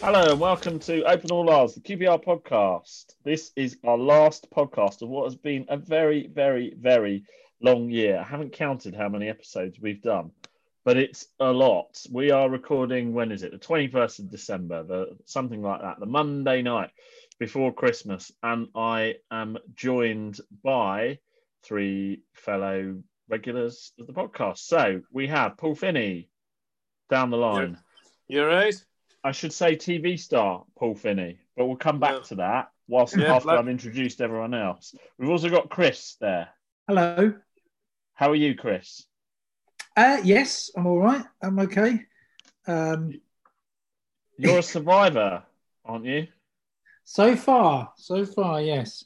Hello 0.00 0.32
and 0.32 0.40
welcome 0.40 0.80
to 0.80 1.04
Open 1.04 1.30
All 1.30 1.48
Ours, 1.50 1.74
the 1.74 1.80
QPR 1.80 2.24
podcast. 2.24 3.14
This 3.22 3.52
is 3.54 3.76
our 3.84 3.96
last 3.96 4.50
podcast 4.50 5.02
of 5.02 5.08
what 5.08 5.24
has 5.26 5.36
been 5.36 5.66
a 5.68 5.76
very, 5.76 6.26
very, 6.26 6.74
very 6.76 7.22
long 7.60 7.90
year. 7.90 8.18
I 8.18 8.24
haven't 8.24 8.52
counted 8.52 8.96
how 8.96 9.08
many 9.08 9.28
episodes 9.28 9.78
we've 9.80 10.02
done, 10.02 10.32
but 10.84 10.96
it's 10.96 11.26
a 11.40 11.50
lot. 11.50 12.00
We 12.10 12.30
are 12.30 12.48
recording, 12.50 13.14
when 13.14 13.32
is 13.32 13.42
it? 13.42 13.52
The 13.52 13.58
21st 13.58 14.18
of 14.20 14.30
December, 14.30 14.82
the, 14.82 15.16
something 15.24 15.62
like 15.62 15.80
that, 15.80 15.98
the 16.00 16.06
Monday 16.06 16.62
night 16.62 16.90
before 17.38 17.72
Christmas. 17.72 18.30
And 18.42 18.68
I 18.74 19.16
am 19.30 19.58
joined 19.74 20.40
by 20.62 21.18
three 21.62 22.20
fellow 22.34 23.02
regulars 23.28 23.92
of 23.98 24.06
the 24.06 24.12
podcast. 24.12 24.58
So 24.58 25.00
we 25.10 25.26
have 25.28 25.56
Paul 25.56 25.74
Finney 25.74 26.28
down 27.08 27.30
the 27.30 27.38
line. 27.38 27.78
You 28.28 28.42
all 28.42 28.48
right? 28.48 28.74
I 29.22 29.32
should 29.32 29.52
say 29.54 29.76
TV 29.76 30.18
star 30.18 30.64
Paul 30.78 30.94
Finney, 30.94 31.38
but 31.56 31.66
we'll 31.66 31.76
come 31.76 31.98
back 31.98 32.12
Yeah. 32.16 32.20
to 32.20 32.34
that 32.36 32.68
whilst 32.88 33.16
Yeah, 33.16 33.34
after 33.34 33.48
like- 33.48 33.58
I've 33.58 33.68
introduced 33.68 34.20
everyone 34.20 34.52
else. 34.52 34.94
We've 35.18 35.30
also 35.30 35.48
got 35.48 35.70
Chris 35.70 36.16
there. 36.20 36.48
Hello. 36.86 37.32
How 38.12 38.30
are 38.30 38.34
you, 38.36 38.54
Chris? 38.54 39.06
Uh, 39.96 40.20
yes, 40.24 40.70
I'm 40.76 40.86
all 40.86 40.98
right. 40.98 41.24
I'm 41.40 41.58
okay. 41.60 42.04
Um, 42.66 43.20
You're 44.36 44.58
a 44.58 44.62
survivor, 44.62 45.42
aren't 45.84 46.04
you? 46.04 46.26
so 47.04 47.36
far, 47.36 47.92
so 47.96 48.24
far, 48.24 48.60
yes. 48.60 49.04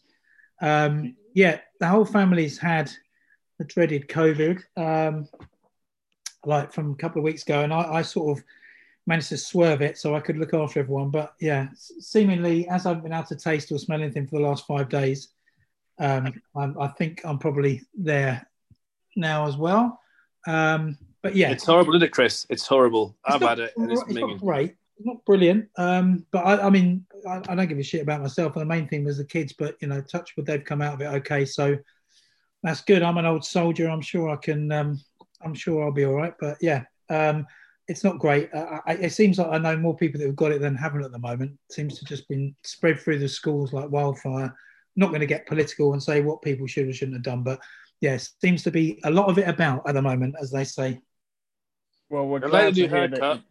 Um, 0.63 1.17
yeah, 1.35 1.61
the 1.81 1.89
whole 1.89 2.05
family's 2.05 2.59
had 2.59 2.91
the 3.59 3.65
dreaded 3.65 4.09
COVID, 4.09 4.63
um, 4.77 5.29
like 6.45 6.73
from 6.73 6.93
a 6.93 6.97
couple 6.97 7.19
of 7.19 7.25
weeks 7.25 7.43
ago, 7.43 7.63
and 7.63 7.73
I, 7.75 7.95
I 7.95 8.03
sort 8.03 8.39
of 8.39 8.45
managed 9.07 9.31
to 9.31 9.37
swerve 9.37 9.83
it 9.83 9.99
so 9.99 10.15
I 10.15 10.21
could 10.21 10.39
look 10.39 10.55
after 10.55 10.81
everyone. 10.81 11.11
But 11.11 11.35
yeah, 11.41 11.69
seemingly, 11.75 12.69
as 12.69 12.87
I've 12.87 13.03
been 13.03 13.13
able 13.13 13.27
to 13.27 13.37
taste 13.37 13.73
or 13.73 13.79
smell 13.79 14.01
anything 14.01 14.27
for 14.27 14.39
the 14.39 14.47
last 14.47 14.67
five 14.67 14.89
days, 14.89 15.29
um, 15.99 16.33
I'm, 16.57 16.79
I 16.79 16.89
think 16.89 17.23
I'm 17.25 17.39
probably 17.39 17.83
there 17.95 18.47
now 19.17 19.47
as 19.47 19.57
well. 19.57 20.01
Um, 20.49 20.99
but 21.23 21.37
yeah, 21.37 21.51
It's 21.51 21.65
horrible, 21.65 21.95
isn't 21.95 22.07
it, 22.07 22.13
Chris? 22.13 22.47
It's 22.49 22.67
horrible. 22.67 23.17
It's 23.27 23.35
I've 23.35 23.43
had 23.43 23.59
it, 23.59 23.73
and 23.77 23.91
it's 23.91 24.03
it's 24.03 24.13
minging. 24.13 24.39
great. 24.41 24.75
It's 24.97 25.07
not 25.07 25.25
brilliant. 25.25 25.69
Um, 25.77 26.25
but 26.33 26.41
I, 26.45 26.67
I 26.67 26.71
mean, 26.71 27.05
I, 27.29 27.43
I 27.49 27.55
don't 27.55 27.69
give 27.69 27.79
a 27.79 27.83
shit 27.83 28.03
about 28.03 28.23
myself. 28.23 28.55
And 28.57 28.63
the 28.63 28.67
main 28.67 28.89
thing 28.89 29.05
was 29.05 29.19
the 29.19 29.25
kids. 29.25 29.53
But 29.53 29.77
you 29.81 29.89
know, 29.89 30.01
touch 30.01 30.37
wood, 30.37 30.47
they've 30.47 30.65
come 30.65 30.81
out 30.81 30.95
of 30.95 31.01
it 31.01 31.07
okay. 31.19 31.45
So 31.45 31.77
that's 32.63 32.81
good. 32.83 33.03
I'm 33.03 33.19
an 33.19 33.27
old 33.27 33.45
soldier. 33.45 33.89
I'm 33.89 34.01
sure 34.01 34.31
I 34.31 34.37
can. 34.37 34.73
Um, 34.73 35.01
I'm 35.45 35.55
sure 35.55 35.85
I'll 35.85 35.93
be 35.93 36.05
all 36.05 36.15
right. 36.15 36.35
But 36.41 36.57
yeah, 36.61 36.85
um, 37.11 37.47
it's 37.89 38.05
not 38.05 38.19
great. 38.19 38.53
Uh, 38.55 38.81
I, 38.87 38.95
it 38.95 39.11
seems 39.11 39.39
like 39.39 39.49
I 39.49 39.59
know 39.59 39.77
more 39.77 39.97
people 39.97 40.21
that 40.21 40.27
have 40.27 40.37
got 40.37 40.53
it 40.53 40.61
than 40.61 40.75
haven't 40.75 41.05
at 41.05 41.13
the 41.13 41.19
moment. 41.19 41.53
It 41.69 41.75
seems 41.75 41.99
to 41.99 42.05
just 42.05 42.29
been 42.29 42.55
spread 42.65 42.99
through 43.01 43.19
the 43.19 43.29
schools 43.29 43.73
like 43.73 43.91
wildfire. 43.91 44.55
not 44.97 45.09
going 45.09 45.21
to 45.21 45.27
get 45.27 45.47
political 45.47 45.93
and 45.93 46.03
say 46.03 46.21
what 46.21 46.43
people 46.43 46.67
should 46.67 46.89
or 46.89 46.93
shouldn't 46.93 47.17
have 47.17 47.23
done, 47.25 47.43
but 47.43 47.61
yes, 48.01 48.33
seems 48.41 48.63
to 48.65 48.71
be 48.71 49.01
a 49.05 49.11
lot 49.11 49.29
of 49.29 49.39
it 49.39 49.49
about 49.49 49.89
at 49.89 49.95
the 49.95 50.03
moment, 50.03 50.37
as 50.41 50.51
they 50.51 50.65
say. 50.65 51.01
Well, 52.11 52.27
we're 52.27 52.39
I 52.39 52.49
glad 52.49 52.53
like 52.53 52.73
a 52.73 52.75
to 52.75 52.81
new 52.83 52.89
hear 52.89 53.09
that. 53.09 53.43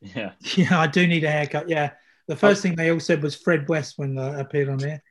Yeah. 0.00 0.32
Yeah, 0.56 0.80
I 0.80 0.86
do 0.86 1.06
need 1.06 1.24
a 1.24 1.30
haircut. 1.30 1.68
Yeah, 1.68 1.90
the 2.28 2.36
first 2.36 2.62
thing 2.62 2.76
they 2.76 2.90
all 2.90 3.00
said 3.00 3.22
was 3.22 3.34
Fred 3.34 3.68
West 3.68 3.94
when 3.96 4.18
uh, 4.18 4.34
appeared 4.38 4.68
on 4.68 4.78
here. 4.78 5.02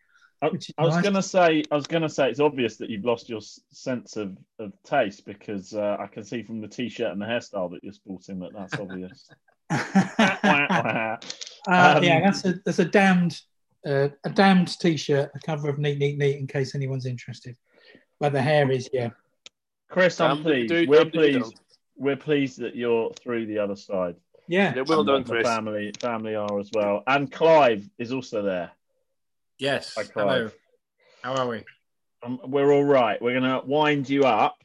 I, 0.41 0.51
I 0.77 0.85
was 0.85 0.95
nice. 0.95 1.03
gonna 1.03 1.23
say, 1.23 1.63
I 1.71 1.75
was 1.75 1.87
gonna 1.87 2.07
say, 2.09 2.29
it's 2.29 2.39
obvious 2.39 2.77
that 2.77 2.89
you've 2.89 3.03
lost 3.05 3.27
your 3.27 3.41
sense 3.71 4.17
of, 4.17 4.37
of 4.59 4.71
taste 4.83 5.25
because 5.25 5.73
uh, 5.73 5.97
I 5.99 6.05
can 6.07 6.23
see 6.23 6.43
from 6.43 6.61
the 6.61 6.67
t-shirt 6.67 7.11
and 7.11 7.19
the 7.19 7.25
hairstyle 7.25 7.71
that 7.71 7.83
you're 7.83 7.93
sporting 7.93 8.39
that 8.39 8.53
that's 8.53 8.77
obvious. 8.79 9.29
uh, 9.69 11.17
Um, 11.67 12.03
yeah, 12.03 12.21
that's 12.21 12.45
a 12.45 12.53
that's 12.63 12.79
a 12.79 12.85
damned 12.85 13.41
uh, 13.85 14.09
a 14.23 14.29
damned 14.29 14.79
t-shirt, 14.79 15.31
a 15.33 15.39
cover 15.39 15.69
of 15.69 15.79
Neat 15.79 15.97
Neat 15.97 16.17
Neat, 16.17 16.37
in 16.37 16.47
case 16.47 16.75
anyone's 16.75 17.05
interested. 17.05 17.57
But 18.19 18.33
the 18.33 18.41
hair 18.41 18.69
is 18.71 18.89
yeah. 18.93 19.09
Chris, 19.89 20.19
I'm 20.19 20.37
Damn 20.37 20.43
pleased. 20.43 20.69
dude, 20.69 20.89
we're 20.89 20.97
damn 20.97 21.09
dude, 21.09 21.13
pleased. 21.13 21.39
don't. 21.39 21.59
We're 21.97 22.15
pleased 22.17 22.59
that 22.59 22.75
you're 22.75 23.11
through 23.13 23.47
the 23.47 23.59
other 23.59 23.75
side. 23.75 24.15
Yeah, 24.47 24.73
Yeah, 24.75 24.83
well 24.87 25.03
done, 25.03 25.23
the 25.23 25.29
Chris. 25.29 25.47
Family, 25.47 25.91
family 25.99 26.35
are 26.35 26.59
as 26.59 26.69
well, 26.73 27.03
and 27.07 27.31
Clive 27.31 27.87
is 27.97 28.11
also 28.13 28.43
there. 28.43 28.71
Yes. 29.59 29.93
Hi, 29.97 30.03
Hello. 30.13 30.25
Clive. 30.49 30.55
How 31.23 31.35
are 31.35 31.47
we? 31.47 31.63
Um, 32.23 32.39
we're 32.45 32.71
all 32.71 32.83
right. 32.83 33.21
We're 33.21 33.33
gonna 33.39 33.61
wind 33.65 34.09
you 34.09 34.23
up, 34.23 34.57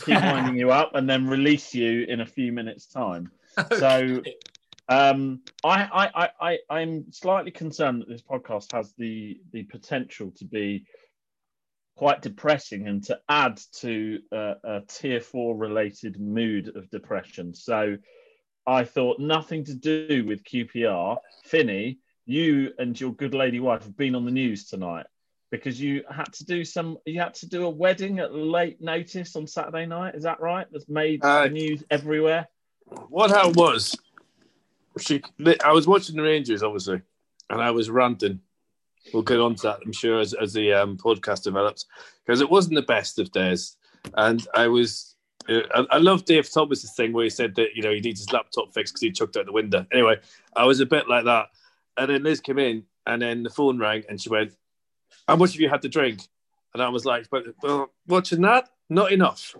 keep 0.00 0.14
winding 0.22 0.56
you 0.56 0.70
up, 0.70 0.94
and 0.94 1.08
then 1.08 1.26
release 1.26 1.74
you 1.74 2.04
in 2.04 2.20
a 2.20 2.26
few 2.26 2.52
minutes' 2.52 2.86
time. 2.86 3.30
So, 3.78 4.20
um, 4.88 5.40
I, 5.62 5.84
I, 5.84 6.10
I, 6.24 6.30
I, 6.40 6.58
I'm 6.68 7.12
slightly 7.12 7.50
concerned 7.52 8.00
that 8.02 8.08
this 8.08 8.22
podcast 8.22 8.72
has 8.72 8.92
the 8.98 9.38
the 9.52 9.62
potential 9.64 10.32
to 10.38 10.44
be 10.44 10.86
quite 11.96 12.22
depressing 12.22 12.88
and 12.88 13.02
to 13.04 13.18
add 13.28 13.60
to 13.80 14.18
uh, 14.32 14.54
a 14.64 14.80
tier 14.88 15.20
four 15.20 15.56
related 15.56 16.20
mood 16.20 16.76
of 16.76 16.90
depression. 16.90 17.54
So, 17.54 17.96
I 18.66 18.84
thought 18.84 19.18
nothing 19.20 19.64
to 19.64 19.74
do 19.74 20.24
with 20.26 20.44
QPR. 20.44 21.18
Finney, 21.44 21.98
you 22.26 22.72
and 22.78 22.98
your 22.98 23.12
good 23.12 23.34
lady 23.34 23.60
wife 23.60 23.82
have 23.82 23.96
been 23.96 24.14
on 24.14 24.24
the 24.24 24.30
news 24.30 24.66
tonight 24.66 25.06
because 25.50 25.80
you 25.80 26.02
had 26.10 26.32
to 26.32 26.44
do 26.44 26.64
some. 26.64 26.96
You 27.04 27.20
had 27.20 27.34
to 27.34 27.48
do 27.48 27.64
a 27.66 27.70
wedding 27.70 28.18
at 28.20 28.34
late 28.34 28.80
notice 28.80 29.36
on 29.36 29.46
Saturday 29.46 29.86
night. 29.86 30.14
Is 30.14 30.22
that 30.24 30.40
right? 30.40 30.66
That's 30.72 30.88
made 30.88 31.24
Uh, 31.24 31.46
news 31.48 31.84
everywhere. 31.90 32.48
What 33.08 33.30
how 33.30 33.50
it 33.50 33.56
was? 33.56 33.96
She, 34.98 35.22
I 35.64 35.72
was 35.72 35.86
watching 35.86 36.16
the 36.16 36.22
Rangers, 36.22 36.62
obviously, 36.62 37.02
and 37.50 37.60
I 37.60 37.70
was 37.70 37.90
ranting. 37.90 38.40
We'll 39.12 39.22
get 39.22 39.40
on 39.40 39.54
to 39.56 39.62
that, 39.64 39.80
I'm 39.84 39.92
sure, 39.92 40.20
as, 40.20 40.34
as 40.34 40.52
the 40.52 40.72
um, 40.72 40.96
podcast 40.96 41.42
develops, 41.42 41.86
because 42.24 42.40
it 42.40 42.50
wasn't 42.50 42.76
the 42.76 42.82
best 42.82 43.18
of 43.18 43.30
days. 43.32 43.76
And 44.14 44.46
I 44.54 44.66
was, 44.68 45.14
uh, 45.48 45.60
I, 45.74 45.96
I 45.96 45.98
love 45.98 46.24
Dave 46.24 46.50
Thomas's 46.50 46.94
thing 46.94 47.12
where 47.12 47.24
he 47.24 47.30
said 47.30 47.54
that 47.56 47.74
you 47.74 47.82
know 47.82 47.92
he 47.92 48.00
needs 48.00 48.20
his 48.20 48.32
laptop 48.32 48.72
fixed 48.72 48.94
because 48.94 49.02
he 49.02 49.10
chucked 49.12 49.36
out 49.36 49.46
the 49.46 49.52
window. 49.52 49.86
Anyway, 49.92 50.16
I 50.56 50.64
was 50.64 50.80
a 50.80 50.86
bit 50.86 51.08
like 51.08 51.24
that, 51.24 51.48
and 51.96 52.10
then 52.10 52.22
Liz 52.22 52.40
came 52.40 52.58
in, 52.58 52.84
and 53.06 53.20
then 53.20 53.42
the 53.42 53.50
phone 53.50 53.78
rang, 53.78 54.04
and 54.08 54.20
she 54.20 54.30
went, 54.30 54.52
"How 55.28 55.36
much 55.36 55.52
have 55.52 55.60
you 55.60 55.68
had 55.68 55.82
to 55.82 55.88
drink?" 55.88 56.20
And 56.72 56.82
I 56.82 56.88
was 56.88 57.04
like, 57.04 57.28
"But 57.30 57.44
well, 57.62 57.90
watching 58.06 58.42
that, 58.42 58.70
not 58.88 59.12
enough." 59.12 59.54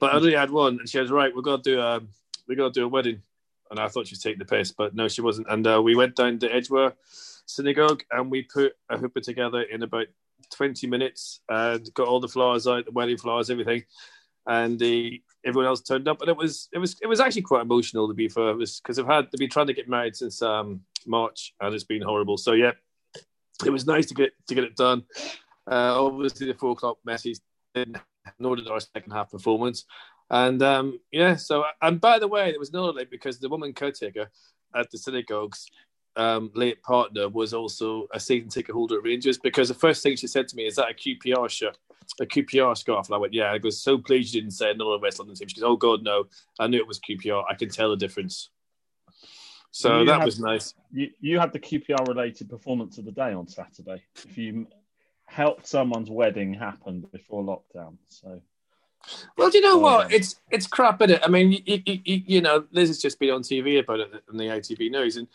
But 0.00 0.12
I 0.12 0.16
only 0.16 0.34
had 0.34 0.50
one, 0.50 0.78
and 0.80 0.88
she 0.88 1.00
was 1.00 1.10
right. 1.10 1.34
We're 1.34 1.42
gonna 1.42 1.62
do 1.62 1.80
a, 1.80 2.00
we're 2.46 2.56
gonna 2.56 2.72
do 2.72 2.84
a 2.84 2.88
wedding 2.88 3.22
and 3.70 3.78
I 3.78 3.88
thought 3.88 4.06
she 4.06 4.12
was 4.12 4.22
taking 4.22 4.38
the 4.38 4.44
piss, 4.44 4.72
but 4.72 4.94
no, 4.94 5.08
she 5.08 5.20
wasn't. 5.20 5.48
And 5.50 5.66
uh, 5.66 5.82
we 5.82 5.94
went 5.94 6.16
down 6.16 6.38
to 6.38 6.52
Edgware 6.52 6.94
Synagogue 7.48 8.02
and 8.10 8.30
we 8.30 8.42
put 8.42 8.72
a 8.90 8.98
chuppah 8.98 9.22
together 9.22 9.62
in 9.62 9.82
about 9.82 10.06
20 10.54 10.86
minutes 10.86 11.40
and 11.48 11.92
got 11.94 12.08
all 12.08 12.20
the 12.20 12.28
flowers 12.28 12.66
out, 12.66 12.84
the 12.84 12.92
wedding 12.92 13.18
flowers, 13.18 13.50
everything. 13.50 13.84
And 14.46 14.78
the 14.78 15.22
everyone 15.44 15.66
else 15.66 15.82
turned 15.82 16.08
up, 16.08 16.22
and 16.22 16.30
it 16.30 16.36
was 16.36 16.68
it 16.72 16.78
was 16.78 16.96
it 17.02 17.06
was 17.06 17.20
actually 17.20 17.42
quite 17.42 17.62
emotional 17.62 18.08
to 18.08 18.14
be 18.14 18.28
fair. 18.28 18.48
It 18.48 18.56
was 18.56 18.80
because 18.80 18.98
I've 18.98 19.06
had 19.06 19.30
to 19.30 19.36
be 19.36 19.46
trying 19.46 19.66
to 19.66 19.74
get 19.74 19.90
married 19.90 20.16
since 20.16 20.40
um, 20.40 20.80
March, 21.06 21.52
and 21.60 21.74
it's 21.74 21.84
been 21.84 22.00
horrible. 22.00 22.38
So 22.38 22.52
yeah, 22.52 22.72
it 23.66 23.70
was 23.70 23.86
nice 23.86 24.06
to 24.06 24.14
get 24.14 24.32
to 24.46 24.54
get 24.54 24.64
it 24.64 24.74
done. 24.74 25.04
Uh, 25.70 26.02
obviously, 26.02 26.46
the 26.46 26.54
four 26.54 26.72
o'clock 26.72 26.96
message 27.04 27.40
didn't 27.74 27.98
nor 28.38 28.56
did 28.56 28.68
our 28.68 28.80
second 28.80 29.12
half 29.12 29.30
performance. 29.30 29.84
And 30.30 30.62
um, 30.62 31.00
yeah, 31.10 31.36
so 31.36 31.64
and 31.80 32.00
by 32.00 32.18
the 32.18 32.28
way, 32.28 32.50
there 32.50 32.58
was 32.58 32.70
another 32.70 32.92
link 32.92 33.10
because 33.10 33.38
the 33.38 33.48
woman 33.48 33.72
caretaker 33.72 34.30
at 34.74 34.90
the 34.90 34.98
synagogue's 34.98 35.66
um, 36.18 36.50
late 36.54 36.82
partner 36.82 37.28
was 37.28 37.54
also 37.54 38.08
a 38.12 38.20
season 38.20 38.48
ticket 38.50 38.74
holder 38.74 38.98
at 38.98 39.04
Rangers 39.04 39.38
because 39.38 39.68
the 39.68 39.74
first 39.74 40.02
thing 40.02 40.16
she 40.16 40.26
said 40.26 40.48
to 40.48 40.56
me 40.56 40.66
is 40.66 40.76
that 40.76 40.90
a 40.90 40.94
QPR 40.94 41.48
shirt, 41.48 41.78
a 42.20 42.26
QPR 42.26 42.76
scarf, 42.76 43.06
and 43.06 43.14
I 43.14 43.18
went, 43.18 43.32
yeah. 43.32 43.52
I 43.52 43.58
was 43.62 43.80
so 43.80 43.96
pleased 43.98 44.34
you 44.34 44.40
didn't 44.42 44.54
say 44.54 44.70
another 44.70 44.98
West 44.98 45.18
London 45.18 45.36
team. 45.36 45.48
She 45.48 45.54
goes, 45.60 45.64
oh 45.64 45.76
god, 45.76 46.02
no, 46.02 46.24
I 46.58 46.66
knew 46.66 46.78
it 46.78 46.86
was 46.86 47.00
QPR. 47.00 47.44
I 47.48 47.54
can 47.54 47.68
tell 47.70 47.90
the 47.90 47.96
difference. 47.96 48.50
So 49.70 50.00
You 50.00 50.06
that 50.06 50.14
have- 50.18 50.24
was 50.24 50.40
nice. 50.40 50.74
You, 50.92 51.10
you 51.20 51.38
had 51.38 51.52
the 51.52 51.60
QPR 51.60 52.06
related 52.08 52.48
performance 52.48 52.98
of 52.98 53.04
the 53.04 53.12
day 53.12 53.32
on 53.32 53.46
Saturday. 53.46 54.02
If 54.16 54.36
you 54.36 54.66
helped 55.26 55.66
someone's 55.66 56.10
wedding 56.10 56.54
happen 56.54 57.06
before 57.12 57.42
lockdown, 57.44 57.98
so 58.08 58.40
Well, 59.36 59.50
do 59.50 59.58
you 59.58 59.64
know 59.64 59.76
what? 59.78 60.10
It's 60.12 60.40
it's 60.50 60.66
crap, 60.66 61.02
is 61.02 61.10
it? 61.12 61.20
I 61.22 61.28
mean, 61.28 61.52
you, 61.52 61.60
you, 61.66 62.00
you, 62.04 62.22
you 62.26 62.40
know, 62.40 62.64
Liz 62.72 62.88
has 62.88 62.98
just 62.98 63.18
been 63.20 63.30
on 63.30 63.42
TV 63.42 63.78
about 63.78 64.00
it 64.00 64.10
in 64.32 64.38
the 64.38 64.44
ITV 64.46 64.90
news, 64.90 65.16
and 65.18 65.28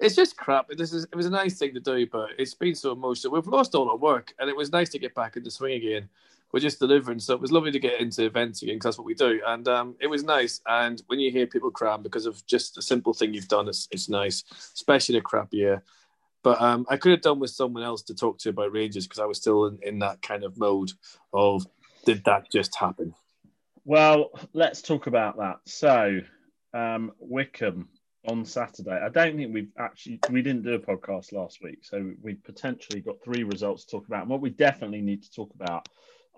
it's 0.00 0.16
just 0.16 0.36
crap. 0.36 0.68
This 0.68 0.92
is 0.92 1.04
it 1.04 1.14
was 1.14 1.26
a 1.26 1.30
nice 1.30 1.58
thing 1.58 1.74
to 1.74 1.80
do, 1.80 2.06
but 2.06 2.30
it's 2.38 2.54
been 2.54 2.74
so 2.74 2.92
emotional. 2.92 3.34
We've 3.34 3.46
lost 3.46 3.74
all 3.74 3.90
our 3.90 3.96
work, 3.96 4.34
and 4.38 4.48
it 4.48 4.56
was 4.56 4.72
nice 4.72 4.88
to 4.90 4.98
get 4.98 5.14
back 5.14 5.36
into 5.36 5.50
swing 5.50 5.74
again. 5.74 6.08
we're 6.52 6.60
just 6.60 6.80
delivering. 6.80 7.18
So 7.20 7.34
it 7.34 7.40
was 7.40 7.52
lovely 7.52 7.70
to 7.70 7.78
get 7.78 8.00
into 8.00 8.24
events 8.24 8.62
again 8.62 8.76
because 8.76 8.88
that's 8.88 8.98
what 8.98 9.06
we 9.06 9.14
do, 9.14 9.40
and 9.46 9.68
um, 9.68 9.96
it 10.00 10.06
was 10.06 10.24
nice. 10.24 10.60
And 10.66 11.02
when 11.06 11.20
you 11.20 11.30
hear 11.30 11.46
people 11.46 11.70
cram 11.70 12.02
because 12.02 12.26
of 12.26 12.44
just 12.46 12.78
a 12.78 12.82
simple 12.82 13.12
thing 13.12 13.34
you've 13.34 13.48
done, 13.48 13.68
it's 13.68 13.88
it's 13.90 14.08
nice, 14.08 14.42
especially 14.74 15.16
in 15.16 15.20
a 15.20 15.22
crap 15.22 15.52
year. 15.52 15.82
But 16.42 16.60
um, 16.62 16.86
I 16.88 16.96
could 16.96 17.12
have 17.12 17.20
done 17.20 17.38
with 17.38 17.50
someone 17.50 17.82
else 17.82 18.02
to 18.04 18.14
talk 18.14 18.38
to 18.38 18.48
about 18.48 18.72
Rangers 18.72 19.06
because 19.06 19.18
I 19.18 19.26
was 19.26 19.36
still 19.36 19.66
in, 19.66 19.78
in 19.82 19.98
that 19.98 20.22
kind 20.22 20.42
of 20.42 20.58
mode 20.58 20.90
of 21.34 21.66
did 22.06 22.24
that 22.24 22.50
just 22.50 22.74
happen? 22.74 23.14
Well, 23.84 24.30
let's 24.54 24.80
talk 24.80 25.06
about 25.06 25.36
that. 25.36 25.58
So, 25.66 26.20
um, 26.72 27.12
Wycombe 27.18 27.88
on 28.28 28.44
Saturday. 28.44 29.00
I 29.02 29.08
don't 29.08 29.36
think 29.36 29.54
we've 29.54 29.72
actually 29.78 30.20
we 30.30 30.42
didn't 30.42 30.62
do 30.62 30.74
a 30.74 30.78
podcast 30.78 31.32
last 31.32 31.62
week, 31.62 31.84
so 31.84 32.12
we 32.22 32.34
potentially 32.34 33.00
got 33.00 33.22
three 33.22 33.44
results 33.44 33.84
to 33.84 33.90
talk 33.92 34.06
about. 34.06 34.22
And 34.22 34.30
what 34.30 34.40
we 34.40 34.50
definitely 34.50 35.00
need 35.00 35.22
to 35.22 35.32
talk 35.32 35.54
about 35.54 35.88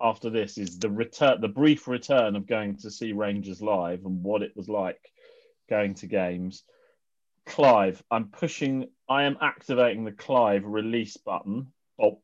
after 0.00 0.30
this 0.30 0.58
is 0.58 0.78
the 0.78 0.90
return, 0.90 1.40
the 1.40 1.48
brief 1.48 1.88
return 1.88 2.36
of 2.36 2.46
going 2.46 2.76
to 2.78 2.90
see 2.90 3.12
Rangers 3.12 3.60
live 3.60 4.04
and 4.04 4.22
what 4.22 4.42
it 4.42 4.56
was 4.56 4.68
like 4.68 5.00
going 5.68 5.94
to 5.94 6.06
games. 6.06 6.64
Clive, 7.44 8.02
I'm 8.10 8.28
pushing, 8.28 8.88
I 9.08 9.24
am 9.24 9.36
activating 9.40 10.04
the 10.04 10.12
Clive 10.12 10.64
release 10.64 11.16
button. 11.16 11.72
Oh, 12.00 12.20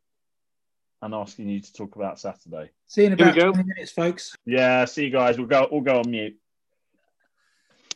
and 1.02 1.14
asking 1.14 1.48
you 1.48 1.60
to 1.60 1.72
talk 1.72 1.96
about 1.96 2.18
Saturday. 2.18 2.70
See 2.86 3.02
you 3.02 3.08
in 3.08 3.18
Here 3.18 3.26
we 3.26 3.32
about 3.32 3.40
go. 3.40 3.52
20 3.52 3.68
minutes, 3.68 3.92
folks. 3.92 4.34
Yeah, 4.44 4.84
see 4.84 5.04
you 5.04 5.10
guys. 5.10 5.38
We'll 5.38 5.46
go. 5.46 5.68
We'll 5.70 5.80
go 5.80 6.00
on 6.00 6.10
mute. 6.10 6.36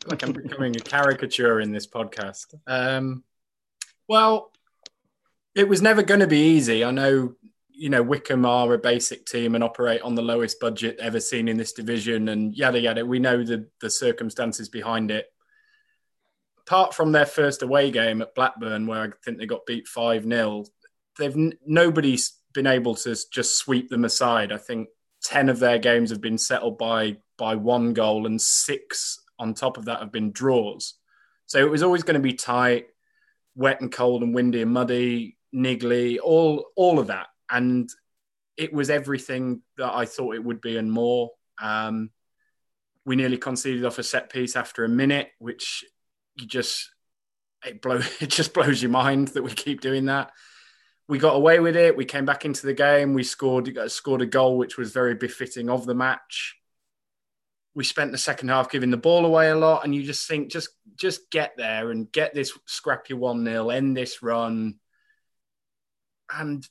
Like 0.06 0.22
I'm 0.22 0.32
becoming 0.32 0.76
a 0.76 0.81
caricature 0.81 1.60
in 1.60 1.72
this 1.72 1.87
podcast. 1.87 2.54
Um, 2.66 3.22
well, 4.08 4.52
it 5.54 5.69
was 5.69 5.82
never 5.82 6.02
going 6.02 6.20
to 6.20 6.26
be 6.26 6.54
easy. 6.54 6.84
I 6.84 6.90
know, 6.90 7.34
you 7.70 7.88
know, 7.88 8.02
Wycombe 8.02 8.46
are 8.46 8.72
a 8.75 8.78
basic 8.78 9.26
team 9.26 9.54
and 9.54 9.62
operate 9.62 10.02
on 10.02 10.14
the 10.14 10.22
lowest 10.22 10.60
budget 10.60 10.99
ever 10.99 11.20
seen 11.20 11.49
in 11.49 11.56
this 11.56 11.72
division, 11.72 12.28
and 12.28 12.54
yada 12.56 12.81
yada. 12.81 13.06
We 13.06 13.19
know 13.19 13.44
the 13.44 13.69
the 13.81 13.90
circumstances 13.90 14.69
behind 14.69 15.10
it. 15.10 15.26
Apart 16.66 16.94
from 16.94 17.12
their 17.12 17.26
first 17.26 17.62
away 17.62 17.90
game 17.90 18.22
at 18.22 18.34
Blackburn, 18.34 18.87
where 18.87 19.02
I 19.02 19.10
think 19.25 19.38
they 19.38 19.46
got 19.46 19.66
beat 19.66 19.88
five 19.88 20.25
0 20.25 20.64
they've 21.19 21.37
nobody's 21.66 22.38
been 22.55 22.66
able 22.66 22.94
to 22.94 23.16
just 23.31 23.56
sweep 23.56 23.88
them 23.88 24.05
aside. 24.05 24.52
I 24.52 24.58
think 24.58 24.88
ten 25.22 25.48
of 25.48 25.58
their 25.58 25.78
games 25.78 26.10
have 26.10 26.20
been 26.20 26.38
settled 26.38 26.78
by 26.78 27.19
by 27.38 27.56
one 27.56 27.93
goal, 27.93 28.26
and 28.26 28.40
six 28.40 29.21
on 29.38 29.55
top 29.55 29.76
of 29.76 29.87
that 29.87 30.00
have 30.00 30.12
been 30.12 30.32
draws. 30.32 30.94
So 31.46 31.58
it 31.58 31.70
was 31.70 31.82
always 31.82 32.02
going 32.02 32.14
to 32.14 32.20
be 32.20 32.34
tight, 32.34 32.87
wet 33.55 33.81
and 33.81 33.93
cold 33.93 34.23
and 34.23 34.34
windy 34.34 34.62
and 34.62 34.73
muddy, 34.73 35.37
niggly, 35.55 36.19
all 36.23 36.67
all 36.76 36.99
of 36.99 37.08
that, 37.08 37.29
and 37.50 37.90
it 38.56 38.73
was 38.73 38.90
everything 38.90 39.62
that 39.76 39.93
I 39.93 40.05
thought 40.05 40.34
it 40.34 40.44
would 40.44 40.61
be 40.61 40.76
and 40.76 40.90
more. 40.90 41.31
Um, 41.61 42.11
we 43.05 43.17
nearly 43.17 43.38
conceded 43.38 43.84
off 43.84 43.99
a 43.99 44.02
set 44.02 44.31
piece 44.31 44.56
after 44.56 44.84
a 44.84 44.88
minute, 44.88 45.31
which 45.38 45.84
you 46.37 46.46
just 46.46 46.90
it 47.64 47.82
blow 47.82 48.00
it 48.20 48.31
just 48.31 48.55
blows 48.55 48.82
your 48.82 48.90
mind 48.90 49.29
that 49.29 49.43
we 49.43 49.50
keep 49.50 49.81
doing 49.81 50.06
that. 50.06 50.31
We 51.08 51.19
got 51.19 51.37
away 51.37 51.58
with 51.61 51.76
it. 51.76 51.96
We 51.96 52.05
came 52.05 52.25
back 52.25 52.44
into 52.44 52.67
the 52.67 52.75
game. 52.75 53.12
We 53.12 53.25
scored 53.25 53.76
scored 53.90 54.23
a 54.23 54.26
goal, 54.26 54.56
which 54.56 54.79
was 54.79 54.93
very 54.93 55.14
befitting 55.14 55.69
of 55.69 55.84
the 55.84 55.94
match 55.94 56.56
we 57.74 57.84
spent 57.84 58.12
the 58.12 58.19
second 58.19 58.48
half 58.48 58.70
giving 58.70 58.90
the 58.90 58.96
ball 58.96 59.24
away 59.24 59.50
a 59.50 59.56
lot, 59.56 59.84
and 59.84 59.94
you 59.94 60.02
just 60.02 60.28
think 60.28 60.50
just 60.50 60.70
just 60.96 61.30
get 61.30 61.56
there 61.56 61.90
and 61.90 62.10
get 62.12 62.34
this 62.34 62.56
scrappy 62.66 63.14
one 63.14 63.44
0 63.44 63.70
end 63.70 63.96
this 63.96 64.22
run, 64.22 64.74
and 66.34 66.66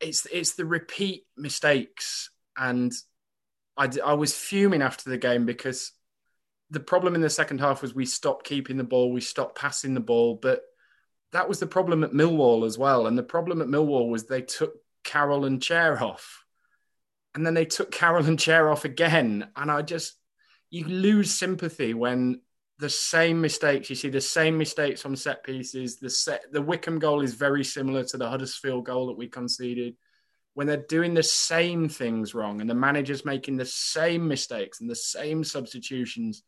it's 0.00 0.26
it's 0.26 0.54
the 0.54 0.66
repeat 0.66 1.24
mistakes, 1.36 2.30
and 2.56 2.92
I 3.76 3.88
I 4.04 4.14
was 4.14 4.36
fuming 4.36 4.82
after 4.82 5.08
the 5.08 5.18
game 5.18 5.46
because 5.46 5.92
the 6.70 6.80
problem 6.80 7.14
in 7.14 7.20
the 7.20 7.30
second 7.30 7.60
half 7.60 7.82
was 7.82 7.94
we 7.94 8.06
stopped 8.06 8.46
keeping 8.46 8.76
the 8.76 8.84
ball, 8.84 9.12
we 9.12 9.20
stopped 9.20 9.58
passing 9.58 9.94
the 9.94 10.00
ball, 10.00 10.38
but 10.40 10.62
that 11.32 11.48
was 11.48 11.58
the 11.60 11.66
problem 11.66 12.04
at 12.04 12.12
Millwall 12.12 12.66
as 12.66 12.76
well, 12.76 13.06
and 13.06 13.16
the 13.16 13.22
problem 13.22 13.62
at 13.62 13.68
Millwall 13.68 14.10
was 14.10 14.26
they 14.26 14.42
took 14.42 14.74
Carroll 15.02 15.46
and 15.46 15.62
Chair 15.62 16.02
off, 16.02 16.44
and 17.34 17.46
then 17.46 17.54
they 17.54 17.64
took 17.64 17.90
Carroll 17.90 18.26
and 18.26 18.38
Chair 18.38 18.68
off 18.68 18.84
again, 18.84 19.48
and 19.56 19.70
I 19.70 19.80
just 19.80 20.14
you 20.72 20.86
lose 20.86 21.30
sympathy 21.30 21.92
when 21.92 22.40
the 22.78 22.88
same 22.88 23.40
mistakes 23.42 23.90
you 23.90 23.94
see 23.94 24.08
the 24.08 24.20
same 24.20 24.56
mistakes 24.56 25.04
on 25.04 25.14
set 25.14 25.44
pieces. 25.44 25.98
The 25.98 26.08
set 26.08 26.50
the 26.50 26.62
Wycombe 26.62 26.98
goal 26.98 27.20
is 27.20 27.34
very 27.34 27.62
similar 27.62 28.02
to 28.04 28.16
the 28.16 28.28
Huddersfield 28.28 28.86
goal 28.86 29.06
that 29.08 29.18
we 29.18 29.28
conceded. 29.28 29.96
When 30.54 30.66
they're 30.66 30.84
doing 30.88 31.12
the 31.12 31.22
same 31.22 31.90
things 31.90 32.34
wrong 32.34 32.62
and 32.62 32.68
the 32.68 32.74
manager's 32.74 33.24
making 33.24 33.58
the 33.58 33.66
same 33.66 34.26
mistakes 34.26 34.80
and 34.80 34.88
the 34.88 34.96
same 34.96 35.44
substitutions 35.44 36.42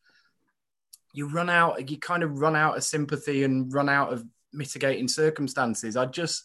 you 1.13 1.29
run 1.29 1.49
out 1.49 1.89
you 1.89 1.99
kind 1.99 2.23
of 2.23 2.41
run 2.41 2.57
out 2.57 2.77
of 2.77 2.83
sympathy 2.83 3.45
and 3.45 3.73
run 3.73 3.91
out 3.91 4.13
of 4.13 4.25
mitigating 4.55 5.07
circumstances. 5.07 5.99
I 5.99 6.07
just 6.07 6.45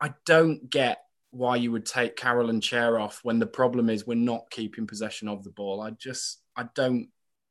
i 0.00 0.12
don't 0.24 0.70
get 0.70 1.04
why 1.32 1.56
you 1.56 1.70
would 1.72 1.84
take 1.84 2.16
Carroll 2.16 2.48
and 2.48 2.62
Chair 2.62 2.98
off 2.98 3.20
when 3.22 3.38
the 3.38 3.46
problem 3.46 3.90
is 3.90 4.06
we're 4.06 4.14
not 4.14 4.50
keeping 4.50 4.86
possession 4.86 5.28
of 5.28 5.44
the 5.44 5.50
ball. 5.50 5.82
I 5.82 5.90
just 5.90 6.40
I 6.56 6.66
don't 6.74 7.08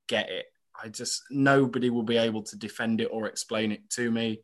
get 0.07 0.29
it. 0.29 0.45
I 0.81 0.89
just 0.89 1.23
nobody 1.29 1.89
will 1.89 2.03
be 2.03 2.17
able 2.17 2.43
to 2.43 2.57
defend 2.57 3.01
it 3.01 3.09
or 3.11 3.27
explain 3.27 3.71
it 3.71 3.89
to 3.91 4.09
me. 4.09 4.41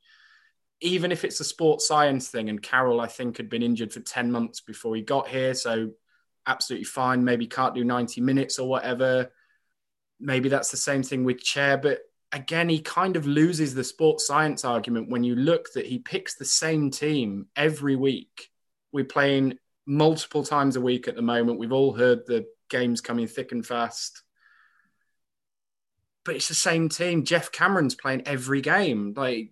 Even 0.82 1.12
if 1.12 1.26
it's 1.26 1.40
a 1.40 1.44
sports 1.44 1.88
science 1.88 2.30
thing, 2.30 2.50
and 2.50 2.62
Carroll 2.62 3.02
I 3.02 3.08
think 3.08 3.38
had 3.38 3.50
been 3.50 3.64
injured 3.64 3.92
for 3.92 4.00
ten 4.00 4.32
months 4.32 4.62
before 4.62 4.96
he 4.96 5.02
got 5.02 5.28
here, 5.28 5.54
so 5.54 5.92
absolutely 6.48 6.86
fine. 6.86 7.24
Maybe 7.24 7.48
can't 7.48 7.76
do 7.76 7.84
ninety 7.84 8.22
minutes 8.22 8.60
or 8.60 8.70
whatever. 8.70 9.32
Maybe 10.20 10.50
that's 10.50 10.72
the 10.72 10.78
same 10.78 11.04
thing 11.04 11.24
with 11.24 11.42
Chair, 11.42 11.78
but 11.78 12.00
again, 12.32 12.70
he 12.70 12.80
kind 12.80 13.16
of 13.16 13.26
loses 13.26 13.74
the 13.74 13.84
sports 13.84 14.28
science 14.28 14.64
argument 14.64 15.10
when 15.10 15.24
you 15.24 15.36
look 15.36 15.72
that 15.74 15.88
he 15.88 16.00
picks 16.00 16.36
the 16.36 16.46
same 16.46 16.92
team 16.92 17.48
every 17.56 17.96
week 17.96 18.50
we're 18.92 19.06
playing 19.06 19.58
multiple 19.86 20.44
times 20.44 20.76
a 20.76 20.82
week 20.82 21.08
at 21.08 21.16
the 21.16 21.22
moment. 21.22 21.60
We've 21.60 21.72
all 21.72 21.94
heard 21.94 22.26
the 22.26 22.46
games 22.70 23.02
coming 23.02 23.28
thick 23.28 23.52
and 23.52 23.66
fast. 23.66 24.24
But 26.30 26.36
it's 26.36 26.48
the 26.48 26.54
same 26.54 26.90
team. 26.90 27.24
Geoff 27.24 27.52
Cameron's 27.52 27.96
playing 27.96 28.22
every 28.28 28.62
game. 28.62 29.16
Like, 29.18 29.52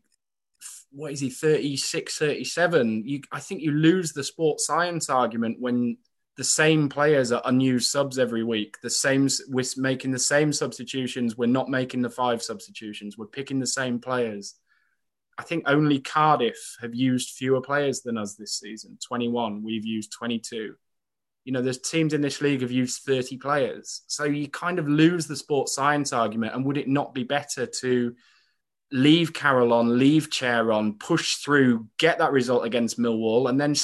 what 0.92 1.12
is 1.12 1.20
he, 1.20 1.32
36, 1.32 2.20
37? 2.20 3.02
You, 3.04 3.22
I 3.32 3.40
think 3.40 3.64
you 3.64 3.72
lose 3.72 4.14
the 4.14 4.24
sports 4.24 4.68
science 4.68 5.10
argument 5.10 5.58
when 5.60 5.98
the 6.36 6.44
same 6.44 6.88
players 6.88 7.32
are 7.32 7.42
unused 7.46 7.90
subs 7.90 8.20
every 8.20 8.44
week. 8.44 8.78
The 8.84 8.92
same, 8.92 9.28
we're 9.48 9.66
making 9.78 10.12
the 10.12 10.20
same 10.20 10.54
substitutions. 10.54 11.36
We're 11.36 11.48
not 11.48 11.68
making 11.68 12.04
the 12.04 12.12
five 12.12 12.44
substitutions. 12.44 13.18
We're 13.18 13.26
picking 13.26 13.58
the 13.58 13.66
same 13.66 13.98
players. 13.98 14.54
I 15.36 15.42
think 15.42 15.64
only 15.66 16.00
Cardiff 16.00 16.78
have 16.80 16.94
used 16.94 17.32
fewer 17.32 17.60
players 17.60 18.02
than 18.02 18.20
us 18.20 18.36
this 18.36 18.60
season 18.60 19.00
21. 19.04 19.64
We've 19.64 19.84
used 19.84 20.12
22. 20.12 20.76
You 21.48 21.54
know, 21.54 21.62
there's 21.62 21.80
teams 21.80 22.14
in 22.14 22.20
this 22.20 22.42
league 22.42 22.62
have 22.62 22.72
used 22.72 23.04
30 23.04 23.38
players. 23.38 24.02
So 24.08 24.26
you 24.26 24.50
kind 24.50 24.80
of 24.80 24.90
lose 24.90 25.28
the 25.28 25.36
sports 25.36 25.74
science 25.74 26.12
argument. 26.12 26.54
And 26.54 26.66
would 26.66 26.78
it 26.78 26.90
not 26.90 27.14
be 27.14 27.24
better 27.24 27.66
to 27.66 28.16
leave 28.92 29.34
Carroll 29.34 29.72
on, 29.72 29.98
leave 29.98 30.30
Chair 30.30 30.74
on, 30.74 30.96
push 30.96 31.36
through, 31.36 31.88
get 31.98 32.18
that 32.18 32.34
result 32.34 32.66
against 32.66 33.00
Millwall, 33.00 33.50
and 33.50 33.60
then 33.60 33.76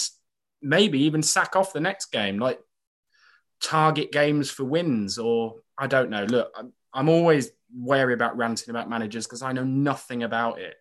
maybe 0.62 1.03
even 1.03 1.24
sack 1.24 1.55
off 1.55 1.72
the 1.72 1.79
next 1.79 2.08
game? 2.08 2.38
Like 2.38 2.60
target 3.62 4.12
games 4.12 4.51
for 4.51 4.65
wins, 4.65 5.17
or 5.17 5.55
I 5.77 5.88
don't 5.88 6.10
know. 6.10 6.25
Look, 6.25 6.51
I'm, 6.58 6.74
I'm 6.93 7.08
always 7.08 7.50
wary 7.74 8.13
about 8.13 8.36
ranting 8.36 8.72
about 8.72 8.89
managers 8.89 9.25
because 9.25 9.41
I 9.41 9.53
know 9.53 9.63
nothing 9.63 10.24
about 10.24 10.60
it 10.60 10.75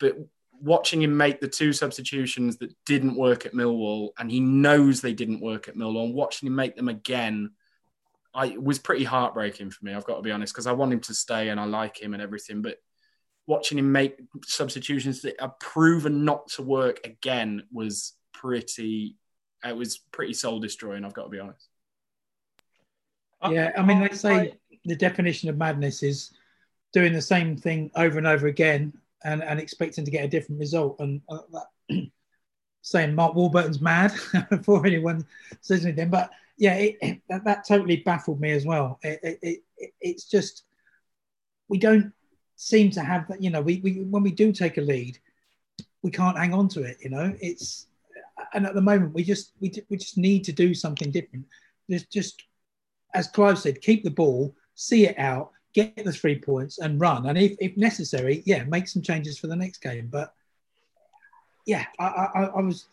but 0.00 0.16
watching 0.62 1.02
him 1.02 1.16
make 1.16 1.40
the 1.40 1.48
two 1.48 1.72
substitutions 1.72 2.58
that 2.58 2.74
didn't 2.86 3.16
work 3.16 3.46
at 3.46 3.54
Millwall, 3.54 4.10
and 4.18 4.30
he 4.30 4.40
knows 4.40 5.00
they 5.00 5.12
didn't 5.12 5.40
work 5.40 5.68
at 5.68 5.76
Millwall, 5.76 6.04
and 6.04 6.14
watching 6.14 6.46
him 6.46 6.54
make 6.54 6.76
them 6.76 6.88
again, 6.88 7.50
I 8.34 8.46
it 8.46 8.62
was 8.62 8.78
pretty 8.78 9.04
heartbreaking 9.04 9.70
for 9.70 9.84
me. 9.84 9.94
I've 9.94 10.04
got 10.04 10.16
to 10.16 10.22
be 10.22 10.30
honest 10.30 10.52
because 10.52 10.66
I 10.66 10.72
want 10.72 10.92
him 10.92 11.00
to 11.00 11.14
stay 11.14 11.48
and 11.48 11.58
I 11.58 11.64
like 11.64 12.00
him 12.00 12.14
and 12.14 12.22
everything, 12.22 12.62
but 12.62 12.76
watching 13.46 13.78
him 13.78 13.90
make 13.90 14.20
substitutions 14.44 15.22
that 15.22 15.40
are 15.42 15.54
proven 15.60 16.24
not 16.24 16.48
to 16.48 16.62
work 16.62 17.00
again 17.04 17.64
was 17.72 18.12
pretty. 18.32 19.16
It 19.64 19.76
was 19.76 19.98
pretty 20.10 20.32
soul 20.32 20.58
destroying. 20.58 21.04
I've 21.04 21.12
got 21.12 21.24
to 21.24 21.28
be 21.28 21.38
honest. 21.38 21.68
Yeah, 23.50 23.72
I 23.76 23.82
mean, 23.82 24.00
they 24.00 24.14
say 24.14 24.54
the 24.84 24.96
definition 24.96 25.48
of 25.48 25.56
madness 25.56 26.02
is 26.02 26.32
doing 26.92 27.12
the 27.12 27.22
same 27.22 27.56
thing 27.56 27.90
over 27.94 28.18
and 28.18 28.26
over 28.26 28.46
again 28.46 28.92
and, 29.24 29.42
and 29.42 29.60
expecting 29.60 30.04
to 30.04 30.10
get 30.10 30.24
a 30.24 30.28
different 30.28 30.60
result. 30.60 30.96
And 31.00 31.20
uh, 31.28 31.38
that, 31.52 32.06
saying 32.82 33.14
Mark 33.14 33.34
Warburton's 33.34 33.80
mad 33.80 34.12
before 34.50 34.86
anyone 34.86 35.26
says 35.60 35.84
anything, 35.84 36.10
but 36.10 36.30
yeah, 36.56 36.74
it, 36.74 36.98
it, 37.00 37.22
that, 37.28 37.44
that 37.44 37.66
totally 37.66 37.96
baffled 37.96 38.40
me 38.40 38.50
as 38.52 38.66
well. 38.66 38.98
It, 39.02 39.20
it, 39.22 39.62
it, 39.78 39.92
it's 40.00 40.24
just 40.24 40.64
we 41.68 41.78
don't 41.78 42.12
seem 42.56 42.90
to 42.90 43.00
have 43.00 43.26
that. 43.28 43.42
You 43.42 43.50
know, 43.50 43.62
we, 43.62 43.80
we 43.82 44.02
when 44.02 44.22
we 44.22 44.30
do 44.30 44.52
take 44.52 44.76
a 44.76 44.82
lead, 44.82 45.18
we 46.02 46.10
can't 46.10 46.36
hang 46.36 46.52
on 46.52 46.68
to 46.68 46.82
it. 46.82 46.98
You 47.00 47.10
know, 47.10 47.34
it's 47.40 47.86
and 48.52 48.66
at 48.66 48.74
the 48.74 48.80
moment 48.82 49.14
we 49.14 49.24
just 49.24 49.52
we 49.60 49.72
we 49.88 49.96
just 49.96 50.18
need 50.18 50.44
to 50.44 50.52
do 50.52 50.74
something 50.74 51.10
different. 51.10 51.46
just, 51.88 52.10
just 52.10 52.42
as 53.14 53.26
Clive 53.26 53.58
said, 53.58 53.80
keep 53.80 54.04
the 54.04 54.10
ball, 54.10 54.54
see 54.74 55.06
it 55.06 55.18
out, 55.18 55.52
get 55.74 56.04
the 56.04 56.12
three 56.12 56.38
points, 56.38 56.78
and 56.78 57.00
run. 57.00 57.26
And 57.26 57.38
if, 57.38 57.56
if 57.60 57.76
necessary, 57.76 58.42
yeah, 58.46 58.64
make 58.64 58.88
some 58.88 59.02
changes 59.02 59.38
for 59.38 59.46
the 59.46 59.56
next 59.56 59.78
game. 59.78 60.08
But 60.10 60.34
yeah, 61.66 61.84
I, 61.98 62.04
I, 62.04 62.42
I 62.56 62.60
was 62.60 62.86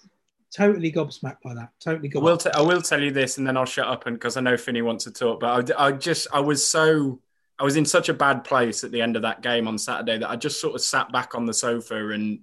totally 0.56 0.92
gobsmacked 0.92 1.42
by 1.44 1.54
that. 1.56 1.72
Totally 1.80 2.12
I 2.16 2.20
will, 2.20 2.38
t- 2.38 2.50
I 2.54 2.62
will 2.62 2.82
tell 2.82 3.02
you 3.02 3.12
this, 3.12 3.38
and 3.38 3.48
then 3.48 3.58
I'll 3.58 3.66
shut 3.66 3.88
up, 3.88 4.06
and 4.06 4.16
because 4.16 4.38
I 4.38 4.42
know 4.42 4.58
Finney 4.58 4.82
wants 4.82 5.06
to 5.06 5.12
talk. 5.12 5.40
But 5.40 5.72
I, 5.72 5.88
I 5.88 5.92
just, 5.92 6.28
I 6.34 6.40
was 6.40 6.66
so, 6.66 7.20
I 7.60 7.64
was 7.64 7.76
in 7.76 7.86
such 7.86 8.10
a 8.10 8.14
bad 8.14 8.44
place 8.44 8.84
at 8.84 8.92
the 8.92 9.02
end 9.02 9.16
of 9.16 9.24
that 9.24 9.42
game 9.42 9.68
on 9.68 9.78
Saturday 9.78 10.20
that 10.20 10.30
I 10.30 10.36
just 10.36 10.62
sort 10.62 10.76
of 10.76 10.82
sat 10.82 11.12
back 11.12 11.36
on 11.36 11.46
the 11.46 11.54
sofa 11.54 12.10
and 12.10 12.42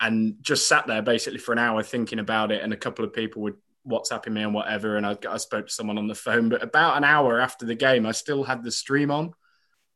and 0.00 0.36
just 0.42 0.68
sat 0.68 0.86
there 0.86 1.02
basically 1.02 1.38
for 1.38 1.52
an 1.52 1.58
hour 1.58 1.82
thinking 1.82 2.18
about 2.18 2.50
it. 2.50 2.62
And 2.62 2.72
a 2.72 2.76
couple 2.76 3.04
of 3.04 3.12
people 3.12 3.42
would 3.42 3.54
WhatsApping 3.86 4.32
me 4.32 4.42
and 4.42 4.54
whatever, 4.54 4.96
and 4.96 5.06
I, 5.06 5.16
I 5.28 5.36
spoke 5.36 5.66
to 5.66 5.72
someone 5.72 5.98
on 5.98 6.08
the 6.08 6.14
phone. 6.14 6.48
But 6.48 6.62
about 6.62 6.96
an 6.96 7.04
hour 7.04 7.40
after 7.40 7.66
the 7.66 7.74
game, 7.74 8.06
I 8.06 8.12
still 8.12 8.42
had 8.42 8.62
the 8.62 8.72
stream 8.72 9.10
on. 9.10 9.34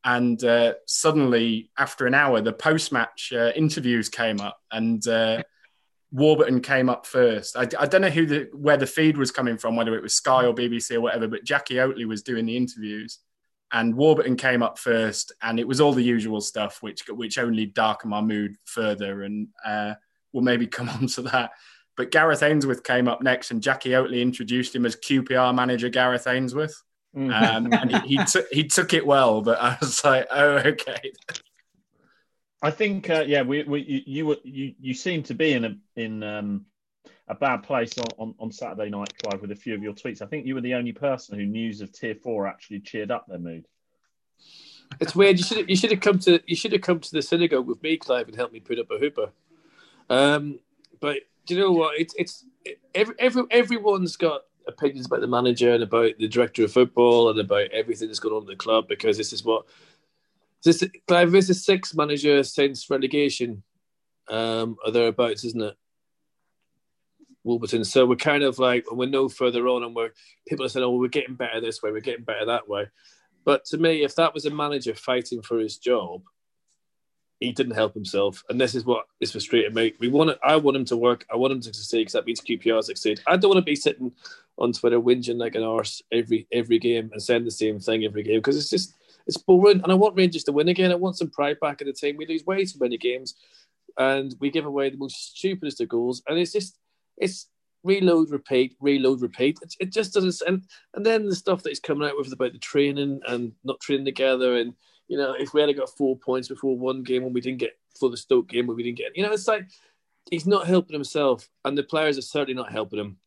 And 0.03 0.41
uh, 0.43 0.75
suddenly, 0.85 1.71
after 1.77 2.07
an 2.07 2.13
hour, 2.13 2.41
the 2.41 2.53
post-match 2.53 3.33
uh, 3.35 3.51
interviews 3.55 4.07
came 4.07 4.39
up, 4.39 4.57
and 4.71 5.05
uh, 5.07 5.43
Warburton 6.11 6.61
came 6.61 6.89
up 6.89 7.05
first. 7.05 7.57
I, 7.57 7.67
I 7.77 7.85
don't 7.85 8.01
know 8.01 8.09
who 8.09 8.25
the 8.25 8.49
where 8.53 8.77
the 8.77 8.87
feed 8.87 9.17
was 9.17 9.31
coming 9.31 9.57
from, 9.57 9.75
whether 9.75 9.95
it 9.95 10.01
was 10.01 10.15
Sky 10.15 10.45
or 10.45 10.55
BBC 10.55 10.95
or 10.95 11.01
whatever. 11.01 11.27
But 11.27 11.43
Jackie 11.43 11.75
Oatley 11.75 12.05
was 12.05 12.23
doing 12.23 12.45
the 12.45 12.55
interviews, 12.55 13.19
and 13.71 13.95
Warburton 13.95 14.37
came 14.37 14.63
up 14.63 14.79
first, 14.79 15.33
and 15.41 15.59
it 15.59 15.67
was 15.67 15.81
all 15.81 15.93
the 15.93 16.01
usual 16.01 16.41
stuff, 16.41 16.81
which 16.81 17.07
which 17.09 17.37
only 17.37 17.65
darkened 17.65 18.11
my 18.11 18.21
mood 18.21 18.55
further. 18.65 19.23
And 19.23 19.49
uh, 19.65 19.95
we'll 20.31 20.43
maybe 20.43 20.67
come 20.67 20.89
on 20.89 21.07
to 21.07 21.23
that. 21.23 21.51
But 21.97 22.11
Gareth 22.11 22.43
Ainsworth 22.43 22.83
came 22.83 23.09
up 23.09 23.21
next, 23.21 23.51
and 23.51 23.61
Jackie 23.61 23.89
Oatley 23.89 24.21
introduced 24.21 24.73
him 24.73 24.85
as 24.85 24.95
QPR 24.95 25.53
manager 25.53 25.89
Gareth 25.89 26.27
Ainsworth. 26.27 26.81
Mm. 27.15 27.33
Um, 27.33 27.73
and 27.73 27.91
he, 27.91 28.17
he, 28.17 28.25
took 28.27 28.47
he 28.51 28.63
took 28.65 28.93
it 28.93 29.05
well, 29.05 29.41
but 29.41 29.59
I 29.61 29.77
was 29.79 30.03
like, 30.03 30.27
oh, 30.31 30.57
okay. 30.57 31.11
I 32.61 32.71
think, 32.71 33.09
uh, 33.09 33.23
yeah, 33.25 33.41
we, 33.41 33.63
we 33.63 33.81
you, 33.81 34.01
you 34.05 34.25
were 34.25 34.37
you 34.43 34.73
you 34.79 34.93
seem 34.93 35.23
to 35.23 35.33
be 35.33 35.53
in 35.53 35.65
a 35.65 35.77
in 35.95 36.23
um, 36.23 36.65
a 37.27 37.35
bad 37.35 37.63
place 37.63 37.97
on, 37.97 38.07
on, 38.17 38.35
on 38.39 38.51
Saturday 38.51 38.89
night, 38.89 39.13
Clive, 39.23 39.41
with 39.41 39.51
a 39.51 39.55
few 39.55 39.73
of 39.75 39.81
your 39.81 39.93
tweets. 39.93 40.21
I 40.21 40.25
think 40.25 40.45
you 40.45 40.55
were 40.55 40.61
the 40.61 40.73
only 40.73 40.91
person 40.91 41.37
who 41.37 41.45
news 41.45 41.81
of 41.81 41.91
Tier 41.91 42.15
Four 42.15 42.47
actually 42.47 42.81
cheered 42.81 43.11
up 43.11 43.27
their 43.27 43.39
mood. 43.39 43.65
It's 44.99 45.15
weird. 45.15 45.37
You 45.37 45.43
should 45.43 45.69
you 45.69 45.75
should 45.75 45.91
have 45.91 46.01
come 46.01 46.19
to 46.19 46.41
you 46.45 46.55
should 46.55 46.73
have 46.73 46.81
come 46.81 46.99
to 46.99 47.11
the 47.11 47.21
synagogue 47.21 47.67
with 47.67 47.81
me, 47.81 47.97
Clive, 47.97 48.27
and 48.27 48.35
helped 48.35 48.53
me 48.53 48.59
put 48.59 48.79
up 48.79 48.91
a 48.91 48.97
chuppah. 48.97 49.31
Um, 50.09 50.59
but 50.99 51.19
do 51.45 51.55
you 51.55 51.61
know 51.61 51.71
what? 51.71 51.99
It's 51.99 52.13
it's 52.17 52.45
every, 52.93 53.15
every 53.19 53.43
everyone's 53.51 54.17
got 54.17 54.41
opinions 54.69 55.07
about 55.07 55.21
the 55.21 55.27
manager 55.27 55.73
and 55.73 55.83
about 55.83 56.17
the 56.17 56.27
director 56.27 56.63
of 56.63 56.71
football 56.71 57.29
and 57.29 57.39
about 57.39 57.71
everything 57.71 58.07
that's 58.07 58.19
going 58.19 58.35
on 58.35 58.43
in 58.43 58.47
the 58.47 58.55
club 58.55 58.87
because 58.87 59.17
this 59.17 59.33
is 59.33 59.43
what 59.43 59.65
this 60.63 60.83
Clive 61.07 61.35
is 61.35 61.63
sixth 61.63 61.95
manager 61.95 62.43
since 62.43 62.89
relegation, 62.89 63.63
um, 64.29 64.77
or 64.85 64.91
thereabouts, 64.91 65.45
isn't 65.45 65.61
it? 65.61 65.77
Warburton. 67.43 67.85
So 67.85 68.05
we're 68.05 68.17
kind 68.17 68.43
of 68.43 68.59
like 68.59 68.85
we're 68.91 69.07
no 69.07 69.29
further 69.29 69.67
on, 69.67 69.83
and 69.83 69.95
we're 69.95 70.11
people 70.47 70.65
are 70.65 70.69
saying, 70.69 70.83
"Oh, 70.83 70.97
we're 70.97 71.07
getting 71.07 71.35
better 71.35 71.61
this 71.61 71.81
way, 71.81 71.91
we're 71.91 72.01
getting 72.01 72.25
better 72.25 72.45
that 72.45 72.67
way." 72.67 72.87
But 73.45 73.65
to 73.65 73.77
me, 73.77 74.03
if 74.03 74.15
that 74.15 74.33
was 74.33 74.45
a 74.45 74.49
manager 74.49 74.93
fighting 74.93 75.41
for 75.41 75.59
his 75.59 75.77
job, 75.77 76.23
he 77.39 77.53
didn't 77.53 77.75
help 77.75 77.93
himself, 77.93 78.43
and 78.49 78.59
this 78.59 78.75
is 78.75 78.85
what 78.85 79.05
is 79.21 79.31
frustrating 79.31 79.73
me. 79.73 79.93
We 79.99 80.09
want 80.09 80.37
I 80.43 80.57
want 80.57 80.75
him 80.75 80.85
to 80.85 80.97
work. 80.97 81.25
I 81.31 81.37
want 81.37 81.53
him 81.53 81.61
to 81.61 81.73
succeed 81.73 81.99
because 81.99 82.13
that 82.13 82.25
means 82.25 82.41
QPR 82.41 82.83
succeed. 82.83 83.21
I 83.25 83.37
don't 83.37 83.49
want 83.49 83.59
to 83.59 83.71
be 83.71 83.75
sitting 83.75 84.11
on 84.59 84.73
Twitter 84.73 84.99
whinging 84.99 85.39
like 85.39 85.55
an 85.55 85.63
arse 85.63 86.01
every 86.11 86.47
every 86.51 86.79
game 86.79 87.09
and 87.11 87.21
saying 87.21 87.45
the 87.45 87.51
same 87.51 87.79
thing 87.79 88.03
every 88.03 88.23
game 88.23 88.39
because 88.39 88.57
it's 88.57 88.69
just 88.69 88.93
it's 89.25 89.37
boring. 89.37 89.81
And 89.81 89.91
I 89.91 89.95
want 89.95 90.17
Rangers 90.17 90.43
to 90.45 90.51
win 90.51 90.67
again. 90.67 90.91
I 90.91 90.95
want 90.95 91.17
some 91.17 91.29
pride 91.29 91.59
back 91.59 91.81
in 91.81 91.87
the 91.87 91.93
team. 91.93 92.17
We 92.17 92.25
lose 92.25 92.45
way 92.45 92.65
too 92.65 92.79
many 92.79 92.97
games, 92.97 93.35
and 93.97 94.35
we 94.39 94.49
give 94.49 94.65
away 94.65 94.89
the 94.89 94.97
most 94.97 95.37
stupidest 95.37 95.81
of 95.81 95.89
goals, 95.89 96.21
and 96.27 96.37
it's 96.37 96.51
just 96.51 96.77
it's 97.17 97.47
reload, 97.83 98.29
repeat, 98.29 98.75
reload, 98.81 99.21
repeat. 99.21 99.59
It, 99.61 99.75
it 99.79 99.91
just 99.93 100.13
doesn't. 100.13 100.41
And 100.47 100.63
and 100.93 101.05
then 101.05 101.27
the 101.27 101.35
stuff 101.35 101.63
that 101.63 101.69
he's 101.69 101.79
coming 101.79 102.07
out 102.07 102.17
with 102.17 102.33
about 102.33 102.53
the 102.53 102.59
training 102.59 103.21
and 103.27 103.53
not 103.63 103.79
training 103.79 104.05
together, 104.05 104.57
and 104.57 104.73
you 105.07 105.17
know, 105.17 105.35
if 105.37 105.53
we 105.53 105.61
had 105.61 105.75
got 105.75 105.95
four 105.97 106.17
points 106.17 106.47
before 106.47 106.77
one 106.77 107.03
game 107.03 107.23
when 107.23 107.33
we 107.33 107.41
didn't 107.41 107.59
get 107.59 107.77
for 107.99 108.09
the 108.09 108.17
Stoke 108.17 108.49
game 108.49 108.67
when 108.67 108.77
we 108.77 108.83
didn't 108.83 108.97
get, 108.97 109.15
you 109.15 109.23
know, 109.23 109.31
it's 109.31 109.47
like 109.47 109.65
he's 110.29 110.47
not 110.47 110.67
helping 110.67 110.93
himself, 110.93 111.49
and 111.65 111.77
the 111.77 111.83
players 111.83 112.17
are 112.17 112.23
certainly 112.23 112.53
not 112.53 112.71
helping 112.71 112.99
him. 112.99 113.17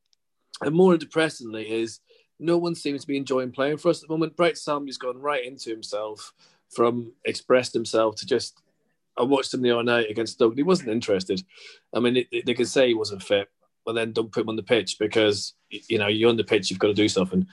And 0.62 0.75
more 0.75 0.97
depressingly 0.97 1.71
is 1.71 2.00
no 2.38 2.59
one 2.59 2.75
seems 2.75 3.02
to 3.02 3.07
be 3.07 3.16
enjoying 3.16 3.52
playing 3.52 3.78
for 3.78 3.88
us 3.88 4.02
at 4.02 4.09
the 4.09 4.14
moment. 4.14 4.37
Bright 4.37 4.59
Samuel's 4.59 4.99
gone 4.99 5.19
right 5.19 5.45
into 5.45 5.71
himself 5.71 6.33
from 6.71 7.12
expressed 7.25 7.73
himself 7.73 8.16
to 8.16 8.26
just. 8.26 8.61
I 9.16 9.23
watched 9.25 9.52
him 9.52 9.61
the 9.61 9.71
other 9.71 9.83
night 9.83 10.11
against 10.11 10.35
Stoke. 10.35 10.54
He 10.54 10.62
wasn't 10.62 10.88
interested. 10.88 11.45
I 11.92 12.00
mean, 12.00 12.16
it, 12.16 12.28
it, 12.33 12.47
they 12.47 12.54
could 12.54 12.69
say 12.69 12.88
he 12.88 12.95
wasn't 12.95 13.23
fit, 13.23 13.50
but 13.85 13.92
then 13.92 14.12
don't 14.12 14.33
put 14.33 14.42
him 14.42 14.49
on 14.49 14.57
the 14.57 14.62
pitch 14.62 14.97
because 14.99 15.52
you 15.69 15.99
know 15.99 16.09
you're 16.09 16.31
on 16.31 16.37
the 16.37 16.45
pitch. 16.45 16.71
You've 16.71 16.78
got 16.78 16.88
to 16.88 16.95
do 16.95 17.09
something. 17.09 17.47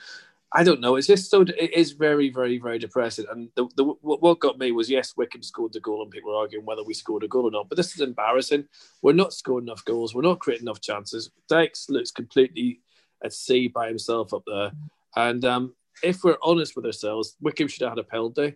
I 0.52 0.64
don't 0.64 0.80
know. 0.80 0.96
It's 0.96 1.06
just 1.06 1.30
so. 1.30 1.42
It 1.42 1.72
is 1.72 1.92
very, 1.92 2.28
very, 2.28 2.58
very 2.58 2.78
depressing. 2.78 3.26
And 3.30 3.50
the, 3.54 3.68
the 3.76 3.84
what 3.84 4.20
what 4.22 4.40
got 4.40 4.58
me 4.58 4.72
was 4.72 4.90
yes, 4.90 5.16
Wycombe 5.16 5.42
scored 5.42 5.72
the 5.72 5.80
goal, 5.80 6.02
and 6.02 6.10
people 6.10 6.32
were 6.32 6.38
arguing 6.38 6.64
whether 6.64 6.82
we 6.82 6.94
scored 6.94 7.22
a 7.22 7.28
goal 7.28 7.46
or 7.46 7.50
not. 7.52 7.68
But 7.68 7.76
this 7.76 7.94
is 7.94 8.00
embarrassing. 8.00 8.66
We're 9.02 9.12
not 9.12 9.32
scoring 9.32 9.66
enough 9.66 9.84
goals. 9.84 10.14
We're 10.14 10.22
not 10.22 10.40
creating 10.40 10.64
enough 10.64 10.80
chances. 10.80 11.30
Dykes 11.48 11.88
looks 11.88 12.10
completely 12.10 12.80
at 13.24 13.32
sea 13.32 13.68
by 13.68 13.88
himself 13.88 14.32
up 14.32 14.42
there. 14.46 14.72
And 15.16 15.44
um, 15.44 15.74
if 16.02 16.24
we're 16.24 16.38
honest 16.42 16.76
with 16.76 16.86
ourselves, 16.86 17.36
Wycombe 17.40 17.68
should 17.68 17.82
have 17.82 17.92
had 17.92 17.98
a 17.98 18.04
penalty. 18.04 18.54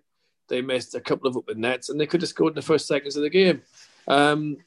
They 0.48 0.60
missed 0.60 0.94
a 0.94 1.00
couple 1.00 1.28
of 1.28 1.36
open 1.36 1.60
nets, 1.60 1.88
and 1.88 2.00
they 2.00 2.06
could 2.06 2.22
have 2.22 2.28
scored 2.28 2.52
in 2.52 2.56
the 2.56 2.62
first 2.62 2.86
seconds 2.86 3.16
of 3.16 3.22
the 3.22 3.30
game. 3.30 3.62
Um, 4.06 4.58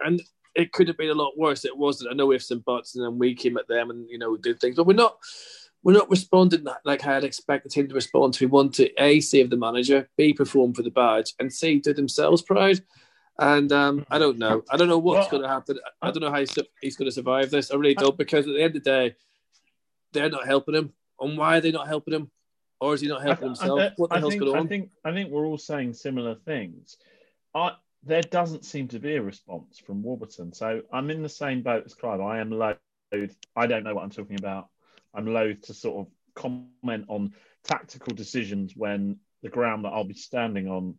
and 0.00 0.20
it 0.54 0.72
could 0.72 0.88
have 0.88 0.96
been 0.96 1.10
a 1.10 1.14
lot 1.14 1.38
worse. 1.38 1.64
It 1.64 1.76
wasn't. 1.76 2.10
I 2.10 2.14
know 2.14 2.26
we 2.26 2.34
have 2.34 2.42
some 2.42 2.60
buts, 2.60 2.94
and 2.94 3.04
then 3.04 3.18
we 3.18 3.34
came 3.34 3.56
at 3.56 3.68
them 3.68 3.90
and 3.90 4.08
you 4.08 4.18
know 4.18 4.36
did 4.36 4.60
things, 4.60 4.76
but 4.76 4.86
we're 4.86 4.94
not. 4.94 5.18
We're 5.84 5.94
not 5.94 6.10
responding 6.10 6.64
like 6.84 7.04
I 7.04 7.14
had 7.14 7.24
expected 7.24 7.72
him 7.72 7.88
to 7.88 7.94
respond. 7.96 8.38
We 8.40 8.46
want 8.46 8.74
to 8.74 8.88
a 9.02 9.18
save 9.18 9.50
the 9.50 9.56
manager, 9.56 10.08
b 10.16 10.32
perform 10.32 10.74
for 10.74 10.82
the 10.82 10.90
badge, 10.90 11.34
and 11.40 11.52
c 11.52 11.80
do 11.80 11.92
themselves 11.92 12.40
proud. 12.40 12.80
And 13.42 13.72
um, 13.72 14.06
I 14.08 14.18
don't 14.20 14.38
know. 14.38 14.62
I 14.70 14.76
don't 14.76 14.88
know 14.88 14.98
what's 14.98 15.24
Well- 15.24 15.40
going 15.40 15.42
to 15.42 15.48
happen. 15.48 15.78
I 16.00 16.12
don't 16.12 16.22
know 16.22 16.30
how 16.30 16.38
he's, 16.38 16.56
he's 16.80 16.96
going 16.96 17.06
to 17.08 17.12
survive 17.12 17.50
this. 17.50 17.72
I 17.72 17.74
really 17.74 17.94
don't 17.94 18.16
because 18.16 18.46
at 18.46 18.54
the 18.54 18.62
end 18.62 18.76
of 18.76 18.84
the 18.84 18.90
day, 18.90 19.16
they're 20.12 20.30
not 20.30 20.46
helping 20.46 20.76
him. 20.76 20.92
And 21.18 21.36
why 21.36 21.56
are 21.58 21.60
they 21.60 21.72
not 21.72 21.88
helping 21.88 22.14
him? 22.14 22.30
Or 22.80 22.94
is 22.94 23.00
he 23.00 23.08
not 23.08 23.22
helping 23.22 23.46
himself? 23.48 23.80
I, 23.80 23.92
what 23.96 24.10
the 24.10 24.16
I 24.16 24.18
hell's 24.20 24.32
think, 24.34 24.42
going 24.44 24.56
I 24.56 24.60
on? 24.60 24.68
think 24.68 24.90
I 25.04 25.12
think 25.12 25.30
we're 25.30 25.46
all 25.46 25.58
saying 25.58 25.94
similar 25.94 26.34
things. 26.34 26.96
I, 27.54 27.72
there 28.04 28.22
doesn't 28.22 28.64
seem 28.64 28.88
to 28.88 28.98
be 28.98 29.14
a 29.16 29.22
response 29.22 29.78
from 29.78 30.02
Warburton, 30.02 30.52
so 30.52 30.82
I'm 30.92 31.10
in 31.10 31.22
the 31.22 31.28
same 31.28 31.62
boat 31.62 31.84
as 31.86 31.94
Clive. 31.94 32.20
I 32.20 32.40
am 32.40 32.50
loath. 32.50 32.78
I 33.56 33.66
don't 33.66 33.84
know 33.84 33.94
what 33.94 34.02
I'm 34.02 34.10
talking 34.10 34.38
about. 34.38 34.68
I'm 35.14 35.26
loath 35.26 35.62
to 35.62 35.74
sort 35.74 36.06
of 36.06 36.12
comment 36.34 37.04
on 37.08 37.34
tactical 37.64 38.14
decisions 38.14 38.74
when 38.76 39.18
the 39.42 39.48
ground 39.48 39.84
that 39.84 39.90
I'll 39.90 40.04
be 40.04 40.14
standing 40.14 40.68
on 40.68 40.94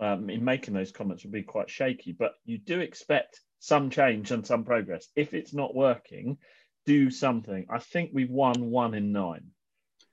um, 0.00 0.30
in 0.30 0.44
making 0.44 0.74
those 0.74 0.92
comments 0.92 1.24
would 1.24 1.32
be 1.32 1.42
quite 1.42 1.70
shaky. 1.70 2.12
But 2.12 2.32
you 2.44 2.58
do 2.58 2.80
expect 2.80 3.40
some 3.58 3.90
change 3.90 4.30
and 4.30 4.46
some 4.46 4.64
progress. 4.64 5.08
If 5.14 5.34
it's 5.34 5.54
not 5.54 5.74
working, 5.74 6.38
do 6.86 7.10
something. 7.10 7.66
I 7.70 7.78
think 7.78 8.10
we've 8.12 8.30
won 8.30 8.70
one 8.70 8.94
in 8.94 9.12
nine. 9.12 9.50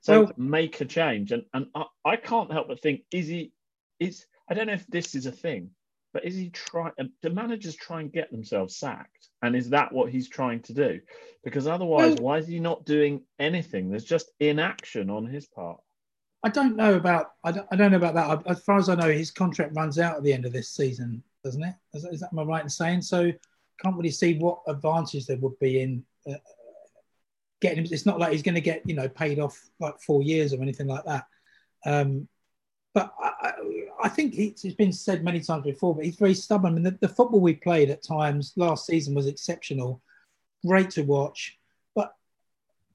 So 0.00 0.24
Well- 0.24 0.32
make 0.36 0.80
a 0.80 0.84
change. 0.84 1.32
And 1.32 1.44
and 1.52 1.66
I, 1.74 1.84
I 2.04 2.16
can't 2.16 2.52
help 2.52 2.68
but 2.68 2.80
think, 2.80 3.02
is 3.10 3.26
he 3.26 3.52
is 3.98 4.26
I 4.48 4.54
don't 4.54 4.66
know 4.66 4.74
if 4.74 4.86
this 4.86 5.14
is 5.14 5.26
a 5.26 5.32
thing, 5.32 5.70
but 6.12 6.24
is 6.24 6.34
he 6.34 6.50
trying 6.50 6.92
do 7.22 7.30
managers 7.30 7.76
try 7.76 8.00
and 8.00 8.12
get 8.12 8.30
themselves 8.30 8.76
sacked? 8.76 9.28
And 9.42 9.56
is 9.56 9.70
that 9.70 9.92
what 9.92 10.10
he's 10.10 10.28
trying 10.28 10.60
to 10.62 10.74
do? 10.74 11.00
Because 11.44 11.66
otherwise, 11.66 12.14
Well- 12.14 12.24
why 12.24 12.38
is 12.38 12.46
he 12.46 12.60
not 12.60 12.84
doing 12.84 13.24
anything? 13.38 13.88
There's 13.90 14.04
just 14.04 14.30
inaction 14.40 15.10
on 15.10 15.26
his 15.26 15.46
part. 15.46 15.80
I 16.44 16.48
don't 16.48 16.76
know 16.76 16.94
about 16.94 17.32
I 17.44 17.52
don't, 17.52 17.66
I 17.70 17.76
don't 17.76 17.90
know 17.90 17.96
about 17.96 18.14
that. 18.14 18.50
As 18.50 18.62
far 18.62 18.78
as 18.78 18.88
I 18.88 18.94
know, 18.94 19.10
his 19.10 19.30
contract 19.30 19.74
runs 19.74 19.98
out 19.98 20.16
at 20.16 20.22
the 20.22 20.32
end 20.32 20.46
of 20.46 20.52
this 20.52 20.70
season, 20.70 21.22
doesn't 21.44 21.62
it? 21.62 21.74
Is, 21.94 22.04
is 22.04 22.20
that 22.20 22.32
am 22.32 22.38
I 22.38 22.44
right 22.44 22.62
in 22.62 22.68
saying? 22.68 23.02
So 23.02 23.32
can't 23.82 23.96
really 23.96 24.10
see 24.10 24.38
what 24.38 24.60
advantage 24.66 25.26
there 25.26 25.36
would 25.38 25.58
be 25.58 25.80
in 25.80 26.04
uh, 26.28 26.34
getting 27.60 27.78
him. 27.78 27.86
It's 27.90 28.06
not 28.06 28.18
like 28.18 28.32
he's 28.32 28.42
going 28.42 28.54
to 28.54 28.60
get 28.60 28.82
you 28.86 28.94
know 28.94 29.08
paid 29.08 29.38
off 29.38 29.68
like 29.80 30.00
four 30.00 30.22
years 30.22 30.52
or 30.52 30.62
anything 30.62 30.86
like 30.86 31.04
that. 31.04 31.26
Um, 31.84 32.28
but 32.94 33.12
I, 33.20 33.52
I, 34.02 34.08
think 34.08 34.36
it's, 34.36 34.64
it's 34.64 34.74
been 34.74 34.92
said 34.92 35.22
many 35.22 35.40
times 35.40 35.64
before, 35.64 35.94
but 35.94 36.04
he's 36.04 36.16
very 36.16 36.34
stubborn. 36.34 36.72
I 36.72 36.74
mean, 36.74 36.82
the, 36.82 36.98
the 37.00 37.08
football 37.08 37.40
we 37.40 37.54
played 37.54 37.90
at 37.90 38.02
times 38.02 38.54
last 38.56 38.86
season 38.86 39.14
was 39.14 39.26
exceptional, 39.26 40.02
great 40.66 40.90
to 40.90 41.02
watch. 41.02 41.58
But 41.94 42.14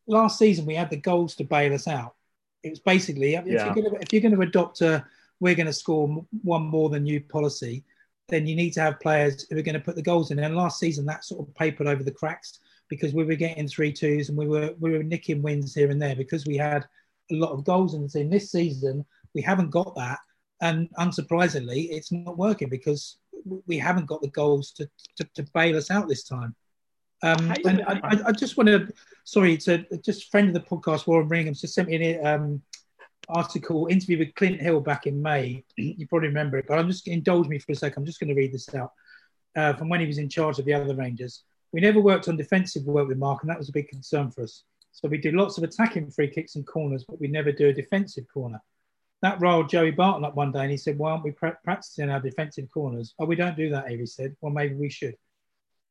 last 0.08 0.38
season 0.38 0.66
we 0.66 0.76
had 0.76 0.90
the 0.90 0.98
goals 0.98 1.36
to 1.36 1.46
bail 1.46 1.74
us 1.74 1.88
out. 1.88 2.16
It 2.64 2.70
was 2.70 2.80
basically 2.80 3.36
if, 3.36 3.46
Yeah. 3.46 3.66
you're 3.66 3.76
going 3.76 3.92
to, 3.94 4.02
if 4.02 4.12
you're 4.12 4.22
going 4.22 4.36
to 4.36 4.42
adopt 4.42 4.82
a 4.82 5.06
we're 5.40 5.56
going 5.56 5.68
to 5.68 5.74
score 5.74 6.26
one 6.44 6.64
more 6.64 6.90
than 6.90 7.06
you 7.06 7.20
policy, 7.22 7.84
then 8.30 8.48
you 8.48 8.56
need 8.56 8.72
to 8.72 8.82
have 8.82 9.00
players 9.00 9.46
who 9.50 9.58
are 9.58 9.62
going 9.62 9.74
to 9.74 9.82
put 9.82 9.96
the 9.96 10.02
goals 10.02 10.32
in. 10.32 10.40
And 10.40 10.56
last 10.56 10.80
season 10.80 11.06
that 11.06 11.26
sort 11.26 11.48
of 11.48 11.54
papered 11.56 11.88
over 11.88 12.04
the 12.04 12.12
cracks 12.12 12.60
because 12.88 13.14
we 13.14 13.26
were 13.26 13.36
getting 13.36 13.68
three 13.68 13.92
twos 13.92 14.30
and 14.30 14.38
we 14.38 14.48
were 14.48 14.74
we 14.80 14.92
were 14.92 15.04
nicking 15.04 15.42
wins 15.42 15.74
here 15.76 15.90
and 15.92 16.02
there 16.02 16.16
because 16.16 16.46
we 16.46 16.58
had 16.58 16.86
a 17.32 17.36
lot 17.36 17.52
of 17.52 17.64
goals 17.64 17.94
and 17.94 18.02
in 18.04 18.08
the 18.08 18.20
team. 18.20 18.30
This 18.30 18.52
season 18.52 19.06
we 19.34 19.42
haven't 19.42 19.72
got 19.72 19.96
that, 19.96 20.20
and 20.62 20.90
unsurprisingly, 21.00 21.90
it's 21.92 22.12
not 22.12 22.38
working 22.38 22.70
because 22.70 23.18
we 23.66 23.78
haven't 23.78 24.06
got 24.06 24.22
the 24.22 24.30
goals 24.30 24.72
to 24.74 24.90
to, 25.18 25.24
to 25.36 25.44
bail 25.54 25.76
us 25.76 25.92
out 25.92 26.08
this 26.08 26.24
time. 26.24 26.56
Um, 27.24 27.54
and 27.66 27.82
I, 27.88 28.00
I, 28.04 28.20
I 28.28 28.32
just 28.34 28.58
want 28.58 28.68
to, 28.68 28.90
sorry, 29.24 29.58
to 29.58 29.86
just 30.04 30.30
friend 30.30 30.50
of 30.50 30.54
the 30.54 30.60
podcast, 30.60 31.08
Warren 31.08 31.30
Ringham's 31.30 31.62
just 31.62 31.74
sent 31.74 31.88
me 31.88 32.14
an 32.14 32.26
um, 32.28 32.62
article 33.30 33.88
interview 33.90 34.20
with 34.20 34.36
Clint 34.36 34.62
Hill 34.62 34.82
back 34.82 35.08
in 35.08 35.22
May. 35.22 35.64
you 35.78 36.06
probably 36.08 36.28
remember 36.28 36.58
it, 36.58 36.66
but 36.68 36.78
I'm 36.78 36.90
just 36.90 37.08
indulge 37.08 37.48
me 37.48 37.60
for 37.60 37.72
a 37.72 37.76
second. 37.76 38.02
I'm 38.02 38.06
just 38.06 38.20
going 38.20 38.28
to 38.28 38.36
read 38.36 38.54
this 38.54 38.76
out 38.76 38.92
uh, 39.56 39.74
from 39.74 39.88
when 39.88 40.02
he 40.02 40.06
was 40.06 40.18
in 40.18 40.28
charge 40.28 40.60
of 40.60 40.66
the 40.66 40.74
other 40.74 40.96
Rangers. 40.96 41.44
We 41.72 41.80
never 41.80 42.02
worked 42.02 42.28
on 42.28 42.36
defensive 42.36 42.84
work 42.84 43.08
with 43.08 43.18
Mark, 43.18 43.42
and 43.42 43.50
that 43.50 43.58
was 43.58 43.70
a 43.70 43.74
big 43.74 43.88
concern 43.88 44.30
for 44.30 44.44
us. 44.44 44.64
So 44.92 45.08
we 45.08 45.18
did 45.18 45.34
lots 45.34 45.58
of 45.58 45.64
attacking 45.64 46.12
free 46.12 46.28
kicks 46.28 46.56
and 46.56 46.68
corners, 46.68 47.06
but 47.08 47.20
we 47.20 47.28
never 47.28 47.52
do 47.52 47.70
a 47.70 47.74
defensive 47.74 48.26
corner. 48.32 48.62
That 49.22 49.40
riled 49.40 49.70
Joey 49.70 49.92
Barton 49.92 50.26
up 50.26 50.36
one 50.36 50.52
day, 50.52 50.62
and 50.62 50.72
he 50.72 50.78
said, 50.78 50.98
"Why 50.98 51.12
aren't 51.12 51.24
we 51.24 51.32
pra- 51.32 51.58
practicing 51.64 52.10
our 52.10 52.20
defensive 52.20 52.70
corners?" 52.70 53.16
Oh, 53.18 53.26
we 53.26 53.38
don't 53.38 53.56
do 53.56 53.70
that. 53.70 53.90
Avery 53.90 54.06
said, 54.06 54.36
"Well, 54.42 54.52
maybe 54.52 54.76
we 54.76 54.90
should." 54.90 55.16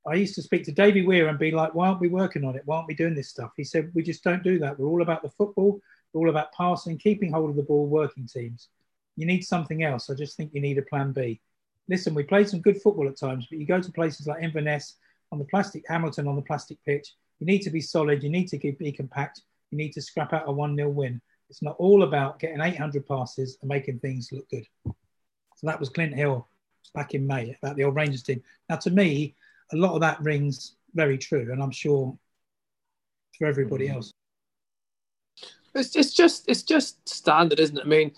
I 0.07 0.15
used 0.15 0.35
to 0.35 0.43
speak 0.43 0.65
to 0.65 0.73
Davy 0.73 1.03
Weir 1.03 1.29
and 1.29 1.39
be 1.39 1.53
like, 1.53 1.75
why 1.75 1.89
aren't 1.89 2.01
we 2.01 2.09
working 2.09 2.45
on 2.45 2.57
it? 2.57 2.63
Why 2.65 2.77
aren't 2.77 2.89
we 2.89 2.95
doing 2.95 3.15
this 3.15 3.29
stuff? 3.29 3.53
He 3.57 3.65
said, 3.65 3.93
we 3.95 4.03
just 4.03 4.25
don't 4.25 4.43
do 4.43 4.59
that. 4.59 4.79
We're 4.79 4.89
all 4.89 5.03
about 5.03 5.23
the 5.23 5.31
football. 5.31 5.81
We're 6.13 6.23
all 6.23 6.31
about 6.31 6.53
passing, 6.53 6.99
keeping 6.99 7.33
hold 7.33 7.51
of 7.51 7.57
the 7.57 7.63
ball, 7.63 7.87
working 7.87 8.27
teams. 8.27 8.69
You 9.17 9.27
need 9.27 9.45
something 9.45 9.85
else. 9.85 10.11
I 10.11 10.15
just 10.15 10.37
think 10.37 10.53
you 10.53 10.61
need 10.61 10.79
a 10.79 10.83
plan 10.83 11.13
B. 11.13 11.41
Listen, 11.89 12.15
we 12.15 12.25
played 12.25 12.49
some 12.49 12.61
good 12.61 12.81
football 12.81 13.09
at 13.09 13.17
times, 13.17 13.47
but 13.49 13.59
you 13.59 13.67
go 13.67 13.81
to 13.81 13.93
places 13.93 14.27
like 14.27 14.43
Inverness 14.43 14.97
on 15.31 15.39
the 15.39 15.45
plastic, 15.45 15.85
Hamilton 15.89 16.27
on 16.27 16.37
the 16.37 16.43
plastic 16.43 16.79
pitch. 16.85 17.15
You 17.39 17.47
need 17.47 17.63
to 17.63 17.71
be 17.71 17.81
solid. 17.81 18.23
You 18.23 18.31
need 18.31 18.49
to 18.49 18.59
be 18.59 18.93
compact. 18.93 19.43
You 19.71 19.79
need 19.79 19.93
to 19.93 20.03
scrap 20.03 20.33
out 20.33 20.49
a 20.49 20.53
1 20.53 20.77
0 20.77 20.89
win. 20.91 21.21
It's 21.49 21.63
not 21.63 21.77
all 21.79 22.03
about 22.03 22.39
getting 22.39 22.61
800 22.61 23.07
passes 23.07 23.59
and 23.61 23.69
making 23.69 23.99
things 23.99 24.31
look 24.33 24.49
good. 24.49 24.67
So 24.85 25.67
that 25.67 25.79
was 25.79 25.89
Clint 25.89 26.15
Hill 26.15 26.47
back 26.95 27.15
in 27.15 27.27
May 27.27 27.57
about 27.63 27.77
the 27.77 27.85
old 27.85 27.95
Rangers 27.95 28.23
team. 28.23 28.43
Now, 28.69 28.77
to 28.77 28.91
me, 28.91 29.35
a 29.73 29.77
lot 29.77 29.95
of 29.95 30.01
that 30.01 30.21
rings 30.21 30.77
very 30.95 31.19
true, 31.19 31.51
and 31.53 31.63
I'm 31.63 31.71
sure 31.71 32.17
for 33.39 33.47
everybody 33.47 33.89
Mm. 33.89 33.95
else. 33.95 34.13
It's, 35.75 35.97
it's 35.97 36.13
just 36.13 36.49
it's 36.49 36.63
just 36.63 37.09
standard, 37.09 37.59
isn't 37.59 37.79
it? 37.79 37.85
I 37.85 37.89
mean, 37.89 38.13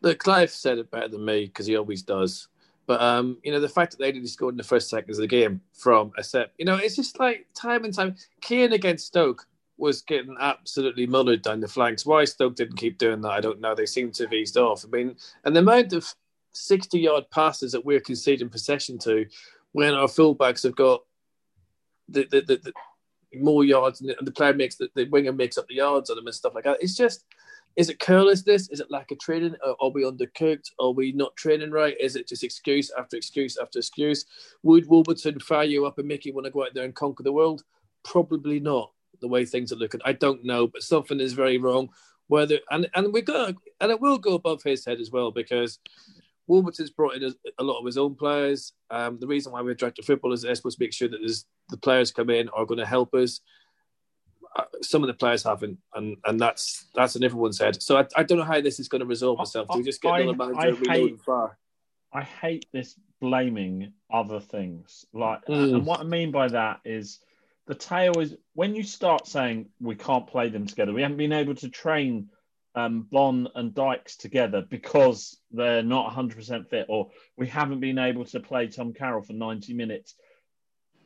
look, 0.00 0.18
Clive 0.18 0.50
said 0.50 0.78
it 0.78 0.90
better 0.90 1.08
than 1.08 1.24
me 1.24 1.46
because 1.46 1.66
he 1.66 1.76
always 1.76 2.02
does. 2.02 2.48
But 2.86 3.00
um, 3.00 3.38
you 3.44 3.52
know, 3.52 3.60
the 3.60 3.68
fact 3.68 3.92
that 3.92 3.98
they 3.98 4.08
only 4.08 4.26
scored 4.26 4.54
in 4.54 4.58
the 4.58 4.64
first 4.64 4.90
seconds 4.90 5.16
of 5.18 5.22
the 5.22 5.28
game 5.28 5.60
from 5.72 6.12
a 6.18 6.24
set, 6.24 6.52
you 6.58 6.64
know, 6.64 6.76
it's 6.76 6.96
just 6.96 7.20
like 7.20 7.46
time 7.54 7.84
and 7.84 7.94
time. 7.94 8.16
Kane 8.40 8.72
against 8.72 9.06
Stoke 9.06 9.46
was 9.78 10.02
getting 10.02 10.36
absolutely 10.40 11.06
mullered 11.06 11.42
down 11.42 11.60
the 11.60 11.68
flanks. 11.68 12.04
Why 12.04 12.24
Stoke 12.24 12.56
didn't 12.56 12.76
keep 12.76 12.98
doing 12.98 13.20
that, 13.22 13.30
I 13.30 13.40
don't 13.40 13.60
know. 13.60 13.74
They 13.74 13.86
seem 13.86 14.10
to 14.12 14.24
have 14.24 14.32
eased 14.32 14.56
off. 14.56 14.84
I 14.84 14.88
mean, 14.88 15.16
and 15.44 15.54
the 15.54 15.60
amount 15.60 15.92
of 15.92 16.12
sixty-yard 16.52 17.30
passes 17.30 17.70
that 17.72 17.84
we're 17.84 18.00
conceding 18.00 18.48
possession 18.48 18.98
to, 18.98 19.26
when 19.72 19.94
our 19.94 20.06
fullbacks 20.06 20.62
have 20.62 20.76
got 20.76 21.02
the 22.08 22.26
the, 22.30 22.40
the, 22.42 22.56
the 22.56 22.72
more 23.40 23.64
yards 23.64 24.00
and 24.00 24.14
the, 24.20 24.30
player 24.30 24.54
makes 24.54 24.76
the, 24.76 24.88
the 24.94 25.08
winger 25.08 25.32
makes 25.32 25.56
up 25.56 25.66
the 25.68 25.76
yards 25.76 26.10
on 26.10 26.16
them 26.16 26.26
and 26.26 26.34
stuff 26.34 26.54
like 26.54 26.64
that. 26.64 26.78
It's 26.80 26.96
just 26.96 27.24
is 27.74 27.88
it 27.88 27.98
carelessness? 27.98 28.68
Is 28.68 28.80
it 28.80 28.90
lack 28.90 29.10
of 29.10 29.18
training? 29.18 29.54
Are, 29.64 29.74
are 29.80 29.90
we 29.90 30.04
undercooked? 30.04 30.70
Are 30.78 30.90
we 30.90 31.12
not 31.12 31.34
training 31.36 31.70
right? 31.70 31.96
Is 31.98 32.16
it 32.16 32.28
just 32.28 32.44
excuse 32.44 32.90
after 32.98 33.16
excuse 33.16 33.56
after 33.56 33.78
excuse? 33.78 34.26
Would 34.62 34.86
Warburton 34.86 35.40
fire 35.40 35.64
you 35.64 35.86
up 35.86 35.98
and 35.98 36.06
make 36.06 36.26
you 36.26 36.34
want 36.34 36.44
to 36.44 36.50
go 36.50 36.64
out 36.64 36.74
there 36.74 36.84
and 36.84 36.94
conquer 36.94 37.22
the 37.22 37.32
world? 37.32 37.64
Probably 38.04 38.60
not. 38.60 38.92
The 39.20 39.28
way 39.28 39.44
things 39.44 39.72
are 39.72 39.76
looking, 39.76 40.00
I 40.04 40.12
don't 40.12 40.44
know, 40.44 40.66
but 40.66 40.82
something 40.82 41.20
is 41.20 41.32
very 41.32 41.56
wrong. 41.56 41.90
Whether 42.26 42.58
and 42.70 42.88
and 42.94 43.12
we 43.12 43.22
go 43.22 43.52
and 43.80 43.90
it 43.90 44.00
will 44.00 44.18
go 44.18 44.34
above 44.34 44.62
his 44.62 44.84
head 44.84 45.00
as 45.00 45.10
well 45.10 45.30
because 45.30 45.78
Warburton's 46.52 46.90
brought 46.90 47.14
in 47.14 47.24
a, 47.24 47.32
a 47.58 47.64
lot 47.64 47.78
of 47.80 47.86
his 47.86 47.96
own 47.96 48.14
players. 48.14 48.74
Um, 48.90 49.18
the 49.18 49.26
reason 49.26 49.52
why 49.52 49.62
we're 49.62 49.74
director 49.74 50.02
of 50.02 50.06
football 50.06 50.32
is 50.34 50.42
they're 50.42 50.54
supposed 50.54 50.76
to 50.78 50.84
make 50.84 50.92
sure 50.92 51.08
that 51.08 51.18
there's, 51.20 51.46
the 51.70 51.78
players 51.78 52.12
come 52.12 52.28
in 52.28 52.50
are 52.50 52.66
going 52.66 52.78
to 52.78 52.86
help 52.86 53.14
us. 53.14 53.40
Uh, 54.54 54.64
some 54.82 55.02
of 55.02 55.06
the 55.06 55.14
players 55.14 55.42
haven't, 55.42 55.78
and 55.94 56.18
and 56.26 56.38
that's 56.38 56.84
that's 56.94 57.16
in 57.16 57.24
everyone's 57.24 57.58
head. 57.58 57.82
So 57.82 57.96
I, 57.96 58.04
I 58.16 58.22
don't 58.22 58.36
know 58.36 58.44
how 58.44 58.60
this 58.60 58.78
is 58.78 58.86
going 58.88 59.00
to 59.00 59.06
resolve 59.06 59.40
itself. 59.40 59.66
Do 59.72 59.78
we 59.78 59.84
just 59.84 60.02
get 60.02 60.12
I- 60.12 60.20
another 60.20 60.36
manager 60.52 60.78
I 60.90 60.92
hate- 60.92 61.20
fire? 61.22 61.56
I 62.12 62.20
hate 62.20 62.66
this 62.70 62.94
blaming 63.22 63.94
other 64.12 64.40
things. 64.40 65.06
Like, 65.14 65.46
Mm. 65.46 65.76
and 65.76 65.86
what 65.86 66.00
I 66.00 66.04
mean 66.04 66.30
by 66.32 66.48
that 66.48 66.80
is 66.84 67.20
the 67.66 67.74
tale 67.74 68.20
is 68.20 68.36
when 68.52 68.74
you 68.74 68.82
start 68.82 69.26
saying 69.26 69.70
we 69.80 69.94
can't 69.94 70.26
play 70.26 70.50
them 70.50 70.66
together. 70.66 70.92
We 70.92 71.00
haven't 71.00 71.16
been 71.16 71.32
able 71.32 71.54
to 71.54 71.70
train 71.70 72.28
um, 72.74 73.06
Bonne 73.10 73.48
and 73.54 73.74
Dykes 73.74 74.16
together 74.16 74.64
because 74.68 75.38
they're 75.50 75.82
not 75.82 76.12
100% 76.12 76.68
fit, 76.68 76.86
or 76.88 77.10
we 77.36 77.46
haven't 77.46 77.80
been 77.80 77.98
able 77.98 78.24
to 78.26 78.40
play 78.40 78.68
Tom 78.68 78.92
Carroll 78.92 79.22
for 79.22 79.32
90 79.32 79.74
minutes 79.74 80.14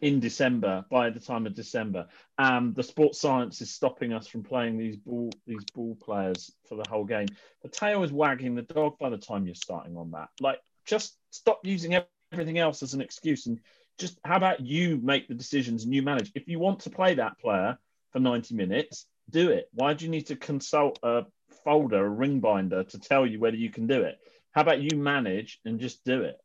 in 0.00 0.20
December 0.20 0.84
by 0.90 1.10
the 1.10 1.20
time 1.20 1.46
of 1.46 1.54
December. 1.54 2.06
Um, 2.38 2.74
the 2.74 2.82
sports 2.82 3.20
science 3.20 3.60
is 3.60 3.72
stopping 3.72 4.12
us 4.12 4.26
from 4.26 4.42
playing 4.42 4.76
these 4.76 4.96
ball 4.96 5.30
these 5.46 5.64
ball 5.74 5.96
players 5.96 6.52
for 6.68 6.76
the 6.76 6.88
whole 6.88 7.04
game. 7.04 7.28
The 7.62 7.68
tail 7.68 8.02
is 8.02 8.12
wagging 8.12 8.54
the 8.54 8.62
dog 8.62 8.98
by 8.98 9.10
the 9.10 9.18
time 9.18 9.46
you're 9.46 9.54
starting 9.54 9.96
on 9.96 10.10
that. 10.12 10.28
Like, 10.40 10.58
just 10.84 11.16
stop 11.30 11.60
using 11.64 11.98
everything 12.32 12.58
else 12.58 12.82
as 12.82 12.94
an 12.94 13.00
excuse 13.00 13.46
and 13.46 13.58
just 13.98 14.18
how 14.24 14.36
about 14.36 14.60
you 14.60 15.00
make 15.02 15.28
the 15.28 15.34
decisions 15.34 15.84
and 15.84 15.94
you 15.94 16.02
manage? 16.02 16.30
If 16.34 16.48
you 16.48 16.58
want 16.58 16.80
to 16.80 16.90
play 16.90 17.14
that 17.14 17.38
player 17.38 17.78
for 18.12 18.20
90 18.20 18.54
minutes, 18.54 19.06
do 19.30 19.50
it. 19.50 19.68
Why 19.72 19.94
do 19.94 20.04
you 20.04 20.10
need 20.10 20.26
to 20.26 20.36
consult 20.36 20.98
a 21.02 21.24
folder, 21.66 22.06
a 22.06 22.08
ring 22.08 22.38
binder 22.38 22.84
to 22.84 22.98
tell 22.98 23.26
you 23.26 23.40
whether 23.40 23.56
you 23.56 23.70
can 23.70 23.86
do 23.88 24.02
it? 24.02 24.18
How 24.52 24.62
about 24.62 24.80
you 24.80 24.96
manage 24.96 25.60
and 25.64 25.80
just 25.80 26.04
do 26.04 26.22
it? 26.22 26.38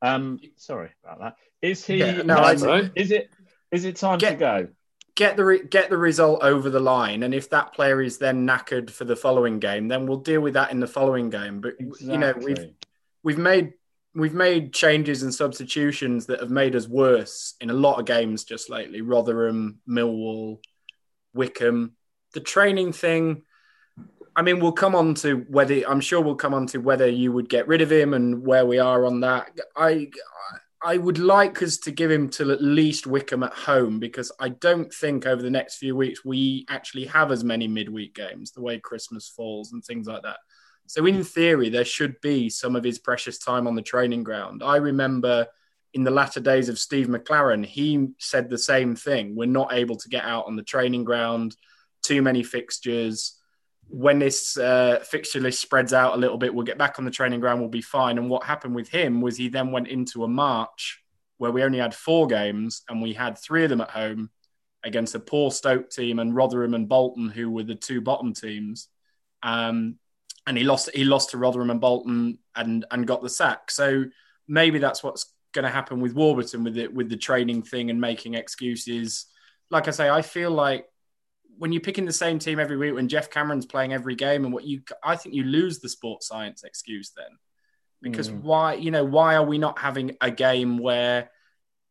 Um, 0.00 0.40
sorry 0.56 0.90
about 1.04 1.18
that. 1.20 1.36
Is 1.60 1.84
he? 1.84 1.96
Yeah, 1.96 2.22
no, 2.22 2.36
um, 2.36 2.92
is 2.94 3.10
it? 3.10 3.28
Is 3.72 3.84
it 3.84 3.96
time 3.96 4.18
to 4.20 4.26
Get- 4.26 4.38
go? 4.38 4.68
get 5.14 5.36
the 5.36 5.44
re- 5.44 5.64
get 5.64 5.90
the 5.90 5.98
result 5.98 6.42
over 6.42 6.70
the 6.70 6.80
line, 6.80 7.22
and 7.22 7.34
if 7.34 7.50
that 7.50 7.74
player 7.74 8.00
is 8.00 8.16
then 8.18 8.46
knackered 8.46 8.88
for 8.90 9.04
the 9.04 9.16
following 9.16 9.58
game, 9.58 9.88
then 9.88 10.06
we'll 10.06 10.16
deal 10.18 10.40
with 10.40 10.54
that 10.54 10.70
in 10.70 10.80
the 10.80 10.86
following 10.86 11.28
game. 11.28 11.60
But 11.60 11.74
you 12.00 12.16
know, 12.18 12.32
we've 12.40 12.70
we've 13.22 13.38
made 13.38 13.74
we've 14.14 14.34
made 14.34 14.72
changes 14.72 15.22
and 15.22 15.34
substitutions 15.34 16.26
that 16.26 16.40
have 16.40 16.50
made 16.50 16.74
us 16.76 16.88
worse 16.88 17.54
in 17.60 17.68
a 17.70 17.74
lot 17.74 17.98
of 17.98 18.06
games 18.06 18.44
just 18.44 18.70
lately. 18.70 19.00
Rotherham, 19.02 19.80
Millwall, 19.88 20.60
Wycombe. 21.34 21.92
The 22.32 22.40
training 22.40 22.92
thing. 22.92 23.42
I 24.34 24.42
mean, 24.42 24.60
we'll 24.60 24.72
come 24.72 24.94
on 24.94 25.14
to 25.16 25.44
whether 25.48 25.82
I'm 25.86 26.00
sure 26.00 26.20
we'll 26.20 26.36
come 26.36 26.54
on 26.54 26.66
to 26.68 26.78
whether 26.78 27.08
you 27.08 27.32
would 27.32 27.48
get 27.48 27.68
rid 27.68 27.82
of 27.82 27.92
him 27.92 28.14
and 28.14 28.44
where 28.44 28.64
we 28.64 28.78
are 28.78 29.04
on 29.04 29.20
that. 29.20 29.50
I 29.76 30.10
I 30.84 30.96
would 30.96 31.18
like 31.18 31.62
us 31.62 31.76
to 31.78 31.92
give 31.92 32.10
him 32.10 32.28
till 32.28 32.50
at 32.50 32.60
least 32.60 33.06
Wycombe 33.06 33.44
at 33.44 33.52
home 33.52 34.00
because 34.00 34.32
I 34.40 34.48
don't 34.48 34.92
think 34.92 35.26
over 35.26 35.40
the 35.40 35.50
next 35.50 35.76
few 35.76 35.94
weeks 35.94 36.24
we 36.24 36.66
actually 36.68 37.04
have 37.04 37.30
as 37.30 37.44
many 37.44 37.68
midweek 37.68 38.16
games 38.16 38.50
the 38.50 38.62
way 38.62 38.80
Christmas 38.80 39.28
falls 39.28 39.72
and 39.72 39.84
things 39.84 40.08
like 40.08 40.22
that. 40.22 40.38
So 40.86 41.06
in 41.06 41.22
theory, 41.22 41.68
there 41.68 41.84
should 41.84 42.20
be 42.20 42.50
some 42.50 42.74
of 42.74 42.82
his 42.82 42.98
precious 42.98 43.38
time 43.38 43.68
on 43.68 43.76
the 43.76 43.82
training 43.82 44.24
ground. 44.24 44.62
I 44.64 44.76
remember 44.76 45.46
in 45.94 46.02
the 46.02 46.10
latter 46.10 46.40
days 46.40 46.68
of 46.68 46.78
Steve 46.78 47.06
McClaren, 47.06 47.64
he 47.64 48.08
said 48.18 48.48
the 48.48 48.58
same 48.58 48.96
thing. 48.96 49.36
We're 49.36 49.46
not 49.46 49.72
able 49.72 49.96
to 49.96 50.08
get 50.08 50.24
out 50.24 50.46
on 50.46 50.56
the 50.56 50.64
training 50.64 51.04
ground, 51.04 51.54
too 52.02 52.22
many 52.22 52.42
fixtures. 52.42 53.38
When 53.94 54.18
this 54.18 54.56
uh, 54.56 55.04
fixture 55.06 55.40
list 55.40 55.60
spreads 55.60 55.92
out 55.92 56.14
a 56.14 56.16
little 56.16 56.38
bit, 56.38 56.54
we'll 56.54 56.64
get 56.64 56.78
back 56.78 56.98
on 56.98 57.04
the 57.04 57.10
training 57.10 57.40
ground, 57.40 57.60
we'll 57.60 57.68
be 57.68 57.82
fine. 57.82 58.16
And 58.16 58.30
what 58.30 58.44
happened 58.44 58.74
with 58.74 58.88
him 58.88 59.20
was 59.20 59.36
he 59.36 59.48
then 59.48 59.70
went 59.70 59.88
into 59.88 60.24
a 60.24 60.28
March 60.28 61.02
where 61.36 61.50
we 61.50 61.62
only 61.62 61.78
had 61.78 61.94
four 61.94 62.26
games 62.26 62.82
and 62.88 63.02
we 63.02 63.12
had 63.12 63.36
three 63.36 63.64
of 63.64 63.70
them 63.70 63.82
at 63.82 63.90
home 63.90 64.30
against 64.82 65.14
a 65.14 65.20
poor 65.20 65.50
Stoke 65.50 65.90
team 65.90 66.18
and 66.18 66.34
Rotherham 66.34 66.74
and 66.74 66.88
Bolton, 66.88 67.28
who 67.28 67.50
were 67.50 67.64
the 67.64 67.74
two 67.74 68.00
bottom 68.00 68.32
teams. 68.32 68.88
Um, 69.42 69.98
and 70.46 70.56
he 70.56 70.64
lost 70.64 70.90
he 70.94 71.04
lost 71.04 71.30
to 71.30 71.38
Rotherham 71.38 71.70
and 71.70 71.80
Bolton 71.80 72.38
and 72.56 72.84
and 72.90 73.06
got 73.06 73.22
the 73.22 73.28
sack. 73.28 73.70
So 73.70 74.04
maybe 74.48 74.78
that's 74.78 75.02
what's 75.02 75.32
going 75.52 75.64
to 75.64 75.70
happen 75.70 76.00
with 76.00 76.14
Warburton 76.14 76.64
with 76.64 76.76
it 76.76 76.92
with 76.92 77.08
the 77.08 77.16
training 77.16 77.62
thing 77.62 77.90
and 77.90 78.00
making 78.00 78.34
excuses. 78.34 79.26
Like 79.70 79.88
I 79.88 79.92
say, 79.92 80.08
I 80.08 80.22
feel 80.22 80.50
like 80.50 80.86
when 81.62 81.70
you're 81.70 81.80
picking 81.80 82.04
the 82.04 82.12
same 82.12 82.40
team 82.40 82.58
every 82.58 82.76
week, 82.76 82.92
when 82.92 83.06
Geoff 83.06 83.30
Cameron's 83.30 83.66
playing 83.66 83.92
every 83.92 84.16
game, 84.16 84.44
and 84.44 84.52
what 84.52 84.64
you, 84.64 84.82
I 85.04 85.14
think 85.14 85.32
you 85.32 85.44
lose 85.44 85.78
the 85.78 85.88
sports 85.88 86.26
science 86.26 86.64
excuse 86.64 87.12
then, 87.16 87.38
because 88.00 88.30
Mm. 88.30 88.42
why, 88.42 88.74
you 88.74 88.90
know, 88.90 89.04
why 89.04 89.36
are 89.36 89.44
we 89.44 89.58
not 89.58 89.78
having 89.78 90.16
a 90.20 90.28
game 90.28 90.76
where 90.76 91.30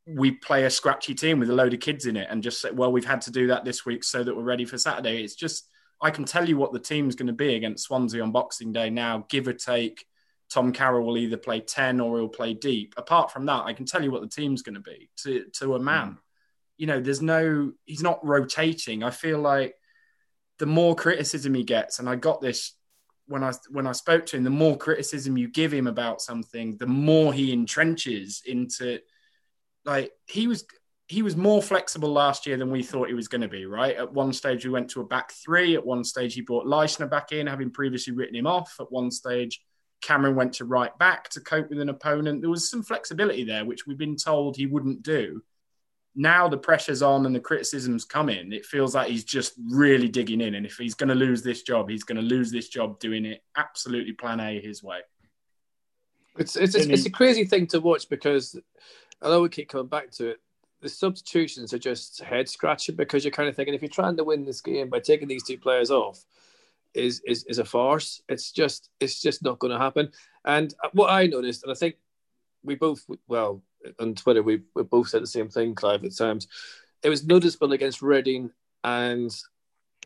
we 0.06 0.32
play 0.32 0.66
a 0.66 0.70
scratchy 0.70 1.16
team 1.16 1.40
with 1.40 1.50
a 1.50 1.56
load 1.56 1.74
of 1.74 1.80
kids 1.80 2.06
in 2.06 2.18
it 2.18 2.28
and 2.30 2.44
just 2.44 2.60
say, 2.60 2.70
well, 2.72 2.92
we've 2.92 3.06
had 3.06 3.22
to 3.22 3.32
do 3.32 3.48
that 3.48 3.64
this 3.64 3.86
week 3.86 4.04
so 4.04 4.22
that 4.22 4.36
we're 4.36 4.44
ready 4.44 4.66
for 4.66 4.78
Saturday. 4.78 5.24
It's 5.24 5.36
just, 5.36 5.70
I 6.02 6.12
can 6.12 6.26
tell 6.26 6.50
you 6.50 6.58
what 6.58 6.74
the 6.74 6.80
team's 6.80 7.16
going 7.16 7.28
to 7.28 7.34
be 7.34 7.56
against 7.56 7.86
Swansea 7.86 8.22
on 8.22 8.34
Boxing 8.34 8.74
Day 8.74 8.90
now, 8.90 9.26
give 9.30 9.48
or 9.48 9.54
take. 9.54 10.06
Tom 10.50 10.74
Carroll 10.74 11.06
will 11.06 11.18
either 11.18 11.38
play 11.38 11.62
10 11.62 12.02
or 12.02 12.18
he'll 12.18 12.28
play 12.28 12.54
deep. 12.54 12.94
Apart 12.98 13.32
from 13.32 13.46
that, 13.46 13.64
I 13.64 13.72
can 13.72 13.86
tell 13.86 14.04
you 14.04 14.12
what 14.12 14.22
the 14.22 14.28
team's 14.28 14.64
going 14.64 14.76
to 14.76 14.82
be 14.82 15.10
to, 15.24 15.46
to 15.60 15.76
a 15.76 15.80
man. 15.80 16.18
You 16.82 16.88
know, 16.88 17.00
there's 17.00 17.22
no, 17.22 17.74
he's 17.86 18.02
not 18.02 18.26
rotating. 18.26 19.04
I 19.04 19.12
feel 19.12 19.38
like 19.38 19.76
the 20.58 20.66
more 20.66 20.96
criticism 20.96 21.54
he 21.54 21.64
gets, 21.64 22.00
and 22.00 22.10
I 22.10 22.16
got 22.16 22.42
this 22.42 22.74
when 23.28 23.44
I 23.44 23.54
when 23.70 23.86
I 23.86 23.92
spoke 23.92 24.26
to 24.26 24.38
him, 24.38 24.44
the 24.44 24.50
more 24.50 24.76
criticism 24.76 25.38
you 25.38 25.48
give 25.48 25.72
him 25.72 25.86
about 25.86 26.24
something, 26.24 26.78
the 26.78 26.88
more 26.88 27.34
he 27.34 27.56
entrenches 27.56 28.44
into 28.48 28.98
like 29.86 30.12
he 30.26 30.48
was 30.48 30.66
he 31.08 31.22
was 31.22 31.38
more 31.38 31.62
flexible 31.62 32.12
last 32.12 32.48
year 32.48 32.58
than 32.58 32.72
we 32.72 32.82
thought 32.82 33.10
he 33.10 33.14
was 33.14 33.28
going 33.28 33.42
to 33.42 33.48
be, 33.48 33.68
right? 33.68 33.96
At 33.96 34.12
one 34.12 34.34
stage, 34.34 34.66
we 34.66 34.72
went 34.72 34.90
to 34.90 35.02
a 35.02 35.06
back 35.06 35.34
three. 35.34 35.76
At 35.76 35.86
one 35.86 36.04
stage, 36.04 36.34
he 36.34 36.42
brought 36.42 36.66
Leistner 36.66 37.08
back 37.08 37.32
in, 37.32 37.46
having 37.46 37.70
previously 37.70 38.14
written 38.14 38.36
him 38.36 38.48
off. 38.48 38.74
At 38.80 38.92
one 38.92 39.12
stage, 39.12 39.62
Cameron 40.02 40.36
went 40.36 40.54
to 40.54 40.66
right 40.66 40.98
back 40.98 41.30
to 41.30 41.42
cope 41.42 41.70
with 41.70 41.80
an 41.80 41.90
opponent. 41.90 42.42
There 42.42 42.50
was 42.50 42.72
some 42.72 42.82
flexibility 42.82 43.44
there, 43.44 43.66
which 43.66 43.86
we've 43.86 44.00
been 44.00 44.16
told 44.16 44.58
he 44.58 44.66
wouldn't 44.66 45.04
do. 45.04 45.44
Now 46.16 46.48
the 46.48 46.58
pressure's 46.58 47.02
on 47.02 47.26
and 47.26 47.34
the 47.34 47.40
criticism's 47.40 48.04
coming. 48.04 48.52
It 48.52 48.66
feels 48.66 48.96
like 48.96 49.10
he's 49.10 49.24
just 49.24 49.54
really 49.70 50.10
digging 50.10 50.42
in. 50.42 50.56
And 50.56 50.66
if 50.66 50.76
he's 50.76 50.94
going 50.94 51.10
to 51.10 51.16
lose 51.16 51.42
this 51.42 51.62
job, 51.62 51.90
he's 51.90 52.04
going 52.04 52.18
to 52.18 52.22
lose 52.22 52.52
this 52.52 52.68
job 52.68 53.00
doing 53.00 53.26
it 53.26 53.44
absolutely 53.56 54.14
plan 54.14 54.40
A 54.40 54.60
his 54.60 54.84
way. 54.84 55.00
It's 56.38 56.56
it's, 56.56 56.76
it's, 56.76 56.86
it's 56.88 57.06
a 57.06 57.10
crazy 57.10 57.46
thing 57.46 57.68
to 57.68 57.80
watch 57.80 58.10
because 58.10 58.60
although 59.22 59.42
we 59.42 59.50
keep 59.50 59.70
coming 59.70 59.88
back 59.88 60.12
to 60.12 60.32
it, 60.32 60.42
the 60.82 60.90
substitutions 60.90 61.74
are 61.74 61.80
just 61.80 62.22
head 62.22 62.50
scratching 62.50 62.96
because 62.96 63.24
you're 63.24 63.32
kind 63.32 63.48
of 63.48 63.56
thinking 63.56 63.74
if 63.74 63.82
you're 63.82 63.90
trying 63.90 64.18
to 64.18 64.24
win 64.24 64.46
this 64.46 64.62
game 64.62 64.90
by 64.90 65.00
taking 65.00 65.28
these 65.28 65.44
two 65.44 65.58
players 65.58 65.92
off 65.92 66.24
is 66.94 67.22
is, 67.26 67.44
is 67.46 67.60
a 67.60 67.66
farce. 67.66 68.22
It's 68.28 68.52
just 68.52 68.90
it's 69.00 69.22
just 69.22 69.44
not 69.44 69.60
going 69.60 69.72
to 69.72 69.80
happen. 69.80 70.12
And 70.46 70.74
what 70.94 71.10
I 71.10 71.28
noticed, 71.28 71.64
and 71.64 71.72
I 71.72 71.76
think 71.76 71.96
we 72.64 72.76
both 72.76 73.06
well 73.28 73.62
on 74.00 74.16
Twitter 74.16 74.44
we, 74.44 74.62
we 74.76 74.84
both 74.84 75.10
said 75.10 75.22
the 75.22 75.28
same 75.28 75.50
thing, 75.50 75.76
Clive. 75.76 76.04
At 76.04 76.16
times, 76.16 76.48
it 77.04 77.10
was 77.10 77.26
noticeable 77.26 77.72
against 77.74 78.02
Reading 78.02 78.52
and 78.84 79.36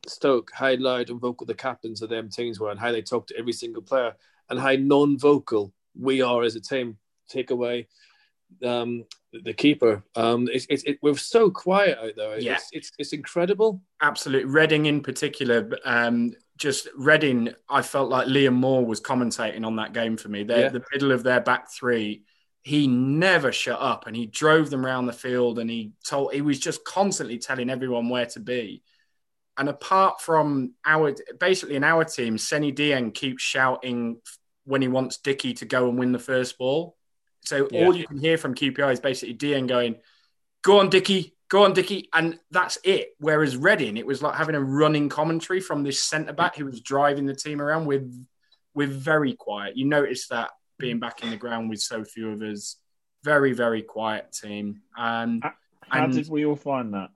Stoke 0.07 0.51
how 0.53 0.75
loud 0.75 1.09
and 1.09 1.19
vocal 1.19 1.47
the 1.47 1.53
captains 1.55 2.01
of 2.01 2.09
them 2.09 2.29
teams 2.29 2.59
were, 2.59 2.71
and 2.71 2.79
how 2.79 2.91
they 2.91 3.01
talked 3.01 3.29
to 3.29 3.37
every 3.37 3.53
single 3.53 3.81
player, 3.81 4.15
and 4.49 4.59
how 4.59 4.73
non-vocal 4.73 5.73
we 5.99 6.21
are 6.21 6.43
as 6.43 6.55
a 6.55 6.61
team. 6.61 6.97
Take 7.27 7.49
away 7.49 7.87
um, 8.63 9.05
the 9.33 9.53
keeper. 9.53 10.03
Um, 10.15 10.47
it's, 10.51 10.67
it's, 10.69 10.83
it, 10.83 10.99
we're 11.01 11.17
so 11.17 11.49
quiet 11.49 11.97
out 11.97 12.13
there. 12.15 12.39
Yeah. 12.39 12.53
It's, 12.53 12.69
it's, 12.71 12.91
it's 12.99 13.13
incredible. 13.13 13.81
Absolutely. 14.01 14.51
Reading 14.51 14.85
in 14.85 15.01
particular, 15.01 15.71
um, 15.85 16.33
just 16.57 16.87
Reading, 16.95 17.49
I 17.67 17.81
felt 17.81 18.09
like 18.09 18.27
Liam 18.27 18.53
Moore 18.53 18.85
was 18.85 19.01
commentating 19.01 19.65
on 19.65 19.75
that 19.77 19.93
game 19.93 20.17
for 20.17 20.29
me. 20.29 20.43
They're 20.43 20.65
Yeah. 20.65 20.69
the 20.69 20.83
middle 20.93 21.11
of 21.11 21.23
their 21.23 21.41
back 21.41 21.71
three. 21.71 22.23
He 22.65 22.87
never 22.87 23.51
shut 23.51 23.79
up 23.79 24.07
and 24.07 24.15
he 24.15 24.25
drove 24.25 24.71
them 24.71 24.83
around 24.83 25.05
the 25.05 25.13
field 25.13 25.59
and 25.59 25.69
he 25.69 25.91
told 26.03 26.33
he 26.33 26.41
was 26.41 26.59
just 26.59 26.83
constantly 26.83 27.37
telling 27.37 27.69
everyone 27.69 28.09
where 28.09 28.25
to 28.25 28.39
be. 28.39 28.81
And 29.55 29.69
apart 29.69 30.19
from 30.19 30.73
our 30.83 31.15
basically 31.39 31.75
in 31.75 31.83
our 31.83 32.03
team, 32.03 32.39
Seny 32.39 32.71
Dieng 32.73 33.13
keeps 33.13 33.43
shouting 33.43 34.19
when 34.63 34.81
he 34.81 34.87
wants 34.87 35.17
Dickie 35.17 35.53
to 35.53 35.65
go 35.65 35.87
and 35.87 35.99
win 35.99 36.11
the 36.11 36.17
first 36.17 36.57
ball. 36.57 36.97
So 37.41 37.67
Yeah. 37.69 37.85
all 37.85 37.95
you 37.95 38.07
can 38.07 38.17
hear 38.17 38.35
from 38.35 38.55
QPR 38.55 38.91
is 38.91 38.99
basically 38.99 39.35
Dieng 39.35 39.67
going, 39.67 39.97
"Go 40.63 40.79
on, 40.79 40.89
Dickie, 40.89 41.35
go 41.49 41.65
on, 41.65 41.73
Dickie," 41.73 42.09
and 42.13 42.39
that's 42.49 42.79
it. 42.83 43.09
Whereas 43.19 43.55
Reading, 43.55 43.95
it 43.95 44.07
was 44.07 44.23
like 44.23 44.33
having 44.33 44.55
a 44.55 44.59
running 44.59 45.07
commentary 45.07 45.59
from 45.59 45.83
this 45.83 46.03
centre 46.03 46.33
back 46.33 46.55
who 46.55 46.65
was 46.65 46.81
driving 46.81 47.27
the 47.27 47.35
team 47.35 47.61
around 47.61 47.85
with, 47.85 48.11
with 48.73 48.89
very 48.89 49.33
quiet. 49.33 49.77
You 49.77 49.85
notice 49.85 50.29
that 50.29 50.49
being 50.77 50.99
back 50.99 51.23
in 51.23 51.29
the 51.29 51.37
ground 51.37 51.69
with 51.69 51.81
so 51.81 52.03
few 52.03 52.31
of 52.31 52.41
us, 52.41 52.77
very 53.23 53.53
very 53.53 53.81
quiet 53.81 54.31
team. 54.31 54.81
Um, 54.97 55.41
How 55.41 56.03
and- 56.05 56.13
did 56.13 56.29
we 56.29 56.45
all 56.45 56.55
find 56.55 56.93
that? 56.93 57.09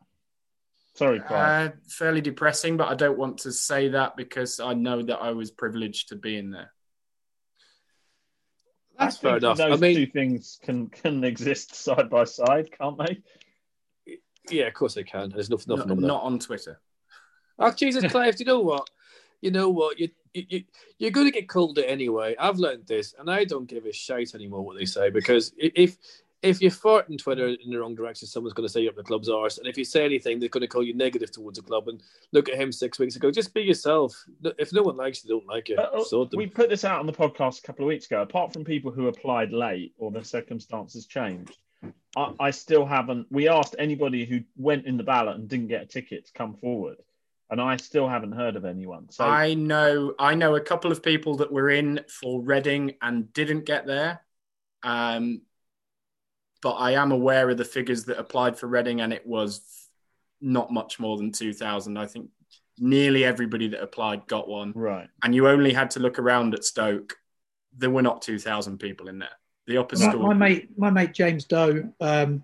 Sorry, 0.96 1.20
Clive. 1.22 1.70
uh, 1.70 1.74
fairly 1.88 2.20
depressing, 2.20 2.76
but 2.76 2.90
I 2.90 2.94
don't 2.96 3.18
want 3.18 3.38
to 3.40 3.54
say 3.54 3.88
that 3.90 4.18
because 4.18 4.60
I 4.60 4.74
know 4.74 5.02
that 5.04 5.20
I 5.22 5.32
was 5.32 5.50
privileged 5.50 6.10
to 6.10 6.18
be 6.18 6.36
in 6.36 6.52
there. 6.52 6.74
That's 8.98 9.18
I 9.18 9.22
fair 9.22 9.38
enough. 9.38 9.58
Those 9.58 9.78
I 9.78 9.82
mean, 9.82 9.96
two 9.96 10.08
things 10.08 10.60
can 10.62 10.90
can 10.90 11.24
exist 11.24 11.74
side 11.76 12.10
by 12.10 12.26
side, 12.26 12.70
can't 12.78 12.98
they? 12.98 13.22
yeah, 14.50 14.66
of 14.66 14.74
course 14.74 14.96
they 14.96 15.04
can. 15.04 15.30
There's 15.30 15.50
nothing, 15.50 15.66
Not, 15.70 15.78
nothing 15.78 15.90
wrong 15.92 15.98
with 15.98 16.06
not 16.08 16.24
on 16.24 16.40
Twitter. 16.40 16.82
that. 17.60 17.66
Oh, 17.66 17.72
Jesus, 17.72 18.12
Clive, 18.12 18.36
do 18.36 18.44
you 18.44 18.48
know 18.48 18.60
what? 18.60 18.90
You 19.42 19.52
know 19.52 19.70
what? 19.70 20.00
You, 20.00 20.10
you, 20.34 20.46
you, 20.50 20.64
you're 20.98 21.12
going 21.12 21.28
to 21.28 21.32
get 21.32 21.50
called 21.50 21.78
it 21.78 21.86
anyway. 21.86 22.36
I've 22.40 22.60
learned 22.60 22.88
this, 22.88 23.16
and 23.18 23.30
I 23.30 23.46
don't 23.46 23.68
give 23.68 23.86
a 23.86 23.94
shite 23.94 24.36
anymore 24.36 24.64
what 24.64 24.78
they 24.78 24.86
say 24.86 25.10
because 25.10 25.54
if 25.58 25.98
if 26.42 26.62
you 26.62 26.72
fart 26.72 27.10
in 27.10 27.18
Twitter 27.18 27.48
in 27.48 27.70
the 27.70 27.80
wrong 27.80 27.96
direction, 27.96 28.28
someone's 28.28 28.54
going 28.54 28.68
to 28.68 28.72
say 28.72 28.82
you're 28.82 28.92
up 28.92 28.96
the 28.96 29.04
club's 29.04 29.30
arse. 29.30 29.58
And 29.58 29.68
if 29.68 29.78
you 29.78 29.84
say 29.84 30.06
anything, 30.06 30.40
they're 30.40 30.50
going 30.50 30.62
to 30.62 30.68
call 30.68 30.84
you 30.84 30.94
negative 30.94 31.32
towards 31.32 31.60
the 31.60 31.66
club. 31.66 31.88
And 31.88 32.02
look 32.32 32.48
at 32.48 32.56
him 32.56 32.72
six 32.72 32.98
weeks 32.98 33.16
ago. 33.16 33.30
Just 33.30 33.54
be 33.54 33.62
yourself. 33.62 34.16
If 34.58 34.72
no 34.72 34.84
one 34.84 34.96
likes 34.96 35.24
you, 35.24 35.30
don't 35.30 35.48
like 35.48 35.70
you. 35.70 35.78
Uh, 35.78 36.04
Sort 36.04 36.34
we 36.34 36.48
put 36.48 36.70
this 36.70 36.86
out 36.86 37.00
on 37.00 37.06
the 37.06 37.14
podcast 37.14 37.60
a 37.60 37.62
couple 37.64 37.84
of 37.86 37.90
weeks 37.90 38.06
ago. 38.06 38.22
Apart 38.22 38.54
from 38.54 38.64
people 38.64 38.92
who 38.92 39.08
applied 39.08 39.52
late 39.52 39.94
or 39.98 40.12
their 40.12 40.24
circumstances 40.24 41.06
changed, 41.06 41.58
I, 42.16 42.34
I 42.40 42.52
still 42.52 42.86
haven't. 42.86 43.28
We 43.30 43.50
asked 43.50 43.76
anybody 43.78 44.26
who 44.26 44.42
went 44.56 44.86
in 44.86 44.98
the 44.98 45.04
ballot 45.04 45.36
and 45.36 45.50
didn't 45.50 45.68
get 45.68 45.82
a 45.82 45.86
ticket 45.86 46.28
to 46.28 46.34
come 46.34 46.54
forward, 46.56 46.98
and 47.50 47.60
I 47.60 47.78
still 47.78 48.08
haven't 48.08 48.34
heard 48.34 48.56
of 48.56 48.66
anyone. 48.66 49.10
So 49.12 49.24
I 49.24 49.54
know 49.54 50.14
I 50.20 50.36
know 50.36 50.56
a 50.56 50.62
couple 50.62 50.92
of 50.92 51.02
people 51.02 51.38
that 51.38 51.52
were 51.52 51.70
in 51.70 52.02
for 52.08 52.42
Reading 52.42 52.96
and 53.02 53.32
didn't 53.34 53.66
get 53.66 53.86
there. 53.86 54.22
Um, 54.84 55.42
but 56.62 56.74
I 56.74 56.92
am 56.92 57.12
aware 57.12 57.50
of 57.50 57.58
the 57.58 57.66
figures 57.66 58.06
that 58.06 58.20
applied 58.20 58.58
for 58.58 58.68
Reading, 58.68 59.02
and 59.02 59.14
it 59.14 59.26
was 59.26 59.62
not 60.42 60.72
much 60.72 61.00
more 61.00 61.18
than 61.18 61.32
two 61.32 61.54
thousand. 61.54 61.98
I 61.98 62.06
think 62.06 62.30
nearly 62.78 63.24
everybody 63.26 63.68
that 63.70 63.82
applied 63.82 64.28
got 64.28 64.48
one, 64.48 64.74
right, 64.76 65.10
and 65.24 65.34
you 65.34 65.48
only 65.48 65.74
had 65.74 65.92
to 65.92 66.00
look 66.00 66.20
around 66.20 66.54
at 66.54 66.64
Stoke. 66.64 67.18
There 67.78 67.90
were 67.90 68.02
not 68.02 68.22
two 68.22 68.40
thousand 68.40 68.80
people 68.80 69.08
in 69.10 69.20
there. 69.20 69.30
The 69.68 69.78
opposite. 69.78 70.18
My, 70.18 70.28
my 70.28 70.34
mate, 70.34 70.70
my 70.78 70.90
mate 70.90 71.14
James 71.14 71.46
Doe, 71.46 71.94
um, 72.02 72.44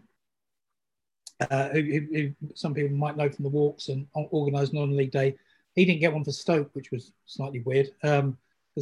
uh, 1.40 1.70
who, 1.70 1.82
who, 1.82 2.00
who 2.14 2.32
some 2.54 2.74
people 2.74 2.96
might 2.96 3.18
know 3.18 3.30
from 3.30 3.44
the 3.44 3.50
walks 3.50 3.90
and 3.90 4.08
organised 4.16 4.74
non-league 4.74 5.12
day, 5.12 5.36
he 5.76 5.86
didn't 5.86 6.00
get 6.00 6.14
one 6.14 6.24
for 6.24 6.32
Stoke, 6.32 6.70
which 6.74 6.92
was 6.92 7.12
slightly 7.26 7.62
weird. 7.62 7.90
Um, 8.04 8.38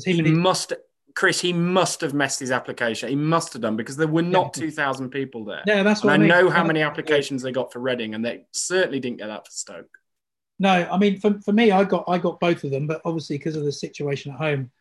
he 0.05 0.13
his, 0.21 0.31
must, 0.31 0.73
Chris. 1.15 1.39
He 1.41 1.53
must 1.53 2.01
have 2.01 2.13
messed 2.13 2.39
his 2.39 2.51
application. 2.51 3.09
He 3.09 3.15
must 3.15 3.53
have 3.53 3.61
done 3.61 3.75
because 3.75 3.97
there 3.97 4.07
were 4.07 4.21
not 4.21 4.53
two 4.53 4.71
thousand 4.71 5.09
people 5.09 5.45
there. 5.45 5.63
yeah, 5.65 5.83
that's 5.83 6.01
And 6.01 6.07
what 6.09 6.11
I 6.11 6.15
I, 6.15 6.17
mean. 6.17 6.27
know 6.27 6.49
how 6.49 6.63
many 6.63 6.81
applications 6.81 7.41
they 7.41 7.51
got 7.51 7.71
for 7.71 7.79
Reading, 7.79 8.15
and 8.15 8.23
they 8.23 8.45
certainly 8.51 8.99
didn't 8.99 9.17
get 9.17 9.27
that 9.27 9.45
for 9.45 9.51
Stoke. 9.51 9.97
No, 10.59 10.69
I 10.69 10.97
mean 10.97 11.19
for, 11.19 11.39
for 11.41 11.51
me, 11.51 11.71
I 11.71 11.83
got 11.83 12.05
I 12.07 12.17
got 12.17 12.39
both 12.39 12.63
of 12.63 12.71
them, 12.71 12.87
but 12.87 13.01
obviously 13.05 13.37
because 13.37 13.55
of 13.55 13.63
the 13.65 13.71
situation 13.71 14.31
at 14.31 14.37
home, 14.37 14.71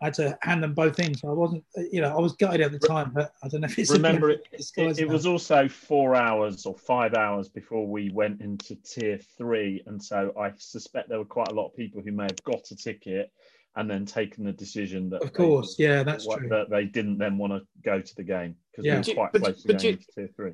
I 0.00 0.06
had 0.06 0.14
to 0.14 0.38
hand 0.42 0.62
them 0.62 0.72
both 0.72 0.98
in. 0.98 1.14
So 1.14 1.28
I 1.28 1.32
wasn't, 1.32 1.64
you 1.92 2.00
know, 2.00 2.16
I 2.16 2.20
was 2.20 2.32
gutted 2.32 2.62
at 2.62 2.72
the 2.72 2.78
time, 2.78 3.10
but 3.14 3.32
I 3.42 3.48
don't 3.48 3.60
know 3.60 3.66
if 3.66 3.78
it's 3.78 3.90
a 3.90 3.94
remember 3.94 4.28
bit 4.28 4.46
it. 4.52 4.70
It, 4.76 4.98
it 5.00 5.08
was 5.08 5.26
also 5.26 5.68
four 5.68 6.14
hours 6.16 6.64
or 6.64 6.76
five 6.78 7.14
hours 7.14 7.48
before 7.48 7.86
we 7.86 8.10
went 8.10 8.40
into 8.40 8.76
tier 8.76 9.18
three, 9.36 9.82
and 9.86 10.02
so 10.02 10.32
I 10.38 10.52
suspect 10.56 11.08
there 11.10 11.18
were 11.18 11.24
quite 11.26 11.48
a 11.50 11.54
lot 11.54 11.66
of 11.66 11.76
people 11.76 12.00
who 12.00 12.12
may 12.12 12.24
have 12.24 12.42
got 12.44 12.70
a 12.70 12.76
ticket 12.76 13.30
and 13.76 13.88
then 13.88 14.04
taken 14.04 14.42
the 14.44 14.52
decision 14.52 15.10
that 15.10 15.22
Of 15.22 15.32
course, 15.32 15.76
they, 15.76 15.84
yeah, 15.84 16.02
that's 16.02 16.26
what- 16.26 16.38
true. 16.40 16.48
that 16.48 16.70
they 16.70 16.86
didn't 16.86 17.18
then 17.18 17.38
want 17.38 17.52
to 17.52 17.60
go 17.84 18.00
to 18.00 18.14
the 18.16 18.24
game 18.24 18.56
because 18.72 18.84
Yeah. 18.84 18.94
we 18.94 18.98
But 19.00 19.06
were 19.06 19.10
you- 19.10 19.14
quite 19.16 19.32
but- 19.32 19.42
close 19.42 19.62
to 19.62 19.66
but 19.68 19.76
going 19.76 19.84
you- 19.84 19.90
into 19.92 20.06
tier 20.12 20.28
three. 20.34 20.52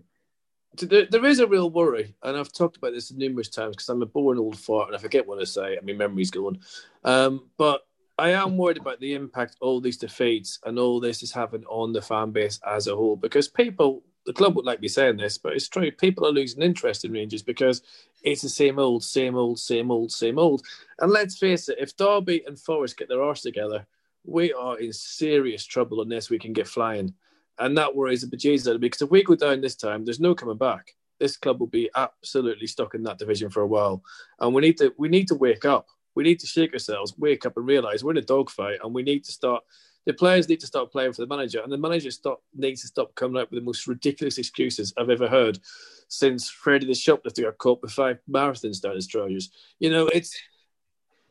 There, 0.89 1.07
there 1.07 1.25
is 1.25 1.39
a 1.39 1.47
real 1.47 1.71
worry, 1.71 2.15
and 2.23 2.37
I've 2.37 2.53
talked 2.53 2.77
about 2.77 2.93
this 2.93 3.11
numerous 3.11 3.49
times 3.49 3.77
because 3.77 3.89
I'm 3.89 4.03
a 4.03 4.07
boring 4.07 4.39
old 4.39 4.59
fart 4.59 4.89
and 4.89 4.97
I 4.97 4.99
forget 4.99 5.27
what 5.27 5.39
I 5.41 5.45
say. 5.45 5.79
I 5.79 5.81
mean, 5.81 5.97
memory's 5.97 6.31
going. 6.31 6.59
Um, 7.05 7.49
but 7.57 7.87
I 8.19 8.31
am 8.31 8.57
worried 8.57 8.79
about 8.79 9.01
the 9.01 9.13
impact 9.13 9.57
all 9.61 9.81
these 9.81 9.99
defeats 9.99 10.59
and 10.65 10.79
all 10.79 11.01
this 11.01 11.23
is 11.23 11.33
having 11.33 11.65
on 11.67 11.93
the 11.93 12.01
fan 12.01 12.31
base 12.31 12.59
as 12.67 12.87
a 12.87 12.97
whole 12.97 13.17
because 13.17 13.47
people, 13.47 14.03
the 14.25 14.33
club 14.33 14.57
would 14.57 14.65
like 14.65 14.81
me 14.81 14.89
saying 14.89 15.19
this, 15.19 15.37
but 15.37 15.53
it's 15.53 15.69
true. 15.69 15.91
People 15.91 16.27
are 16.27 16.33
losing 16.33 16.63
interest 16.63 17.05
in 17.05 17.13
Rangers 17.13 17.43
because 17.43 17.83
it's 18.23 18.41
the 18.41 18.49
same 18.49 18.79
old, 18.79 19.05
same 19.05 19.37
old, 19.37 19.59
same 19.59 19.91
old, 19.91 20.11
same 20.11 20.39
old. 20.39 20.63
And 21.01 21.13
let's 21.13 21.37
face 21.37 21.69
it, 21.69 21.77
if 21.79 21.95
Derby 21.97 22.43
and 22.47 22.59
Forest 22.59 22.97
get 22.97 23.09
their 23.09 23.23
arse 23.23 23.43
together, 23.43 23.87
we 24.25 24.53
are 24.55 24.79
in 24.79 24.93
serious 24.95 25.65
trouble 25.65 26.01
unless 26.01 26.31
we 26.31 26.39
can 26.39 26.55
get 26.55 26.67
flying. 26.67 27.13
And 27.59 27.77
that 27.77 27.95
worries 27.95 28.23
the 28.23 28.35
bejesus 28.35 28.67
out 28.67 28.77
of 28.77 28.81
me 28.81 28.87
because 28.87 29.03
if 29.03 29.11
we 29.11 29.23
go 29.25 29.35
down 29.35 29.61
this 29.61 29.77
time, 29.77 30.05
there's 30.05 30.21
no 30.21 30.35
coming 30.35 30.57
back. 30.57 30.95
This 31.21 31.37
club 31.37 31.61
will 31.61 31.67
be 31.67 31.91
absolutely 31.95 32.67
stuck 32.67 32.95
in 32.95 33.03
that 33.05 33.19
division 33.19 33.51
for 33.51 33.61
a 33.61 33.67
while. 33.67 34.03
And 34.41 34.55
we 34.55 34.63
need 34.63 34.79
to 34.79 34.93
we 34.99 35.09
need 35.09 35.29
to 35.29 35.35
wake 35.35 35.65
up. 35.67 35.87
We 36.17 36.25
need 36.25 36.41
to 36.41 36.47
shake 36.47 36.73
ourselves, 36.73 37.15
wake 37.17 37.47
up 37.47 37.57
and 37.57 37.67
realise 37.67 38.03
we're 38.03 38.11
in 38.13 38.17
a 38.17 38.23
dogfight 38.23 38.79
and 38.83 38.93
we 38.93 39.03
need 39.05 39.23
to 39.25 39.33
start 39.33 39.63
the 40.07 40.13
players 40.13 40.49
need 40.49 40.61
to 40.61 40.67
start 40.69 40.91
playing 40.93 41.13
for 41.13 41.21
the 41.23 41.27
manager 41.27 41.61
and 41.63 41.71
the 41.73 41.77
manager 41.77 42.13
stop 42.13 42.41
needs 42.55 42.81
to 42.81 42.87
stop 42.87 43.13
coming 43.17 43.41
up 43.43 43.51
with 43.51 43.59
the 43.61 43.65
most 43.65 43.89
ridiculous 43.89 44.39
excuses 44.39 44.95
I've 44.97 45.11
ever 45.11 45.27
heard 45.29 45.59
since 46.09 46.49
Freddie 46.49 46.87
the 46.87 46.95
shoplifter 46.95 47.43
got 47.43 47.59
caught 47.59 47.83
with 47.83 47.91
five 47.91 48.19
marathons 48.31 48.81
down 48.81 48.95
his 48.95 49.09
trousers. 49.09 49.51
You 49.81 49.91
know, 49.91 50.07
it's 50.07 50.37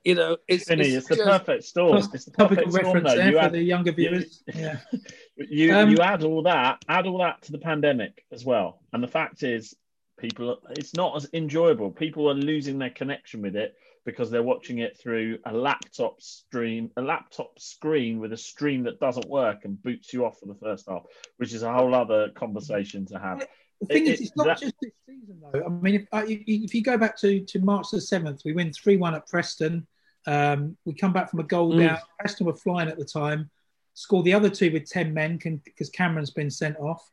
you 0.03 0.13
know, 0.13 0.37
it's, 0.47 0.67
Vinny, 0.67 0.89
it's, 0.89 1.07
the 1.07 1.15
just- 1.15 1.27
perfect 1.27 1.63
storm. 1.63 1.97
It's 1.97 2.25
the 2.25 2.31
Topical 2.31 2.65
perfect 2.65 2.73
storm, 2.73 2.85
reference 2.97 3.09
though. 3.11 3.17
there 3.17 3.27
You 3.31 3.37
for 3.37 3.45
add, 3.45 3.51
the 3.53 3.61
younger 3.63 3.89
you- 3.91 3.95
viewers. 3.95 4.43
Yeah. 4.53 4.77
you, 5.37 5.73
Um, 5.73 5.89
you 5.89 5.97
add 5.97 6.23
all 6.23 6.43
that, 6.43 6.83
add 6.87 7.07
all 7.07 7.17
that 7.19 7.41
to 7.43 7.51
the 7.51 7.57
pandemic 7.57 8.23
as 8.31 8.45
well. 8.45 8.81
And 8.93 9.01
the 9.01 9.07
fact 9.07 9.41
is, 9.41 9.73
people 10.19 10.59
it's 10.71 10.93
not 10.93 11.15
as 11.15 11.27
enjoyable. 11.33 11.89
People 11.91 12.29
are 12.29 12.35
losing 12.35 12.77
their 12.77 12.91
connection 12.91 13.41
with 13.41 13.55
it 13.55 13.73
because 14.05 14.29
they're 14.29 14.43
watching 14.43 14.77
it 14.79 14.97
through 14.97 15.39
a 15.45 15.53
laptop 15.53 16.21
stream, 16.21 16.91
a 16.95 17.01
laptop 17.01 17.59
screen 17.59 18.19
with 18.19 18.31
a 18.33 18.37
stream 18.37 18.83
that 18.83 18.99
doesn't 18.99 19.27
work 19.27 19.65
and 19.65 19.81
boots 19.81 20.13
you 20.13 20.25
off 20.25 20.39
for 20.39 20.45
the 20.45 20.55
first 20.55 20.87
half, 20.87 21.03
which 21.37 21.53
is 21.53 21.63
a 21.63 21.73
whole 21.73 21.93
other 21.95 22.29
conversation 22.29 23.05
to 23.07 23.17
have. 23.19 23.45
The 23.81 23.87
thing 23.87 24.05
It- 24.07 24.13
is, 24.13 24.19
it- 24.21 24.23
it's 24.25 24.35
not 24.37 24.45
that- 24.47 24.59
just 24.59 24.75
this 24.81 24.91
season 25.07 25.41
though. 25.41 25.65
I 25.65 25.69
mean, 25.69 25.95
if, 25.95 26.07
uh, 26.13 26.23
if 26.27 26.43
if 26.45 26.75
you 26.75 26.83
go 26.83 26.97
back 26.97 27.17
to, 27.19 27.41
to 27.43 27.59
March 27.59 27.87
the 27.91 27.99
seventh, 27.99 28.41
we 28.45 28.53
win 28.53 28.71
three 28.71 28.95
one 28.97 29.15
at 29.15 29.27
Preston. 29.27 29.85
Um, 30.27 30.77
we 30.85 30.93
come 30.93 31.11
back 31.13 31.29
from 31.29 31.39
a 31.39 31.43
goal 31.43 31.73
Mm. 31.73 31.79
down. 31.87 31.97
Preston 32.19 32.45
were 32.45 32.55
flying 32.55 32.87
at 32.89 32.97
the 32.97 33.05
time. 33.05 33.49
Score 33.95 34.23
the 34.23 34.33
other 34.33 34.49
two 34.49 34.71
with 34.71 34.85
ten 34.89 35.13
men 35.13 35.37
because 35.63 35.89
Cameron's 35.89 36.31
been 36.31 36.49
sent 36.51 36.77
off. 36.77 37.09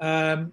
Um, 0.00 0.52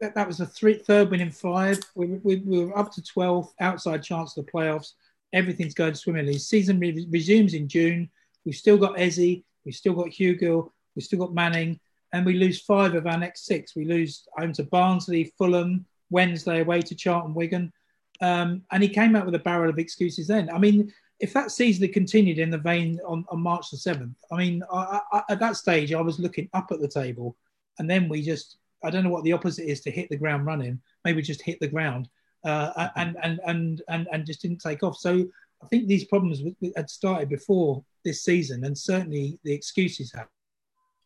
that, 0.00 0.14
that 0.14 0.26
was 0.26 0.40
a 0.40 0.46
three, 0.46 0.74
third 0.74 1.10
win 1.10 1.20
in 1.20 1.30
five. 1.30 1.78
We, 1.94 2.06
we, 2.22 2.36
we 2.36 2.64
were 2.64 2.78
up 2.78 2.92
to 2.92 3.02
12, 3.02 3.52
outside 3.60 4.02
chance 4.02 4.36
of 4.36 4.44
the 4.44 4.52
playoffs. 4.52 4.92
Everything's 5.32 5.74
going 5.74 5.94
swimmingly. 5.94 6.38
Season 6.38 6.78
re- 6.78 7.06
resumes 7.10 7.54
in 7.54 7.68
June. 7.68 8.10
We've 8.44 8.54
still 8.54 8.78
got 8.78 8.98
Eze. 8.98 9.42
We've 9.64 9.74
still 9.74 9.94
got 9.94 10.08
Hugo. 10.08 10.72
We've 10.94 11.04
still 11.04 11.18
got 11.18 11.34
Manning. 11.34 11.80
And 12.12 12.24
we 12.24 12.34
lose 12.34 12.60
five 12.60 12.94
of 12.94 13.06
our 13.06 13.18
next 13.18 13.46
six. 13.46 13.74
We 13.74 13.84
lose 13.84 14.26
home 14.36 14.52
to 14.54 14.64
Barnsley, 14.64 15.32
Fulham, 15.36 15.84
Wednesday 16.10 16.60
away 16.60 16.82
to 16.82 16.94
Charlton, 16.94 17.34
Wigan. 17.34 17.72
Um, 18.20 18.62
and 18.70 18.82
he 18.82 18.88
came 18.88 19.16
out 19.16 19.26
with 19.26 19.34
a 19.34 19.40
barrel 19.40 19.68
of 19.68 19.78
excuses 19.78 20.28
then. 20.28 20.48
I 20.50 20.58
mean, 20.58 20.92
if 21.20 21.32
that 21.32 21.50
season 21.50 21.82
had 21.82 21.94
continued 21.94 22.38
in 22.38 22.50
the 22.50 22.58
vein 22.58 23.00
on, 23.06 23.24
on 23.28 23.40
March 23.40 23.70
the 23.70 23.76
7th, 23.76 24.14
I 24.30 24.36
mean, 24.36 24.62
I, 24.72 25.00
I, 25.12 25.22
at 25.30 25.40
that 25.40 25.56
stage, 25.56 25.92
I 25.92 26.00
was 26.00 26.18
looking 26.18 26.48
up 26.52 26.70
at 26.70 26.80
the 26.80 26.88
table. 26.88 27.36
And 27.78 27.90
then 27.90 28.08
we 28.08 28.22
just, 28.22 28.56
I 28.86 28.90
don't 28.90 29.04
know 29.04 29.10
what 29.10 29.24
the 29.24 29.32
opposite 29.32 29.70
is 29.70 29.80
to 29.82 29.90
hit 29.90 30.08
the 30.08 30.16
ground 30.16 30.46
running. 30.46 30.80
Maybe 31.04 31.22
just 31.22 31.42
hit 31.42 31.60
the 31.60 31.68
ground 31.68 32.08
uh, 32.44 32.88
and, 32.96 33.16
and, 33.22 33.40
and, 33.46 33.82
and, 33.88 34.08
and 34.12 34.26
just 34.26 34.42
didn't 34.42 34.60
take 34.60 34.82
off. 34.82 34.96
So 34.96 35.26
I 35.62 35.66
think 35.66 35.86
these 35.86 36.04
problems 36.04 36.40
had 36.76 36.90
started 36.90 37.28
before 37.28 37.84
this 38.04 38.22
season, 38.22 38.64
and 38.64 38.76
certainly 38.76 39.38
the 39.42 39.52
excuses 39.52 40.12
have. 40.14 40.28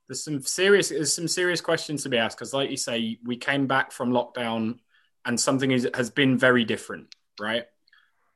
There's 0.09 0.25
some 0.25 0.43
serious 0.43 0.89
there's 0.89 1.15
some 1.15 1.29
serious 1.29 1.61
questions 1.61 2.03
to 2.03 2.09
be 2.09 2.19
asked 2.19 2.37
because, 2.37 2.53
like 2.53 2.71
you 2.71 2.77
say, 2.77 3.19
we 3.25 3.37
came 3.37 3.67
back 3.69 3.93
from 3.93 4.11
lockdown 4.11 4.79
and 5.25 5.39
something 5.39 5.71
is, 5.71 5.89
has 5.95 6.11
been 6.11 6.37
very 6.37 6.65
different, 6.65 7.15
right? 7.39 7.65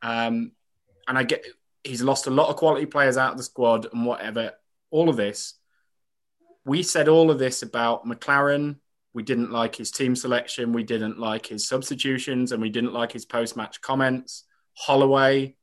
Um, 0.03 0.53
and 1.09 1.19
I 1.19 1.25
get 1.25 1.45
he's 1.83 2.03
lost 2.03 2.27
a 2.27 2.31
lot 2.31 2.49
of 2.49 2.57
quality 2.57 2.87
players 2.87 3.17
out 3.17 3.33
of 3.33 3.39
the 3.39 3.45
squad 3.45 3.87
and 3.93 4.07
whatever. 4.07 4.53
All 4.91 5.09
of 5.09 5.17
this, 5.17 5.55
we 6.65 6.83
said 6.85 7.09
all 7.09 7.31
of 7.31 7.39
this 7.39 7.63
about 7.63 8.07
McClaren. 8.07 8.77
We 9.15 9.23
didn't 9.23 9.53
like 9.53 9.77
his 9.77 9.91
team 9.91 10.17
selection. 10.17 10.73
We 10.73 10.83
didn't 10.83 11.19
like 11.19 11.47
his 11.47 11.69
substitutions, 11.69 12.53
and 12.53 12.61
we 12.61 12.69
didn't 12.69 12.93
like 12.93 13.13
his 13.13 13.25
post-match 13.25 13.81
comments. 13.81 14.45
Holloway 14.77 15.57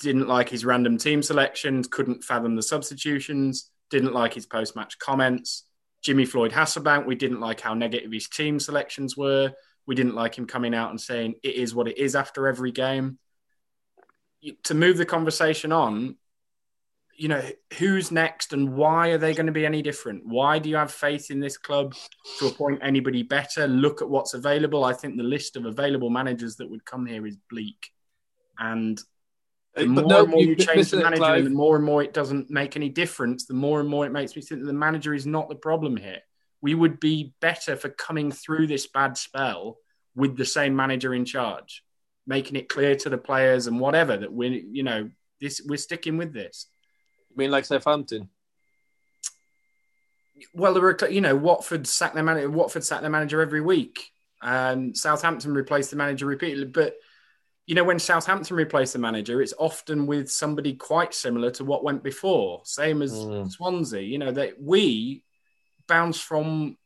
didn't 0.00 0.28
like 0.28 0.48
his 0.48 0.64
random 0.64 0.98
team 0.98 1.22
selections. 1.22 1.88
Couldn't 1.88 2.24
fathom 2.24 2.56
the 2.56 2.62
substitutions. 2.62 3.70
Didn't 3.90 4.14
like 4.14 4.32
his 4.32 4.46
post-match 4.46 4.98
comments. 4.98 5.64
Jimmy 6.02 6.24
Floyd 6.24 6.52
Hasselbaink. 6.52 7.06
We 7.06 7.14
didn't 7.14 7.40
like 7.40 7.60
how 7.60 7.74
negative 7.74 8.10
his 8.10 8.28
team 8.28 8.58
selections 8.58 9.16
were. 9.16 9.52
We 9.86 9.94
didn't 9.94 10.14
like 10.14 10.36
him 10.36 10.46
coming 10.46 10.74
out 10.74 10.90
and 10.90 11.00
saying 11.00 11.34
it 11.42 11.54
is 11.54 11.74
what 11.74 11.88
it 11.88 11.98
is 11.98 12.16
after 12.16 12.48
every 12.48 12.72
game. 12.72 13.18
To 14.64 14.74
move 14.74 14.96
the 14.96 15.06
conversation 15.06 15.70
on, 15.70 16.16
you 17.16 17.28
know, 17.28 17.42
who's 17.78 18.10
next 18.10 18.52
and 18.52 18.74
why 18.74 19.08
are 19.08 19.18
they 19.18 19.34
going 19.34 19.46
to 19.46 19.52
be 19.52 19.66
any 19.66 19.82
different? 19.82 20.26
Why 20.26 20.58
do 20.58 20.68
you 20.68 20.76
have 20.76 20.92
faith 20.92 21.30
in 21.30 21.40
this 21.40 21.56
club 21.56 21.94
to 22.38 22.46
appoint 22.46 22.80
anybody 22.82 23.22
better? 23.22 23.66
Look 23.66 24.02
at 24.02 24.08
what's 24.08 24.34
available. 24.34 24.84
I 24.84 24.92
think 24.92 25.16
the 25.16 25.22
list 25.22 25.56
of 25.56 25.64
available 25.64 26.10
managers 26.10 26.56
that 26.56 26.70
would 26.70 26.84
come 26.84 27.06
here 27.06 27.26
is 27.26 27.36
bleak. 27.50 27.90
And 28.58 28.98
the 29.74 29.82
Uh, 29.82 29.86
more 29.86 29.94
but 30.02 30.08
no, 30.08 30.20
and 30.22 30.30
more 30.30 30.40
you, 30.42 30.48
you- 30.50 30.56
change 30.56 30.90
the 30.90 30.98
manager, 30.98 31.24
and 31.24 31.46
the 31.46 31.50
more 31.50 31.76
and 31.76 31.84
more 31.84 32.02
it 32.02 32.12
doesn't 32.14 32.50
make 32.50 32.76
any 32.76 32.88
difference, 32.88 33.46
the 33.46 33.54
more 33.54 33.80
and 33.80 33.88
more 33.88 34.06
it 34.06 34.12
makes 34.12 34.36
me 34.36 34.42
think 34.42 34.60
that 34.60 34.66
the 34.66 34.72
manager 34.72 35.14
is 35.14 35.26
not 35.26 35.48
the 35.48 35.54
problem 35.54 35.96
here. 35.96 36.20
We 36.60 36.74
would 36.74 37.00
be 37.00 37.34
better 37.40 37.76
for 37.76 37.90
coming 37.90 38.32
through 38.32 38.66
this 38.66 38.86
bad 38.86 39.16
spell 39.18 39.78
with 40.14 40.36
the 40.36 40.46
same 40.46 40.74
manager 40.74 41.14
in 41.14 41.24
charge, 41.24 41.84
making 42.26 42.56
it 42.56 42.68
clear 42.68 42.96
to 42.96 43.10
the 43.10 43.18
players 43.18 43.66
and 43.66 43.78
whatever 43.78 44.16
that 44.16 44.32
we, 44.32 44.66
you 44.70 44.82
know, 44.82 45.10
this 45.40 45.60
we're 45.66 45.76
sticking 45.76 46.16
with 46.16 46.32
this. 46.32 46.66
I 47.36 47.38
mean, 47.38 47.50
like 47.50 47.66
Southampton. 47.66 48.28
Well, 50.54 50.72
there 50.74 50.82
were, 50.82 50.96
you 51.10 51.20
know, 51.20 51.36
Watford 51.36 51.86
sacked 51.86 52.14
their 52.14 52.24
manager. 52.24 52.50
Watford 52.50 52.84
sacked 52.84 53.02
their 53.02 53.10
manager 53.10 53.40
every 53.40 53.60
week, 53.60 54.12
and 54.42 54.96
Southampton 54.96 55.54
replaced 55.54 55.90
the 55.90 55.96
manager 55.96 56.26
repeatedly. 56.26 56.66
But 56.66 56.96
you 57.66 57.74
know, 57.74 57.84
when 57.84 57.98
Southampton 57.98 58.56
replaced 58.56 58.92
the 58.92 59.00
manager, 59.00 59.42
it's 59.42 59.54
often 59.58 60.06
with 60.06 60.30
somebody 60.30 60.74
quite 60.74 61.12
similar 61.12 61.50
to 61.52 61.64
what 61.64 61.82
went 61.82 62.02
before, 62.02 62.62
same 62.64 63.02
as 63.02 63.12
Mm. 63.12 63.50
Swansea. 63.50 64.02
You 64.02 64.18
know, 64.18 64.30
that 64.32 64.62
we 64.62 65.24
bounce 65.88 66.20
from 66.20 66.78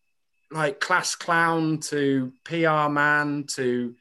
like 0.50 0.80
class 0.80 1.14
clown 1.14 1.78
to 1.78 2.32
PR 2.44 2.88
man 2.88 3.44
to 3.48 3.94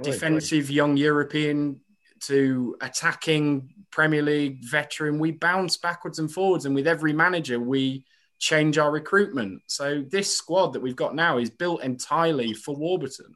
defensive 0.00 0.70
young 0.70 0.96
European 0.96 1.80
to 2.22 2.76
attacking 2.80 3.72
Premier 3.90 4.22
League 4.22 4.64
veteran. 4.64 5.18
We 5.18 5.32
bounce 5.32 5.76
backwards 5.76 6.18
and 6.18 6.30
forwards, 6.30 6.66
and 6.66 6.74
with 6.74 6.86
every 6.86 7.12
manager, 7.12 7.58
we 7.60 8.04
change 8.38 8.78
our 8.78 8.90
recruitment. 8.90 9.62
So 9.66 10.02
this 10.02 10.34
squad 10.34 10.72
that 10.72 10.82
we've 10.82 10.96
got 10.96 11.14
now 11.14 11.38
is 11.38 11.50
built 11.50 11.82
entirely 11.82 12.52
for 12.54 12.74
Warburton. 12.74 13.34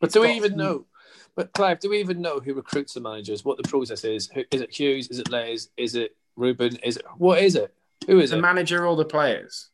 But 0.00 0.12
do 0.12 0.22
we 0.22 0.32
even 0.32 0.56
know? 0.56 0.86
But 1.34 1.52
Clive, 1.52 1.80
do 1.80 1.90
we 1.90 2.00
even 2.00 2.20
know 2.20 2.40
who 2.40 2.54
recruits 2.54 2.94
the 2.94 3.00
managers? 3.00 3.44
What 3.44 3.56
the 3.56 3.68
process 3.68 4.04
is? 4.04 4.30
Is 4.50 4.60
it 4.60 4.70
Hughes? 4.70 5.08
Is 5.08 5.18
it 5.18 5.30
Les? 5.30 5.68
Is 5.76 5.94
it 5.94 6.16
Ruben? 6.36 6.76
Is 6.76 6.96
it 6.96 7.04
what 7.16 7.42
is 7.42 7.56
it? 7.56 7.74
Who 8.06 8.20
is 8.20 8.30
The 8.30 8.38
it? 8.38 8.40
manager 8.40 8.86
or 8.86 8.96
the 8.96 9.04
players? 9.04 9.70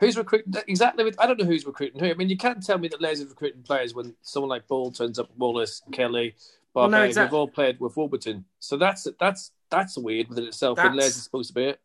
Who's 0.00 0.16
recruiting? 0.16 0.54
Exactly. 0.66 1.12
I 1.18 1.26
don't 1.26 1.38
know 1.38 1.44
who's 1.46 1.66
recruiting 1.66 2.00
who. 2.00 2.10
I 2.10 2.14
mean, 2.14 2.30
you 2.30 2.36
can't 2.36 2.64
tell 2.64 2.78
me 2.78 2.88
that 2.88 3.00
Les 3.00 3.20
is 3.20 3.26
recruiting 3.26 3.62
players 3.62 3.94
when 3.94 4.14
someone 4.22 4.48
like 4.48 4.66
Ball 4.66 4.90
turns 4.90 5.18
up, 5.18 5.30
Wallace, 5.36 5.82
Kelly, 5.92 6.34
Well, 6.74 6.88
no, 6.88 7.06
We've 7.06 7.32
all 7.34 7.48
played 7.48 7.80
with 7.80 7.96
Warburton, 7.96 8.44
so 8.60 8.76
that's 8.76 9.06
that's 9.18 9.50
that's 9.70 9.98
weird 9.98 10.28
within 10.28 10.44
itself. 10.44 10.76
That's- 10.76 11.16
is 11.16 11.22
supposed 11.24 11.48
to 11.48 11.54
be 11.54 11.64
it. 11.64 11.80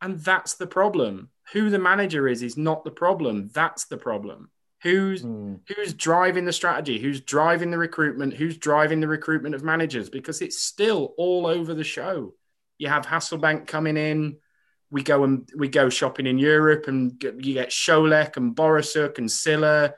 And 0.00 0.18
that's 0.20 0.54
the 0.54 0.66
problem. 0.66 1.30
Who 1.52 1.70
the 1.70 1.78
manager 1.78 2.28
is 2.28 2.42
is 2.42 2.56
not 2.56 2.84
the 2.84 2.90
problem. 2.90 3.48
That's 3.54 3.86
the 3.86 3.96
problem. 3.96 4.50
Who's 4.82 5.22
Hmm. 5.22 5.54
who's 5.68 5.94
driving 5.94 6.44
the 6.44 6.52
strategy? 6.52 6.98
Who's 6.98 7.20
driving 7.20 7.70
the 7.70 7.78
recruitment? 7.78 8.34
Who's 8.34 8.58
driving 8.58 9.00
the 9.00 9.08
recruitment 9.08 9.54
of 9.54 9.62
managers? 9.62 10.10
Because 10.10 10.42
it's 10.42 10.60
still 10.60 11.14
all 11.16 11.46
over 11.46 11.72
the 11.72 11.84
show. 11.84 12.34
You 12.78 12.88
have 12.88 13.06
Hasselbaink 13.06 13.66
coming 13.66 13.96
in. 13.96 14.38
We 14.90 15.02
go 15.02 15.24
and 15.24 15.48
we 15.56 15.68
go 15.68 15.88
shopping 15.88 16.26
in 16.26 16.38
Europe, 16.38 16.86
and 16.88 17.18
get, 17.18 17.42
you 17.42 17.54
get 17.54 17.70
Wszolek 17.70 18.36
and 18.36 18.54
Borysiuk 18.54 19.18
and 19.18 19.30
Sylla, 19.30 19.94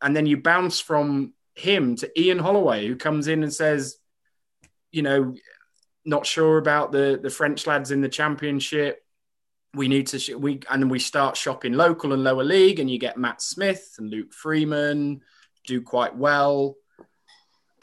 and 0.00 0.14
then 0.16 0.26
you 0.26 0.36
bounce 0.36 0.78
from 0.78 1.32
him 1.54 1.96
to 1.96 2.20
Ian 2.20 2.38
Holloway, 2.38 2.86
who 2.86 2.96
comes 2.96 3.28
in 3.28 3.42
and 3.42 3.52
says, 3.52 3.96
you 4.90 5.02
know, 5.02 5.34
not 6.04 6.26
sure 6.26 6.58
about 6.58 6.92
the 6.92 7.18
the 7.22 7.30
French 7.30 7.66
lads 7.66 7.90
in 7.90 8.00
the 8.00 8.08
championship. 8.08 9.04
We 9.74 9.88
need 9.88 10.08
to 10.08 10.18
sh- 10.18 10.30
we 10.30 10.60
and 10.70 10.82
then 10.82 10.88
we 10.88 10.98
start 10.98 11.36
shopping 11.36 11.72
local 11.72 12.12
and 12.12 12.24
lower 12.24 12.44
league 12.44 12.80
and 12.80 12.90
you 12.90 12.98
get 12.98 13.16
Matt 13.16 13.40
Smith 13.40 13.94
and 13.98 14.10
Luke 14.10 14.32
Freeman 14.32 15.20
do 15.66 15.80
quite 15.80 16.16
well. 16.16 16.76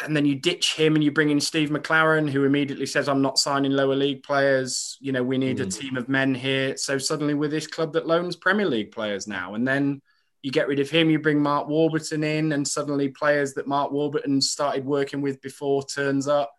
And 0.04 0.16
then 0.16 0.26
you 0.26 0.36
ditch 0.36 0.76
him 0.76 0.96
and 0.96 1.04
you 1.04 1.12
bring 1.12 1.30
in 1.30 1.42
Steve 1.42 1.70
McClaren 1.70 2.30
who 2.30 2.46
immediately 2.46 2.86
says 2.86 3.10
I'm 3.10 3.22
not 3.22 3.40
signing 3.40 3.72
lower 3.72 3.96
league 3.96 4.24
players. 4.24 4.98
You 5.00 5.14
know 5.14 5.24
we 5.24 5.38
need 5.38 5.60
a 5.60 5.64
hmm. 5.64 5.70
team 5.70 5.98
of 5.98 6.10
men 6.10 6.36
here. 6.36 6.78
So 6.78 6.98
suddenly 6.98 7.34
with 7.34 7.52
this 7.52 7.68
club 7.68 7.94
that 7.94 8.08
loans 8.08 8.36
Premier 8.36 8.68
League 8.68 8.92
players 8.92 9.28
now. 9.28 9.56
And 9.56 9.68
then 9.68 10.02
you 10.42 10.52
get 10.52 10.68
rid 10.68 10.80
of 10.80 10.90
him 10.90 11.10
you 11.10 11.20
bring 11.20 11.42
Mark 11.42 11.68
Warburton 11.68 12.24
in 12.24 12.52
and 12.54 12.68
suddenly 12.68 13.10
players 13.10 13.54
that 13.54 13.68
Mark 13.68 13.92
Warburton 13.92 14.42
started 14.42 14.86
working 14.86 15.22
with 15.22 15.42
before 15.42 15.84
turns 15.84 16.28
up 16.28 16.54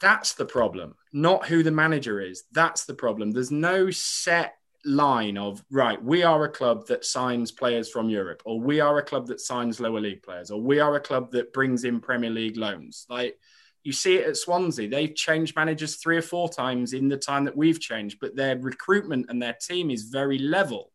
that's 0.00 0.32
the 0.32 0.46
problem, 0.46 0.94
not 1.12 1.46
who 1.46 1.62
the 1.62 1.70
manager 1.70 2.20
is. 2.20 2.44
That's 2.52 2.84
the 2.84 2.94
problem. 2.94 3.30
There's 3.30 3.50
no 3.50 3.90
set 3.90 4.54
line 4.86 5.36
of, 5.36 5.62
right, 5.70 6.02
we 6.02 6.22
are 6.22 6.42
a 6.44 6.48
club 6.48 6.86
that 6.86 7.04
signs 7.04 7.52
players 7.52 7.90
from 7.90 8.08
Europe, 8.08 8.42
or 8.46 8.58
we 8.58 8.80
are 8.80 8.98
a 8.98 9.02
club 9.02 9.26
that 9.26 9.40
signs 9.40 9.78
lower 9.78 10.00
league 10.00 10.22
players, 10.22 10.50
or 10.50 10.60
we 10.60 10.80
are 10.80 10.96
a 10.96 11.00
club 11.00 11.30
that 11.32 11.52
brings 11.52 11.84
in 11.84 12.00
Premier 12.00 12.30
League 12.30 12.56
loans. 12.56 13.06
Like 13.10 13.38
you 13.84 13.92
see 13.92 14.16
it 14.16 14.26
at 14.26 14.36
Swansea, 14.38 14.88
they've 14.88 15.14
changed 15.14 15.54
managers 15.54 15.96
three 15.96 16.16
or 16.16 16.22
four 16.22 16.48
times 16.48 16.94
in 16.94 17.08
the 17.08 17.18
time 17.18 17.44
that 17.44 17.56
we've 17.56 17.80
changed, 17.80 18.18
but 18.20 18.34
their 18.34 18.58
recruitment 18.58 19.26
and 19.28 19.40
their 19.40 19.56
team 19.60 19.90
is 19.90 20.04
very 20.04 20.38
level. 20.38 20.92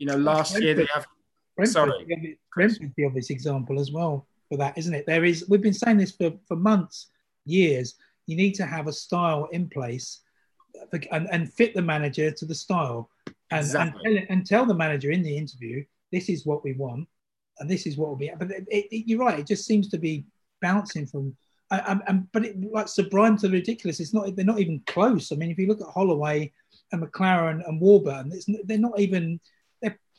You 0.00 0.06
know, 0.06 0.16
last 0.16 0.58
year 0.60 0.74
they 0.74 0.88
have 0.94 1.06
Brentford's 1.56 1.72
Sorry. 1.74 2.04
the 2.08 2.14
obvious- 2.56 2.78
the 2.96 3.04
obvious 3.04 3.30
example 3.30 3.78
as 3.78 3.92
well 3.92 4.26
for 4.48 4.56
that, 4.58 4.76
isn't 4.78 4.94
it? 4.94 5.04
There 5.06 5.24
is. 5.24 5.46
We've 5.48 5.60
been 5.62 5.74
saying 5.74 5.98
this 5.98 6.10
for, 6.12 6.32
for 6.48 6.56
months, 6.56 7.08
years. 7.44 7.94
You 8.26 8.36
need 8.36 8.54
to 8.54 8.64
have 8.66 8.86
a 8.88 8.92
style 8.92 9.44
in 9.52 9.68
place 9.68 10.20
and, 11.12 11.28
and 11.30 11.52
fit 11.52 11.74
the 11.74 11.82
manager 11.82 12.30
to 12.30 12.44
the 12.46 12.54
style, 12.54 13.10
and 13.50 13.60
Exactly. 13.60 14.00
and, 14.04 14.16
tell, 14.16 14.26
and 14.36 14.46
tell 14.46 14.66
the 14.66 14.74
manager 14.74 15.10
in 15.10 15.22
the 15.22 15.36
interview, 15.36 15.84
this 16.12 16.28
is 16.28 16.46
what 16.46 16.64
we 16.64 16.72
want. 16.72 17.06
and 17.58 17.68
this 17.68 17.86
is 17.86 17.96
what 17.98 18.08
will 18.08 18.16
be. 18.16 18.32
But 18.38 18.50
it, 18.52 18.66
it, 18.70 19.06
you're 19.06 19.18
right; 19.26 19.38
it 19.38 19.46
just 19.46 19.66
seems 19.66 19.88
to 19.90 19.98
be 19.98 20.24
bouncing 20.62 21.06
from. 21.06 21.36
I, 21.70 21.78
I, 21.80 22.00
and, 22.08 22.26
but 22.32 22.46
it, 22.46 22.72
like 22.72 22.88
sublime 22.88 23.36
to 23.38 23.48
the 23.48 23.52
ridiculous. 23.60 24.00
It's 24.00 24.14
not. 24.14 24.34
They're 24.34 24.52
not 24.52 24.60
even 24.60 24.80
close. 24.86 25.30
I 25.30 25.36
mean, 25.36 25.50
if 25.50 25.58
you 25.58 25.66
look 25.68 25.82
at 25.82 25.88
Holloway 25.88 26.50
and 26.92 27.02
McClaren 27.02 27.60
and 27.68 27.78
Warburton, 27.80 28.32
it's, 28.32 28.46
they're 28.64 28.78
not 28.78 28.98
even. 28.98 29.38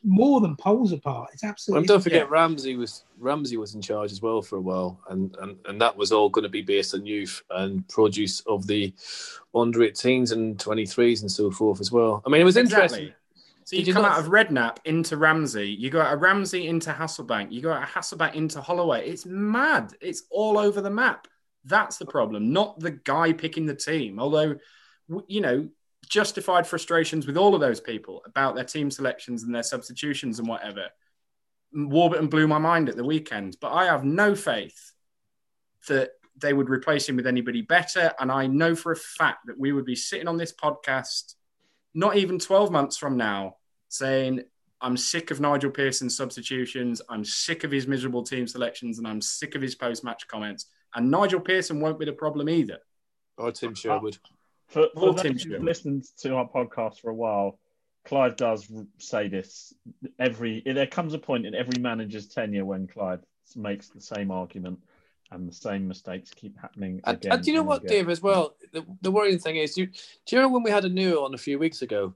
They're 0.03 0.11
more 0.15 0.41
than 0.41 0.55
poles 0.55 0.91
apart. 0.91 1.29
It's 1.33 1.43
Well, 1.43 1.51
absolutely. 1.51 1.79
and 1.79 1.87
don't 1.87 2.01
forget 2.01 2.29
Ramsey 2.29 2.75
was 2.75 3.03
Ramsey 3.19 3.57
was 3.57 3.75
in 3.75 3.81
charge 3.81 4.11
as 4.11 4.21
well 4.21 4.41
for 4.41 4.55
a 4.57 4.61
while, 4.61 4.99
and 5.09 5.35
and, 5.41 5.57
and 5.65 5.81
that 5.81 5.95
was 5.95 6.11
all 6.11 6.29
going 6.29 6.43
to 6.43 6.49
be 6.49 6.61
based 6.61 6.93
on 6.93 7.05
youth 7.05 7.41
and 7.51 7.87
produce 7.87 8.41
of 8.41 8.67
the 8.67 8.93
under 9.53 9.79
18s 9.79 10.31
and 10.31 10.57
23s 10.57 11.21
and 11.21 11.31
so 11.31 11.51
forth 11.51 11.79
as 11.81 11.91
well. 11.91 12.23
I 12.25 12.29
mean, 12.29 12.41
it 12.41 12.45
was 12.45 12.57
interesting. 12.57 13.13
So 13.63 13.75
you 13.75 13.83
you 13.83 13.93
come 13.93 14.01
not- 14.01 14.13
out 14.13 14.19
of 14.19 14.31
Redknapp 14.31 14.77
into 14.85 15.17
Ramsey, 15.17 15.67
you 15.69 15.89
go 15.89 16.01
out 16.01 16.13
of 16.13 16.21
Ramsey 16.21 16.67
into 16.67 16.91
Hasselbaink, 16.91 17.51
you 17.51 17.61
go 17.61 17.71
out 17.71 17.83
of 17.83 17.89
Hasselbaink 17.89 18.33
into 18.35 18.59
Holloway. 18.59 19.07
It's 19.07 19.25
mad. 19.25 19.93
It's 20.01 20.23
all 20.31 20.57
over 20.57 20.81
the 20.81 20.89
map. 20.89 21.27
That's 21.63 21.97
the 21.97 22.07
problem, 22.07 22.51
not 22.51 22.79
the 22.79 22.91
guy 22.91 23.33
picking 23.33 23.67
the 23.67 23.75
team. 23.75 24.19
Although, 24.19 24.55
you 25.27 25.41
know, 25.41 25.69
justified 26.11 26.67
frustrations 26.67 27.25
with 27.25 27.37
all 27.37 27.55
of 27.55 27.61
those 27.61 27.79
people 27.79 28.21
about 28.25 28.53
their 28.53 28.65
team 28.65 28.91
selections 28.91 29.43
and 29.43 29.55
their 29.55 29.63
substitutions 29.63 30.39
and 30.39 30.47
whatever. 30.47 30.87
Warburton 31.73 32.27
blew 32.27 32.47
my 32.47 32.57
mind 32.57 32.89
at 32.89 32.97
the 32.97 33.03
weekend, 33.03 33.55
but 33.61 33.71
I 33.71 33.85
have 33.85 34.03
no 34.03 34.35
faith 34.35 34.91
that 35.87 36.11
they 36.35 36.51
would 36.51 36.69
replace 36.69 37.07
him 37.07 37.15
with 37.15 37.27
anybody 37.27 37.61
better. 37.61 38.11
And 38.19 38.29
I 38.29 38.45
know 38.45 38.75
for 38.75 38.91
a 38.91 38.97
fact 38.97 39.47
that 39.47 39.57
we 39.57 39.71
would 39.71 39.85
be 39.85 39.95
sitting 39.95 40.27
on 40.27 40.35
this 40.35 40.53
podcast 40.53 41.35
not 41.93 42.17
even 42.17 42.39
12 42.39 42.71
months 42.71 42.97
from 42.97 43.15
now 43.15 43.55
saying, 43.87 44.41
I'm 44.81 44.97
sick 44.97 45.31
of 45.31 45.39
Nigel 45.39 45.71
Pearson's 45.71 46.17
substitutions. 46.17 47.01
I'm 47.07 47.23
sick 47.23 47.63
of 47.63 47.71
his 47.71 47.87
miserable 47.87 48.23
team 48.23 48.47
selections 48.47 48.97
and 48.97 49.07
I'm 49.07 49.21
sick 49.21 49.55
of 49.55 49.61
his 49.61 49.75
post 49.75 50.03
match 50.03 50.27
comments. 50.27 50.65
And 50.93 51.09
Nigel 51.09 51.39
Pearson 51.39 51.79
won't 51.79 51.99
be 51.99 52.05
the 52.05 52.13
problem 52.13 52.49
either. 52.49 52.79
Or 53.37 53.53
Tim 53.53 53.75
Sherwood. 53.75 54.17
For, 54.71 54.87
for 54.93 55.09
Or 55.09 55.13
those 55.13 55.43
who've 55.43 55.61
listened 55.61 56.05
to 56.19 56.35
our 56.35 56.47
podcast 56.47 57.01
for 57.01 57.09
a 57.09 57.13
while, 57.13 57.59
Clive 58.05 58.37
does 58.37 58.71
say 58.97 59.27
this 59.27 59.73
every. 60.17 60.63
There 60.65 60.87
comes 60.87 61.13
a 61.13 61.19
point 61.19 61.45
in 61.45 61.53
every 61.53 61.79
manager's 61.79 62.27
tenure 62.27 62.63
when 62.65 62.87
Clive 62.87 63.19
makes 63.55 63.89
the 63.89 63.99
same 63.99 64.31
argument, 64.31 64.79
and 65.29 65.47
the 65.47 65.53
same 65.53 65.89
mistakes 65.89 66.31
keep 66.33 66.57
happening. 66.57 67.01
And, 67.03 67.17
again 67.17 67.33
and 67.33 67.43
do 67.43 67.51
you 67.51 67.57
know 67.57 67.63
what, 67.63 67.83
again. 67.83 67.89
Dave, 67.89 68.09
as 68.09 68.21
well? 68.21 68.55
The, 68.71 68.85
the 69.01 69.11
worrying 69.11 69.39
thing 69.39 69.57
is, 69.57 69.75
do 69.75 69.81
you, 69.81 69.87
do 69.87 70.35
you 70.35 70.37
remember 70.37 70.55
when 70.55 70.63
we 70.63 70.71
had 70.71 70.85
a 70.85 70.89
new 70.89 71.23
on 71.23 71.33
a 71.33 71.37
few 71.37 71.59
weeks 71.59 71.81
ago? 71.81 72.13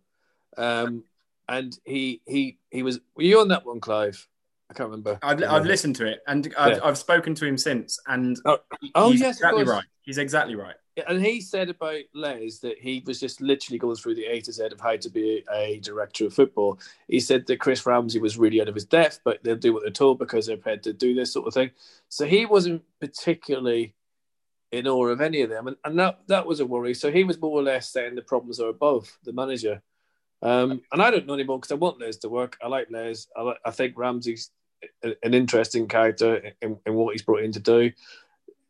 Um, 0.57 1.03
and 1.49 1.77
he 1.83 2.21
he 2.25 2.57
he 2.71 2.83
was. 2.83 3.01
Were 3.15 3.23
you 3.23 3.41
on 3.41 3.49
that 3.49 3.65
one, 3.65 3.81
Clive? 3.81 4.27
I 4.69 4.73
can't 4.73 4.89
remember. 4.89 5.19
I've, 5.21 5.43
I've 5.43 5.65
listened 5.65 5.95
to 5.97 6.06
it 6.06 6.21
and 6.28 6.54
I've, 6.58 6.82
I've 6.84 6.97
spoken 6.97 7.36
to 7.36 7.45
him 7.45 7.58
since. 7.58 7.99
And 8.08 8.38
Oh, 8.45 8.58
oh, 8.95 9.12
he's 9.12 9.21
yes, 9.21 9.38
exactly 9.38 9.63
right. 9.63 9.84
He's 10.01 10.17
exactly 10.17 10.56
right. 10.56 10.75
And 11.08 11.23
he 11.23 11.41
said 11.41 11.69
about 11.69 11.99
Les 12.13 12.60
that 12.60 12.78
he 12.80 13.04
was 13.06 13.19
just 13.19 13.41
literally 13.41 13.78
going 13.78 13.97
through 13.97 14.15
the 14.15 14.25
A 14.25 14.39
to 14.41 14.51
Z 14.51 14.67
of 14.71 14.80
how 14.80 14.95
to 14.95 15.10
be 15.10 15.43
a 15.54 15.80
director 15.80 16.25
of 16.25 16.34
football. 16.34 16.80
He 17.08 17.19
said 17.19 17.45
that 17.47 17.60
Chris 17.60 17.86
Ramsey 17.86 18.19
was 18.19 18.38
really 18.38 18.62
out 18.62 18.69
of 18.69 18.75
his 18.75 18.86
depth, 18.86 19.19
but 19.23 19.43
they'll 19.43 19.56
do 19.56 19.73
what 19.73 19.84
they're 19.84 19.91
told 19.91 20.19
because 20.19 20.47
they're 20.47 20.58
paid 20.58 20.84
to 20.84 20.93
do 20.93 21.13
this 21.13 21.34
sort 21.34 21.47
of 21.47 21.54
thing. 21.54 21.71
So 22.10 22.25
he 22.25 22.45
wasn't 22.45 22.82
particularly 23.01 23.93
in 24.71 24.88
awe 24.88 25.08
of 25.08 25.21
any 25.21 25.41
of 25.41 25.49
them, 25.49 25.67
and, 25.67 25.78
and 25.84 25.99
that 25.99 26.19
that 26.28 26.45
was 26.45 26.60
a 26.60 26.65
worry. 26.65 26.93
So 26.93 27.12
he 27.12 27.23
was 27.23 27.39
more 27.39 27.51
or 27.51 27.63
less 27.63 27.89
saying 27.89 28.15
the 28.15 28.21
problems 28.21 28.60
are 28.60 28.69
above 28.69 29.17
the 29.23 29.34
manager. 29.34 29.82
Um, 30.41 30.81
and 30.91 31.01
I 31.01 31.11
don't 31.11 31.25
know 31.25 31.33
anymore 31.33 31.59
because 31.59 31.71
I 31.71 31.75
want 31.75 31.99
Les 31.99 32.17
to 32.17 32.29
work. 32.29 32.57
I 32.61 32.67
like 32.67 32.87
Les. 32.91 33.27
I, 33.35 33.41
like, 33.41 33.57
I 33.65 33.71
think 33.71 33.97
Ramsey's 33.97 34.51
a- 35.03 35.15
an 35.23 35.33
interesting 35.33 35.87
character 35.87 36.51
in, 36.61 36.77
in 36.85 36.93
what 36.93 37.13
he's 37.13 37.23
brought 37.23 37.43
in 37.43 37.51
to 37.53 37.59
do 37.59 37.91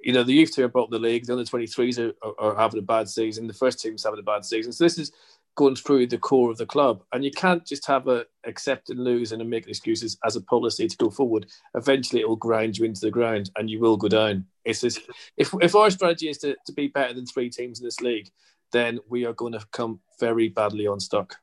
you 0.05 0.13
know, 0.13 0.23
the 0.23 0.33
youth 0.33 0.55
team 0.55 0.65
are 0.65 0.69
bottom 0.69 0.93
of 0.93 1.01
the 1.01 1.07
league. 1.07 1.25
The 1.25 1.33
under 1.33 1.43
23s 1.43 1.97
are, 1.97 2.13
are, 2.21 2.51
are 2.51 2.55
having 2.55 2.77
a 2.77 2.83
bad 2.83 3.09
season. 3.09 3.47
The 3.47 3.53
first 3.53 3.79
team's 3.79 4.03
having 4.03 4.19
a 4.19 4.23
bad 4.23 4.45
season. 4.45 4.71
So 4.71 4.83
this 4.83 4.99
is 4.99 5.11
going 5.55 5.75
through 5.75 6.05
the 6.05 6.19
core 6.19 6.51
of 6.51 6.57
the 6.57 6.65
club. 6.65 7.03
And 7.11 7.25
you 7.25 7.31
can't 7.31 7.65
just 7.65 7.87
have 7.87 8.07
a 8.07 8.25
accept 8.45 8.91
and 8.91 9.03
lose 9.03 9.31
and 9.31 9.49
make 9.49 9.67
excuses 9.67 10.17
as 10.23 10.35
a 10.35 10.41
policy 10.41 10.87
to 10.87 10.97
go 10.97 11.09
forward. 11.09 11.47
Eventually 11.73 12.21
it 12.21 12.29
will 12.29 12.35
grind 12.35 12.77
you 12.77 12.85
into 12.85 13.01
the 13.01 13.09
ground 13.09 13.49
and 13.57 13.67
you 13.67 13.79
will 13.79 13.97
go 13.97 14.07
down. 14.07 14.45
It's 14.63 14.81
just, 14.81 14.99
if, 15.37 15.51
if 15.59 15.73
our 15.75 15.89
strategy 15.89 16.29
is 16.29 16.37
to, 16.39 16.55
to 16.67 16.73
be 16.73 16.87
better 16.87 17.13
than 17.13 17.25
three 17.25 17.49
teams 17.49 17.79
in 17.79 17.85
this 17.85 18.01
league, 18.01 18.29
then 18.71 18.99
we 19.09 19.25
are 19.25 19.33
going 19.33 19.53
to 19.53 19.65
come 19.71 20.01
very 20.19 20.49
badly 20.49 20.85
unstuck. 20.85 21.35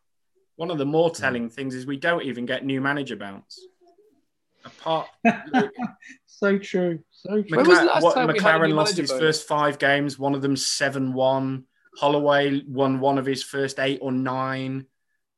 One 0.57 0.71
of 0.71 0.79
the 0.79 0.87
more 0.87 1.11
telling 1.11 1.49
things 1.49 1.75
is 1.75 1.87
we 1.87 1.97
don't 1.97 2.23
even 2.23 2.47
get 2.47 2.65
new 2.65 2.81
manager 2.81 3.17
bounce. 3.17 3.61
Apart, 4.65 5.09
so 6.27 6.59
true. 6.59 7.01
So 7.11 7.43
true. 7.43 7.57
When 7.57 7.67
was 7.67 7.79
the 7.79 7.85
McClaren, 7.85 7.87
last 7.87 8.03
what, 8.03 8.15
time 8.15 8.29
we 8.29 8.39
had 8.39 8.43
McClaren 8.43 8.69
new 8.69 8.75
lost 8.75 8.97
his 8.97 9.11
bounce? 9.11 9.21
first 9.21 9.49
five 9.49 9.79
games. 9.79 10.19
One 10.19 10.35
of 10.35 10.43
them 10.43 10.57
seven 10.57 11.15
one. 11.15 11.65
Holloway 11.97 12.63
won 12.67 13.01
one 13.01 13.19
of 13.19 13.27
his 13.27 13.43
first 13.43 13.79
eight 13.81 13.99
or 14.03 14.13
nine. 14.13 14.87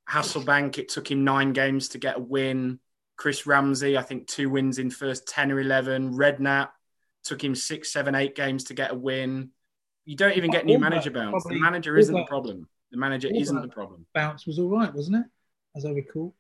Hasselbaink, 0.09 0.79
it 0.79 0.89
took 0.91 1.11
him 1.11 1.25
nine 1.25 1.53
games 1.53 1.89
to 1.91 1.99
get 1.99 2.17
a 2.17 2.21
win. 2.21 2.79
Chris 3.17 3.47
Ramsey, 3.47 3.97
I 3.97 4.03
think 4.03 4.27
two 4.27 4.51
wins 4.51 4.79
in 4.79 4.91
first 4.91 5.27
ten 5.27 5.51
or 5.51 5.61
eleven. 5.61 6.15
Redknapp 6.15 6.69
took 7.23 7.43
him 7.43 7.55
six, 7.55 7.93
seven, 7.93 8.15
eight 8.15 8.35
games 8.35 8.65
to 8.65 8.75
get 8.75 8.93
a 8.93 8.95
win. 8.95 9.51
You 10.05 10.17
don't 10.17 10.37
even 10.37 10.51
get 10.51 10.67
new 10.67 10.79
manager 10.79 11.11
bounce. 11.11 11.45
The 11.45 11.59
manager 11.59 11.97
isn't 11.97 12.15
the 12.15 12.25
problem. 12.25 12.69
The 12.95 13.01
manager 13.01 13.27
Warburton- 13.27 13.43
isn't 13.43 13.63
the 13.63 13.75
problem. 13.75 14.07
Bounce 14.15 14.47
was 14.47 14.61
all 14.61 14.69
right, 14.71 14.95
wasn't 14.95 15.17
it? 15.17 15.27
As 15.75 15.85
I 15.85 15.91
recall. 15.91 16.33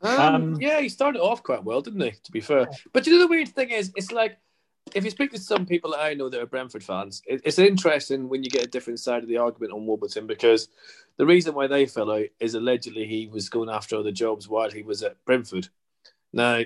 Um, 0.00 0.18
Um, 0.18 0.54
yeah, 0.58 0.80
he 0.80 0.88
started 0.88 1.20
off 1.20 1.42
quite 1.42 1.62
well, 1.62 1.82
didn't 1.82 2.00
he? 2.00 2.10
To 2.10 2.32
be 2.32 2.40
fair, 2.40 2.68
but 2.94 3.06
you 3.06 3.12
know 3.12 3.18
the 3.18 3.28
weird 3.28 3.48
thing 3.48 3.68
is, 3.68 3.92
it's 3.94 4.10
like 4.10 4.38
if 4.94 5.04
you 5.04 5.10
speak 5.10 5.30
to 5.32 5.38
some 5.38 5.66
people 5.66 5.90
that 5.90 6.00
I 6.00 6.14
know 6.14 6.30
that 6.30 6.40
are 6.40 6.46
Brentford 6.46 6.82
fans, 6.82 7.20
it, 7.26 7.42
it's 7.44 7.58
interesting 7.58 8.30
when 8.30 8.42
you 8.42 8.48
get 8.48 8.64
a 8.64 8.70
different 8.70 8.98
side 8.98 9.22
of 9.22 9.28
the 9.28 9.36
argument 9.36 9.74
on 9.74 9.84
Warburton 9.84 10.26
because 10.26 10.68
the 11.18 11.26
reason 11.26 11.54
why 11.54 11.66
they 11.66 11.84
fell 11.84 12.10
out 12.10 12.26
is 12.40 12.54
allegedly 12.54 13.06
he 13.06 13.26
was 13.26 13.50
going 13.50 13.68
after 13.68 13.96
other 13.96 14.12
jobs 14.12 14.48
while 14.48 14.70
he 14.70 14.82
was 14.82 15.02
at 15.02 15.22
Brentford. 15.26 15.68
Now, 16.32 16.62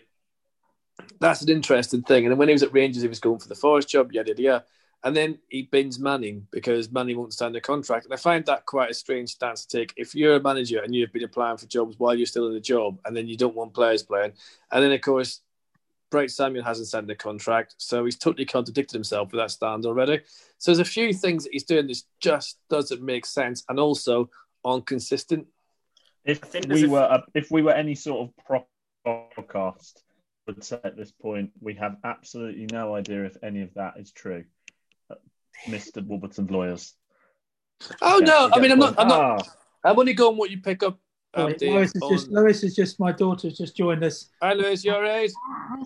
that's 1.18 1.42
an 1.42 1.48
interesting 1.48 2.02
thing. 2.02 2.24
And 2.24 2.30
then 2.32 2.38
when 2.38 2.48
he 2.48 2.54
was 2.54 2.62
at 2.62 2.72
Rangers, 2.72 3.02
he 3.02 3.08
was 3.08 3.20
going 3.20 3.40
for 3.40 3.48
the 3.48 3.54
Forest 3.56 3.88
job, 3.88 4.12
yada 4.12 4.30
yada. 4.30 4.42
yada. 4.42 4.64
And 5.04 5.16
then 5.16 5.38
he 5.48 5.62
bins 5.62 5.98
Manning 5.98 6.46
because 6.50 6.90
Manning 6.90 7.18
won't 7.18 7.32
sign 7.32 7.52
the 7.52 7.60
contract. 7.60 8.04
And 8.06 8.12
I 8.12 8.16
find 8.16 8.44
that 8.46 8.66
quite 8.66 8.90
a 8.90 8.94
strange 8.94 9.30
stance 9.30 9.64
to 9.64 9.78
take. 9.78 9.94
If 9.96 10.14
you're 10.14 10.36
a 10.36 10.42
manager 10.42 10.82
and 10.82 10.92
you've 10.92 11.12
been 11.12 11.22
applying 11.22 11.56
for 11.56 11.66
jobs 11.66 11.98
while 11.98 12.14
you're 12.16 12.26
still 12.26 12.48
in 12.48 12.54
the 12.54 12.60
job, 12.60 12.98
and 13.04 13.16
then 13.16 13.28
you 13.28 13.36
don't 13.36 13.54
want 13.54 13.74
players 13.74 14.02
playing, 14.02 14.32
and 14.72 14.82
then 14.82 14.90
of 14.90 15.00
course 15.00 15.40
Bright 16.10 16.30
Samuel 16.30 16.64
hasn't 16.64 16.88
signed 16.88 17.06
the 17.06 17.14
contract, 17.14 17.74
so 17.78 18.04
he's 18.04 18.16
totally 18.16 18.46
contradicted 18.46 18.94
himself 18.94 19.30
with 19.30 19.40
that 19.40 19.50
stand 19.50 19.84
already. 19.86 20.20
So 20.56 20.72
there's 20.72 20.78
a 20.80 20.90
few 20.90 21.12
things 21.12 21.44
that 21.44 21.52
he's 21.52 21.64
doing 21.64 21.86
that 21.86 22.02
just 22.20 22.58
doesn't 22.68 23.02
make 23.02 23.26
sense, 23.26 23.62
and 23.68 23.78
also 23.78 24.30
inconsistent. 24.66 25.46
If 26.24 26.38
think 26.40 26.66
there's 26.66 26.82
we 26.82 26.88
a- 26.88 26.90
were 26.90 27.02
a, 27.02 27.24
if 27.34 27.50
we 27.50 27.62
were 27.62 27.72
any 27.72 27.94
sort 27.94 28.28
of 28.28 28.44
pro- 28.44 28.66
podcast, 29.36 30.02
would 30.46 30.64
say 30.64 30.80
at 30.82 30.96
this 30.96 31.12
point 31.12 31.50
we 31.60 31.74
have 31.74 31.98
absolutely 32.04 32.66
no 32.72 32.94
idea 32.94 33.24
if 33.26 33.36
any 33.42 33.62
of 33.62 33.72
that 33.74 33.94
is 33.98 34.10
true. 34.10 34.44
Mr. 35.66 36.04
Warburton's 36.06 36.50
lawyers. 36.50 36.94
Oh 38.02 38.20
Yeah, 38.20 38.26
no, 38.26 38.50
I 38.52 38.60
mean 38.60 38.72
I'm 38.72 38.78
not. 38.78 38.94
I'm 38.98 39.08
not. 39.08 39.20
Ah, 39.46 39.90
I'm 39.90 39.98
only 39.98 40.14
going 40.14 40.36
what 40.36 40.50
you 40.50 40.58
pick 40.60 40.82
up. 40.82 40.98
Um, 41.34 41.52
Dave, 41.58 41.72
Lois 41.74 41.94
is 41.94 42.02
just 42.10 42.28
on- 42.28 42.34
Lois 42.34 42.62
is 42.64 42.74
just 42.74 42.98
my 42.98 43.12
daughter. 43.12 43.50
just 43.50 43.76
joined 43.76 44.02
us. 44.02 44.30
Hi, 44.42 44.54
Lewis, 44.54 44.84
you 44.84 44.92
all 44.94 45.02
right? 45.02 45.30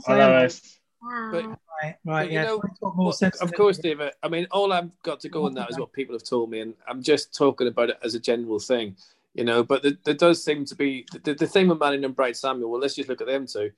hello, 0.07 0.33
Es. 0.37 0.79
But 1.03 1.47
Right, 1.83 1.97
right, 2.05 2.29
you 2.31 2.35
yeah. 2.39 2.45
know, 2.45 2.63
more 2.81 2.95
Well, 3.07 3.13
sense 3.13 3.41
of 3.41 3.49
than- 3.49 3.57
course, 3.57 3.77
David. 3.79 4.13
I 4.23 4.29
mean, 4.29 4.47
all 4.53 4.73
I've 4.73 4.91
got 5.03 5.19
to 5.21 5.29
go 5.29 5.47
on 5.47 5.55
that 5.55 5.69
is 5.69 5.77
what 5.79 5.93
people 5.93 6.15
have 6.15 6.23
told 6.23 6.49
me, 6.49 6.61
and 6.61 6.75
I'm 6.87 7.03
just 7.03 7.35
talking 7.37 7.67
about 7.67 7.91
it 7.91 7.99
as 8.05 8.15
a 8.15 8.21
general 8.21 8.61
thing, 8.61 8.97
you 9.35 9.43
know. 9.43 9.65
But 9.65 9.83
there, 9.83 9.99
there 10.05 10.15
does 10.15 10.43
seem 10.45 10.65
to 10.67 10.77
be 10.77 11.05
the, 11.25 11.35
the 11.35 11.47
thing 11.47 11.67
with 11.67 11.81
Manning 11.81 12.05
and 12.05 12.15
Bright 12.15 12.37
Samuel. 12.37 12.71
Well, 12.71 12.81
let's 12.81 12.95
just 12.95 13.09
look 13.09 13.21
at 13.21 13.27
them 13.27 13.47
two. 13.49 13.73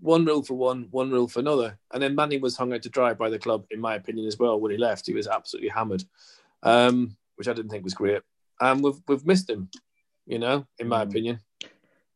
One 0.00 0.24
rule 0.24 0.42
for 0.42 0.54
one, 0.54 0.88
one 0.90 1.10
rule 1.10 1.26
for 1.26 1.40
another, 1.40 1.78
and 1.92 2.02
then 2.02 2.14
Manning 2.14 2.40
was 2.42 2.56
hung 2.56 2.72
out 2.72 2.82
to 2.82 2.90
dry 2.90 3.14
by 3.14 3.30
the 3.30 3.38
club, 3.38 3.64
in 3.70 3.80
my 3.80 3.94
opinion, 3.94 4.26
as 4.26 4.38
well. 4.38 4.60
When 4.60 4.70
he 4.70 4.76
left, 4.78 5.06
he 5.06 5.14
was 5.14 5.26
absolutely 5.26 5.70
hammered, 5.70 6.04
um, 6.62 7.16
which 7.36 7.48
I 7.48 7.54
didn't 7.54 7.70
think 7.70 7.84
was 7.84 7.94
great. 7.94 8.22
And 8.60 8.82
we've 8.82 9.00
we've 9.08 9.26
missed 9.26 9.48
him, 9.48 9.70
you 10.26 10.38
know, 10.38 10.66
in 10.78 10.88
my 10.88 11.04
Mm. 11.04 11.08
opinion. 11.08 11.40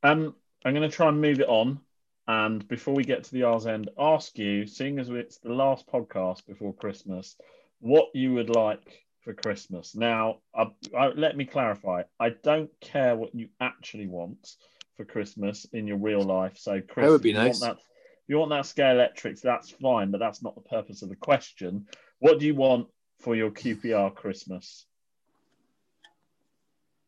Um, 0.03 0.35
I'm 0.65 0.75
going 0.75 0.89
to 0.89 0.95
try 0.95 1.09
and 1.09 1.21
move 1.21 1.41
it 1.41 1.49
on. 1.49 1.81
And 2.27 2.67
before 2.69 2.95
we 2.95 3.05
get 3.05 3.25
to 3.25 3.33
the 3.33 3.43
R's 3.43 3.67
end, 3.67 3.91
ask 3.99 4.39
you, 4.39 4.67
seeing 4.67 4.99
as 4.99 5.09
it's 5.09 5.39
the 5.39 5.53
last 5.53 5.87
podcast 5.87 6.47
before 6.47 6.73
Christmas, 6.75 7.37
what 7.81 8.09
you 8.15 8.35
would 8.35 8.51
like 8.51 9.05
for 9.23 9.35
Christmas. 9.35 9.95
Now, 9.95 10.39
I, 10.55 10.71
I, 10.97 11.09
let 11.09 11.37
me 11.37 11.45
clarify. 11.45 12.03
I 12.19 12.31
don't 12.31 12.71
care 12.81 13.17
what 13.17 13.35
you 13.35 13.49
actually 13.61 14.07
want 14.07 14.57
for 14.97 15.05
Christmas 15.05 15.67
in 15.73 15.87
your 15.87 15.99
real 15.99 16.23
life. 16.23 16.57
So, 16.59 16.81
Chris, 16.81 17.07
That 17.07 17.11
would 17.13 17.23
be 17.23 17.31
if 17.31 17.37
you 17.37 17.43
nice. 17.43 17.61
Want 17.61 17.77
that, 17.79 17.83
you 18.29 18.39
want 18.39 18.51
that 18.51 18.67
scale 18.67 18.93
electrics, 18.95 19.41
that's 19.41 19.71
fine, 19.71 20.11
but 20.11 20.19
that's 20.19 20.43
not 20.43 20.55
the 20.55 20.61
purpose 20.61 21.03
of 21.03 21.09
the 21.09 21.17
question. 21.17 21.87
What 22.19 22.39
do 22.39 22.47
you 22.47 22.55
want 22.55 22.89
for 23.21 23.35
your 23.35 23.51
QPR 23.51 24.15
Christmas? 24.15 24.87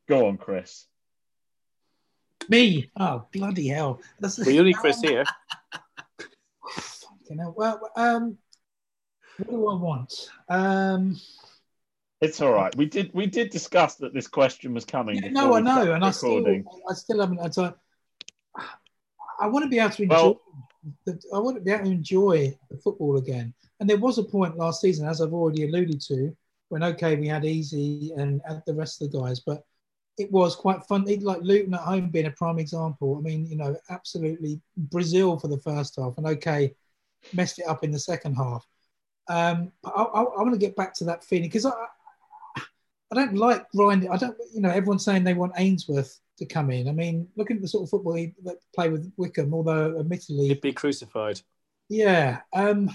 Go 0.08 0.26
on, 0.26 0.36
Chris. 0.36 0.86
Me. 2.48 2.90
Oh 2.98 3.26
bloody 3.32 3.68
hell! 3.68 4.00
That's 4.18 4.36
Well, 4.38 4.50
you 4.50 4.58
only 4.60 4.72
Chris 4.72 5.00
here. 5.04 5.24
fucking 6.68 7.38
hell. 7.38 7.54
Well, 7.56 7.88
um, 7.96 8.36
what 9.38 9.50
do 9.50 9.68
I 9.68 9.74
want? 9.74 10.30
Um, 10.48 11.16
It's 12.22 12.40
all 12.40 12.52
right. 12.52 12.74
We 12.76 12.86
did 12.86 13.10
we 13.12 13.26
did 13.26 13.50
discuss 13.50 13.96
that 13.96 14.14
this 14.14 14.28
question 14.28 14.72
was 14.72 14.84
coming. 14.84 15.16
yeah, 15.16 15.30
no, 15.30 15.54
I 15.54 15.60
know, 15.60 15.92
and 15.92 16.04
I 16.04 16.12
still. 16.12 16.46
I 16.88 16.94
still 16.94 17.20
haven't. 17.20 17.58
I, 17.58 17.72
I 19.40 19.46
want 19.48 19.64
to 19.64 19.68
be 19.68 19.80
able 19.80 19.90
to 19.90 20.02
enjoy. 20.04 20.16
Well- 20.16 20.40
the, 21.04 21.20
I 21.32 21.38
want 21.38 21.56
to 21.56 21.62
be 21.62 21.70
able 21.70 21.84
to 21.84 21.90
enjoy 21.90 22.56
the 22.70 22.76
football 22.76 23.16
again. 23.16 23.54
And 23.78 23.88
there 23.88 23.98
was 23.98 24.18
a 24.18 24.24
point 24.24 24.56
last 24.56 24.80
season, 24.80 25.06
as 25.08 25.20
I've 25.20 25.32
already 25.32 25.64
alluded 25.64 26.00
to, 26.02 26.36
when 26.68 26.82
okay, 26.82 27.16
we 27.16 27.28
had 27.28 27.44
Eze 27.44 28.10
and, 28.16 28.40
and 28.48 28.62
the 28.66 28.74
rest 28.74 29.00
of 29.00 29.10
the 29.10 29.18
guys, 29.18 29.40
but 29.40 29.64
it 30.18 30.30
was 30.30 30.56
quite 30.56 30.82
fun. 30.84 31.08
It, 31.08 31.22
like 31.22 31.40
Luton 31.42 31.74
at 31.74 31.80
home 31.80 32.08
being 32.08 32.26
a 32.26 32.30
prime 32.30 32.58
example. 32.58 33.16
I 33.16 33.20
mean, 33.20 33.46
you 33.46 33.56
know, 33.56 33.76
absolutely 33.90 34.60
Brazil 34.76 35.38
for 35.38 35.48
the 35.48 35.58
first 35.58 35.96
half, 35.96 36.18
and 36.18 36.26
okay, 36.26 36.74
messed 37.32 37.58
it 37.58 37.66
up 37.66 37.84
in 37.84 37.90
the 37.90 37.98
second 37.98 38.34
half. 38.34 38.66
Um, 39.28 39.72
I, 39.84 39.90
I, 39.90 40.22
I 40.22 40.42
want 40.42 40.52
to 40.52 40.58
get 40.58 40.76
back 40.76 40.94
to 40.94 41.04
that 41.04 41.24
feeling 41.24 41.48
because 41.48 41.66
I, 41.66 41.72
I 43.12 43.14
don't 43.14 43.34
like 43.36 43.70
grinding. 43.72 44.10
I 44.10 44.16
don't, 44.16 44.36
you 44.54 44.62
know, 44.62 44.70
everyone's 44.70 45.04
saying 45.04 45.22
they 45.22 45.34
want 45.34 45.52
Ainsworth 45.58 46.18
to 46.38 46.46
come 46.46 46.70
in. 46.70 46.88
I 46.88 46.92
mean, 46.92 47.28
looking 47.36 47.56
at 47.56 47.62
the 47.62 47.68
sort 47.68 47.82
of 47.84 47.90
football 47.90 48.14
he 48.14 48.32
that 48.44 48.56
play 48.74 48.88
with 48.88 49.12
Wycombe, 49.18 49.52
although 49.52 50.00
admittedly, 50.00 50.48
He'd 50.48 50.62
be 50.62 50.72
crucified. 50.72 51.40
yeah. 51.90 52.40
Um, 52.54 52.90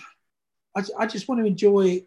I, 0.76 0.84
I 0.98 1.06
just 1.06 1.28
want 1.28 1.40
to 1.42 1.46
enjoy. 1.46 2.04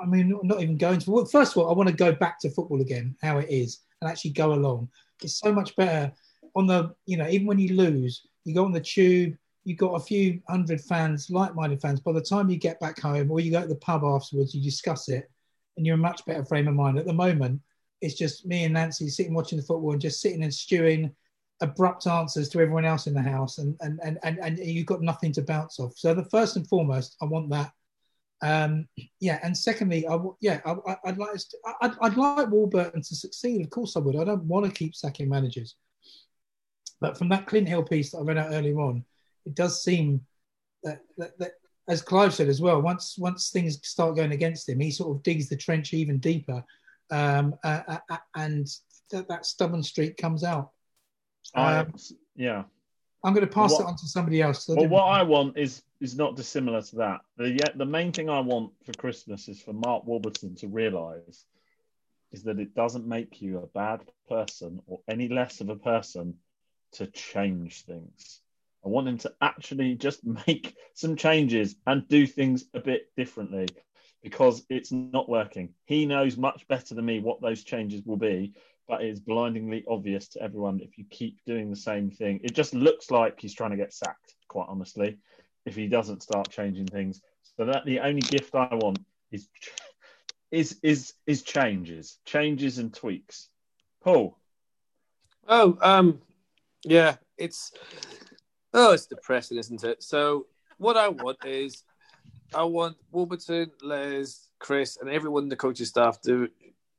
I 0.00 0.06
mean, 0.06 0.28
not- 0.30 0.44
not 0.44 0.62
even 0.62 0.76
going 0.76 0.98
to. 1.00 1.24
First 1.26 1.52
of 1.56 1.58
all, 1.62 1.70
I 1.70 1.74
want 1.76 1.88
to 1.88 1.94
go 1.94 2.12
back 2.12 2.40
to 2.40 2.50
football 2.50 2.80
again, 2.80 3.16
how 3.22 3.38
it 3.38 3.48
is, 3.48 3.80
and 4.00 4.10
actually 4.10 4.32
go 4.32 4.52
along. 4.54 4.88
It's 5.22 5.38
so 5.38 5.52
much 5.52 5.74
better 5.76 6.12
on 6.56 6.66
the. 6.66 6.94
You 7.06 7.16
know, 7.18 7.28
even 7.28 7.46
when 7.46 7.58
you 7.60 7.74
lose, 7.74 8.26
you 8.44 8.54
go 8.54 8.64
on 8.64 8.72
the 8.72 8.80
tube. 8.80 9.36
You've 9.64 9.78
got 9.78 9.94
a 9.94 10.00
few 10.00 10.40
hundred 10.48 10.80
fans, 10.80 11.28
like-minded 11.30 11.80
fans. 11.82 12.00
By 12.00 12.12
the 12.12 12.22
time 12.22 12.48
you 12.48 12.56
get 12.56 12.80
back 12.80 12.98
home, 13.00 13.30
or 13.30 13.38
you 13.38 13.50
go 13.52 13.60
to 13.60 13.68
the 13.68 13.74
pub 13.76 14.02
afterwards, 14.02 14.54
you 14.54 14.62
discuss 14.62 15.08
it, 15.10 15.30
and 15.78 15.86
you're 15.86 15.94
a 15.94 15.98
much 15.98 16.24
better 16.26 16.44
frame 16.44 16.68
of 16.68 16.74
mind. 16.74 16.98
At 16.98 17.06
the 17.06 17.12
moment, 17.12 17.60
it's 18.00 18.14
just 18.14 18.44
me 18.46 18.64
and 18.64 18.74
Nancy 18.74 19.08
sitting 19.08 19.34
watching 19.34 19.58
the 19.58 19.64
football 19.64 19.92
and 19.92 20.00
just 20.00 20.20
sitting 20.20 20.42
and 20.42 20.52
stewing 20.52 21.14
abrupt 21.60 22.06
answers 22.06 22.48
to 22.50 22.60
everyone 22.60 22.84
else 22.84 23.06
in 23.06 23.14
the 23.14 23.22
house 23.22 23.58
and 23.58 23.76
and 23.80 23.98
and 24.04 24.18
and, 24.22 24.38
and 24.38 24.58
you've 24.58 24.86
got 24.86 25.02
nothing 25.02 25.32
to 25.32 25.42
bounce 25.42 25.80
off. 25.80 25.96
So 25.96 26.14
the 26.14 26.24
first 26.26 26.56
and 26.56 26.68
foremost 26.68 27.16
i 27.22 27.24
want 27.24 27.50
that. 27.50 27.72
Um 28.42 28.86
yeah 29.18 29.40
and 29.42 29.56
secondly 29.56 30.06
i 30.06 30.12
w- 30.12 30.36
yeah 30.40 30.60
I, 30.64 30.96
i'd 31.06 31.18
like 31.18 31.36
I'd, 31.82 31.94
I'd 32.00 32.16
like 32.16 32.50
warburton 32.50 33.02
to 33.02 33.16
succeed. 33.16 33.62
Of 33.62 33.70
course 33.70 33.96
i 33.96 34.00
would. 34.00 34.16
I 34.16 34.24
don't 34.24 34.44
want 34.44 34.66
to 34.66 34.72
keep 34.72 34.94
sacking 34.94 35.28
managers. 35.28 35.74
But 37.00 37.16
from 37.18 37.28
that 37.30 37.46
clint 37.46 37.68
hill 37.68 37.82
piece 37.82 38.12
that 38.12 38.18
i 38.18 38.22
read 38.22 38.38
out 38.38 38.52
earlier 38.52 38.78
on 38.80 39.04
it 39.46 39.54
does 39.54 39.82
seem 39.82 40.20
that, 40.84 41.00
that, 41.16 41.38
that 41.38 41.52
as 41.88 42.02
clive 42.02 42.34
said 42.34 42.48
as 42.48 42.60
well 42.60 42.80
once 42.80 43.16
once 43.18 43.50
things 43.50 43.78
start 43.86 44.16
going 44.16 44.32
against 44.32 44.68
him 44.68 44.78
he 44.80 44.90
sort 44.90 45.14
of 45.16 45.22
digs 45.22 45.48
the 45.48 45.56
trench 45.56 45.94
even 45.94 46.18
deeper 46.18 46.62
um 47.10 47.54
uh, 47.64 47.98
uh, 48.10 48.16
and 48.36 48.68
that, 49.10 49.26
that 49.28 49.46
stubborn 49.46 49.82
streak 49.82 50.16
comes 50.16 50.44
out 50.44 50.70
I, 51.54 51.78
um, 51.78 51.94
yeah. 52.36 52.64
I'm 53.24 53.34
going 53.34 53.46
to 53.46 53.52
pass 53.52 53.72
What- 53.72 53.80
it 53.80 53.86
on 53.86 53.96
to 53.96 54.06
somebody 54.06 54.42
else. 54.42 54.66
So 54.66 54.74
Well, 54.74 54.88
what 54.88 55.04
I 55.04 55.22
want 55.22 55.56
is 55.58 55.82
is 56.00 56.16
not 56.16 56.36
dissimilar 56.36 56.82
to 56.82 56.96
that. 56.96 57.20
The 57.36 57.58
the 57.74 57.84
main 57.84 58.12
thing 58.12 58.30
I 58.30 58.40
want 58.40 58.72
for 58.84 58.92
Christmas 58.92 59.48
is 59.48 59.60
for 59.60 59.72
Mark 59.72 60.04
Warburton 60.04 60.54
to 60.56 60.68
realise 60.68 61.44
is 62.30 62.42
that 62.44 62.60
it 62.60 62.74
doesn't 62.74 63.06
make 63.06 63.40
you 63.40 63.58
a 63.58 63.66
bad 63.66 64.02
person 64.28 64.80
or 64.86 65.00
any 65.08 65.28
less 65.28 65.60
of 65.60 65.70
a 65.70 65.76
person 65.76 66.34
to 66.92 67.06
change 67.08 67.84
things. 67.84 68.40
I 68.84 68.88
want 68.88 69.08
him 69.08 69.18
to 69.18 69.32
actually 69.40 69.94
just 69.94 70.24
make 70.46 70.76
some 70.94 71.16
changes 71.16 71.76
and 71.86 72.06
do 72.08 72.26
things 72.26 72.64
a 72.74 72.80
bit 72.80 73.10
differently 73.16 73.68
because 74.22 74.64
it's 74.68 74.92
not 74.92 75.28
working. 75.28 75.74
He 75.84 76.06
knows 76.06 76.36
much 76.36 76.66
better 76.68 76.94
than 76.94 77.04
me 77.04 77.20
what 77.20 77.40
those 77.40 77.64
changes 77.64 78.02
will 78.04 78.16
be, 78.16 78.54
but 78.88 79.02
it 79.02 79.08
is 79.08 79.20
blindingly 79.20 79.84
obvious 79.88 80.28
to 80.28 80.42
everyone 80.42 80.80
if 80.80 80.98
you 80.98 81.04
keep 81.10 81.38
doing 81.46 81.70
the 81.70 81.76
same 81.76 82.10
thing. 82.10 82.40
It 82.42 82.54
just 82.54 82.74
looks 82.74 83.10
like 83.10 83.40
he's 83.40 83.54
trying 83.54 83.70
to 83.70 83.76
get 83.76 83.92
sacked, 83.92 84.34
quite 84.48 84.66
honestly, 84.68 85.18
if 85.66 85.76
he 85.76 85.86
doesn't 85.86 86.22
start 86.22 86.50
changing 86.50 86.86
things. 86.86 87.20
So 87.56 87.64
that 87.66 87.84
the 87.84 88.00
only 88.00 88.20
gift 88.20 88.54
I 88.54 88.74
want 88.74 88.98
is 89.30 89.48
is 90.50 90.78
is 90.82 91.12
is 91.26 91.42
changes, 91.42 92.18
changes 92.24 92.78
and 92.78 92.94
tweaks. 92.94 93.48
Paul, 94.02 94.38
Oh, 95.48 95.78
um, 95.80 96.20
yeah, 96.84 97.16
it's 97.38 97.72
oh, 98.74 98.92
it's 98.92 99.06
depressing, 99.06 99.58
isn't 99.58 99.84
it? 99.84 100.02
So 100.02 100.46
what 100.78 100.96
I 100.96 101.08
want 101.08 101.44
is 101.44 101.82
I 102.54 102.62
want 102.64 102.96
Warburton, 103.10 103.70
Les, 103.82 104.48
Chris, 104.58 104.96
and 105.00 105.10
everyone 105.10 105.44
in 105.44 105.48
the 105.48 105.56
coaching 105.56 105.86
staff 105.86 106.20
to 106.22 106.48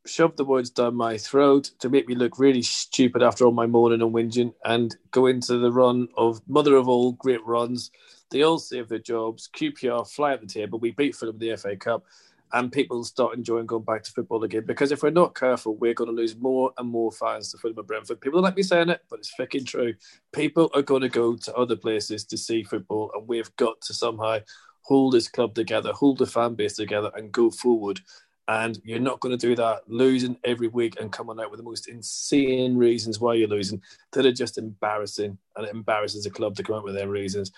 shove 0.05 0.36
the 0.36 0.45
words 0.45 0.70
down 0.70 0.95
my 0.95 1.17
throat 1.17 1.72
to 1.80 1.89
make 1.89 2.07
me 2.07 2.15
look 2.15 2.39
really 2.39 2.61
stupid 2.61 3.22
after 3.22 3.45
all 3.45 3.51
my 3.51 3.65
moaning 3.65 4.01
and 4.01 4.13
whinging 4.13 4.53
and 4.63 4.95
go 5.11 5.26
into 5.26 5.57
the 5.57 5.72
run 5.72 6.07
of 6.17 6.41
mother 6.47 6.76
of 6.76 6.88
all 6.88 7.11
great 7.13 7.45
runs. 7.45 7.91
They 8.32 8.43
all 8.43 8.59
save 8.59 8.89
their 8.89 8.99
jobs. 8.99 9.49
QPR 9.55 10.09
fly 10.09 10.34
at 10.34 10.41
the 10.41 10.47
table. 10.47 10.80
We 10.80 10.91
beat 10.91 11.15
Fulham 11.15 11.36
in 11.36 11.49
the 11.49 11.57
FA 11.57 11.76
Cup 11.76 12.05
and 12.52 12.72
people 12.72 13.04
start 13.04 13.36
enjoying 13.36 13.66
going 13.66 13.84
back 13.84 14.04
to 14.04 14.12
football 14.12 14.43
again. 14.43 14.64
Because 14.66 14.91
if 14.91 15.04
we're 15.04 15.12
not 15.12 15.36
careful, 15.36 15.76
we're 15.76 15.93
going 15.93 16.10
to 16.10 16.16
lose 16.16 16.36
more 16.36 16.74
and 16.78 16.89
more 16.89 17.12
fans 17.12 17.52
to 17.52 17.58
Fulham 17.58 17.78
and 17.78 17.88
Brentford. 17.88 18.22
People 18.22 18.38
don't 18.38 18.45
like 18.45 18.58
me 18.58 18.64
saying 18.64 18.89
it, 18.89 19.02
but 19.10 19.20
it's 19.20 19.34
fucking 19.36 19.66
true. 19.66 19.93
People 20.34 20.72
are 20.74 20.82
going 20.82 21.02
to 21.02 21.10
go 21.10 21.36
to 21.36 21.56
other 21.56 21.76
places 21.76 22.26
to 22.26 22.38
see 22.38 22.64
football, 22.64 23.12
and 23.14 23.28
we've 23.28 23.56
got 23.58 23.80
to 23.82 23.93
somehow 23.93 24.39
hold 24.82 25.14
this 25.14 25.28
club 25.28 25.54
together, 25.54 25.93
hold 25.93 26.18
the 26.18 26.26
fan 26.26 26.56
base 26.56 26.76
together, 26.76 27.12
and 27.16 27.32
go 27.32 27.52
forward. 27.52 28.02
And 28.47 28.80
you're 28.84 29.00
not 29.00 29.20
going 29.20 29.38
to 29.38 29.47
do 29.47 29.56
that 29.58 29.82
losing 29.88 30.36
every 30.43 30.70
week 30.70 31.00
and 31.00 31.12
coming 31.12 31.39
out 31.39 31.52
with 31.52 31.60
the 31.60 31.64
most 31.64 31.88
insane 31.88 32.76
reasons 32.78 33.20
why 33.20 33.36
you're 33.36 33.47
losing 33.47 33.84
that 34.14 34.26
are 34.26 34.32
just 34.32 34.58
embarrassing. 34.58 35.38
And 35.56 35.68
it 35.68 35.76
embarrasses 35.76 36.24
the 36.24 36.32
club 36.32 36.56
to 36.56 36.64
come 36.64 36.78
up 36.78 36.84
with 36.84 36.95
their 36.95 37.10
reasons. 37.10 37.52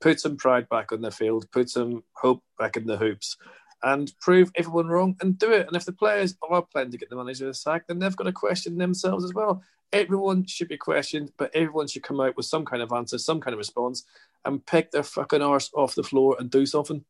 Put 0.00 0.18
some 0.18 0.36
pride 0.36 0.68
back 0.68 0.90
on 0.90 1.00
the 1.00 1.12
field, 1.12 1.48
put 1.52 1.70
some 1.70 2.02
hope 2.14 2.42
back 2.58 2.76
in 2.76 2.86
the 2.86 2.96
hoops, 2.96 3.36
and 3.82 4.12
prove 4.20 4.50
everyone 4.54 4.86
wrong 4.86 5.16
and 5.20 5.38
do 5.38 5.52
it. 5.52 5.66
And 5.66 5.76
if 5.76 5.84
the 5.84 5.92
players 5.92 6.36
are 6.42 6.62
planning 6.62 6.92
to 6.92 6.98
get 6.98 7.10
the 7.10 7.16
manager 7.16 7.52
sacked, 7.52 7.88
then 7.88 7.98
they've 7.98 8.16
got 8.16 8.24
to 8.24 8.32
question 8.32 8.78
themselves 8.78 9.24
as 9.24 9.34
well. 9.34 9.62
Everyone 9.92 10.46
should 10.46 10.68
be 10.68 10.76
questioned, 10.76 11.32
but 11.36 11.50
everyone 11.54 11.88
should 11.88 12.02
come 12.02 12.20
out 12.20 12.36
with 12.36 12.46
some 12.46 12.64
kind 12.64 12.82
of 12.82 12.92
answer, 12.92 13.18
some 13.18 13.40
kind 13.40 13.52
of 13.52 13.58
response, 13.58 14.04
and 14.44 14.64
pick 14.64 14.90
their 14.90 15.02
fucking 15.02 15.42
arse 15.42 15.70
off 15.74 15.94
the 15.94 16.02
floor 16.02 16.36
and 16.38 16.50
do 16.50 16.64
something. 16.64 17.04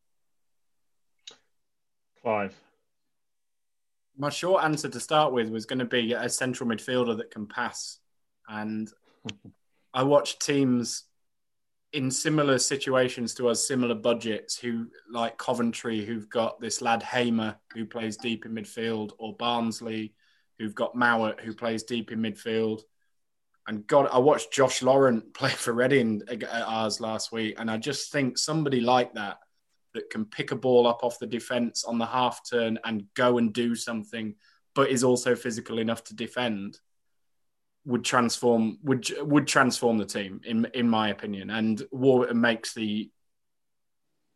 Clive. 2.23 2.59
My 4.17 4.31
short 4.31 4.65
answer 4.65 4.89
to 4.89 5.01
start 5.01 5.33
with 5.33 5.49
was 5.49 5.67
going 5.67 5.79
to 5.79 5.85
be 5.85 6.13
a 6.13 6.29
central 6.29 6.69
midfielder 6.69 7.17
that 7.19 7.31
can 7.31 7.47
pass. 7.47 7.99
And 8.49 8.91
I 9.95 10.03
watched 10.03 10.45
teams 10.45 11.05
in 11.93 12.11
similar 12.11 12.59
situations 12.59 13.35
to 13.35 13.49
us, 13.49 13.67
similar 13.67 13.95
budgets, 13.95 14.57
who 14.57 14.87
like 15.11 15.37
Coventry, 15.37 16.05
who've 16.05 16.29
got 16.29 16.61
this 16.61 16.81
lad 16.81 17.03
Hamer 17.03 17.57
who 17.75 17.85
plays 17.85 18.17
deep 18.17 18.47
in 18.47 18.53
midfield, 18.53 19.13
or 19.19 19.37
Barnsley, 19.37 20.15
who've 20.59 20.75
got 20.75 20.95
Mowatt 20.95 21.41
who 21.41 21.55
plays 21.55 21.83
deep 21.83 22.11
in 22.11 22.21
midfield. 22.21 22.83
And 23.69 23.87
God, 23.87 24.09
I 24.13 24.19
watched 24.19 24.53
Josh 24.53 24.83
Laurent 24.83 25.35
play 25.35 25.51
for 25.51 25.73
Reading 25.73 26.23
at 26.29 26.45
ours 26.45 27.01
last 27.01 27.33
week, 27.33 27.57
and 27.59 27.71
I 27.71 27.77
just 27.77 28.11
think 28.11 28.39
somebody 28.39 28.81
like 28.81 29.15
that 29.15 29.39
that 29.95 30.09
can 30.09 30.25
pick 30.25 30.53
a 30.53 30.57
ball 30.57 30.87
up 30.87 31.05
off 31.05 31.19
the 31.19 31.27
defense 31.27 31.85
on 31.85 31.99
the 31.99 32.07
half 32.07 32.41
turn 32.49 32.79
and 32.85 33.05
go 33.15 33.37
and 33.37 33.53
do 33.53 33.75
something, 33.75 34.35
but 34.75 34.89
is 34.89 35.05
also 35.05 35.35
physical 35.37 35.79
enough 35.79 36.03
to 36.05 36.17
defend, 36.17 36.81
would 37.85 38.05
transform 38.05 38.79
would 38.83 39.09
would 39.21 39.47
transform 39.47 39.99
the 39.99 40.05
team 40.05 40.41
in 40.45 40.67
in 40.75 40.89
my 40.89 41.09
opinion. 41.09 41.51
And 41.51 41.83
Warburton 41.91 42.41
makes 42.41 42.75
the 42.75 43.11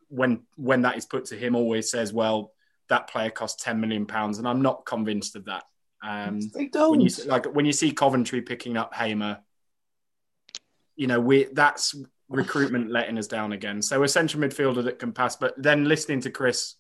when 0.09 0.42
when 0.57 0.82
that 0.82 0.97
is 0.97 1.07
put 1.07 1.26
to 1.26 1.36
him, 1.36 1.55
always 1.55 1.90
says, 1.90 2.12
"Well, 2.12 2.53
that 2.88 3.09
player 3.09 3.30
cost 3.30 3.61
ten 3.61 3.80
million 3.80 4.07
pounds," 4.07 4.38
and 4.38 4.49
I'm 4.49 4.62
not 4.62 4.86
convinced 4.86 5.36
of 5.36 5.47
that. 5.47 5.64
Um, 6.03 6.40
they 6.55 6.66
don't. 6.66 6.90
when 6.90 7.01
you 7.01 7.11
like 7.26 7.47
when 7.47 7.66
you 7.66 7.72
see 7.72 7.92
Coventry 7.92 8.42
picking 8.42 8.76
up 8.76 8.94
Hamer, 8.94 9.40
you 10.94 11.07
know 11.07 11.20
we 11.20 11.44
that's 11.53 11.94
recruitment 12.28 12.90
letting 12.90 13.18
us 13.18 13.26
down 13.26 13.53
again. 13.53 13.82
So 13.82 14.03
a 14.03 14.09
central 14.09 14.42
midfielder 14.42 14.84
that 14.84 14.99
can 14.99 15.12
pass, 15.12 15.36
but 15.36 15.55
then 15.57 15.84
listening 15.84 16.20
to 16.22 16.30
Chris, 16.30 16.74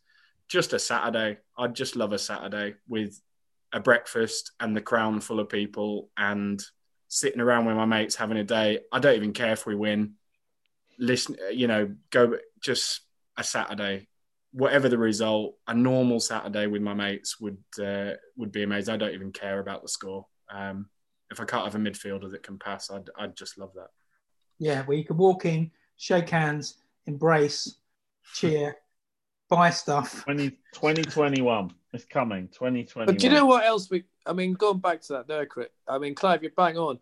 just 0.48 0.72
a 0.72 0.78
Saturday. 0.78 1.38
I'd 1.56 1.74
just 1.74 1.96
love 1.96 2.12
a 2.12 2.18
Saturday 2.18 2.74
with 2.88 3.20
a 3.72 3.80
breakfast 3.80 4.52
and 4.60 4.76
the 4.76 4.80
crown 4.80 5.20
full 5.20 5.40
of 5.40 5.48
people 5.48 6.10
and 6.16 6.62
sitting 7.08 7.40
around 7.40 7.66
with 7.66 7.76
my 7.76 7.84
mates 7.84 8.16
having 8.16 8.36
a 8.36 8.44
day. 8.44 8.80
I 8.92 8.98
don't 8.98 9.16
even 9.16 9.32
care 9.32 9.52
if 9.52 9.66
we 9.66 9.74
win. 9.74 10.14
Listen, 10.98 11.36
you 11.52 11.66
know, 11.66 11.94
go 12.10 12.38
just 12.60 13.00
a 13.36 13.44
Saturday, 13.44 14.08
whatever 14.52 14.88
the 14.88 14.98
result. 14.98 15.56
A 15.66 15.74
normal 15.74 16.20
Saturday 16.20 16.66
with 16.66 16.82
my 16.82 16.94
mates 16.94 17.38
would 17.40 17.62
uh, 17.82 18.12
would 18.36 18.52
be 18.52 18.62
amazing. 18.62 18.94
I 18.94 18.96
don't 18.96 19.14
even 19.14 19.32
care 19.32 19.60
about 19.60 19.82
the 19.82 19.88
score. 19.88 20.26
Um, 20.50 20.88
if 21.30 21.40
I 21.40 21.44
can't 21.44 21.64
have 21.64 21.74
a 21.74 21.78
midfielder 21.78 22.30
that 22.30 22.42
can 22.42 22.58
pass, 22.58 22.90
I'd 22.90 23.10
I'd 23.18 23.36
just 23.36 23.58
love 23.58 23.72
that. 23.74 23.88
yeah, 24.58 24.84
where 24.84 24.96
you 24.96 25.04
can 25.04 25.16
walk 25.16 25.44
in, 25.44 25.70
shake 25.96 26.30
hands, 26.30 26.78
embrace, 27.06 27.76
cheer, 28.34 28.76
buy 29.48 29.70
stuff. 29.70 30.24
20, 30.24 30.50
2021. 30.72 31.72
It's 31.96 32.04
coming. 32.04 32.48
2020. 32.48 33.06
But 33.06 33.18
do 33.18 33.26
you 33.26 33.32
know 33.32 33.46
what 33.46 33.64
else 33.64 33.88
we? 33.88 34.04
I 34.26 34.34
mean, 34.34 34.52
going 34.52 34.78
back 34.78 35.00
to 35.02 35.14
that 35.14 35.26
there, 35.26 35.46
Chris. 35.46 35.68
I 35.88 35.96
mean, 35.98 36.14
Clive, 36.14 36.42
you're 36.42 36.52
bang 36.54 36.76
on. 36.76 36.98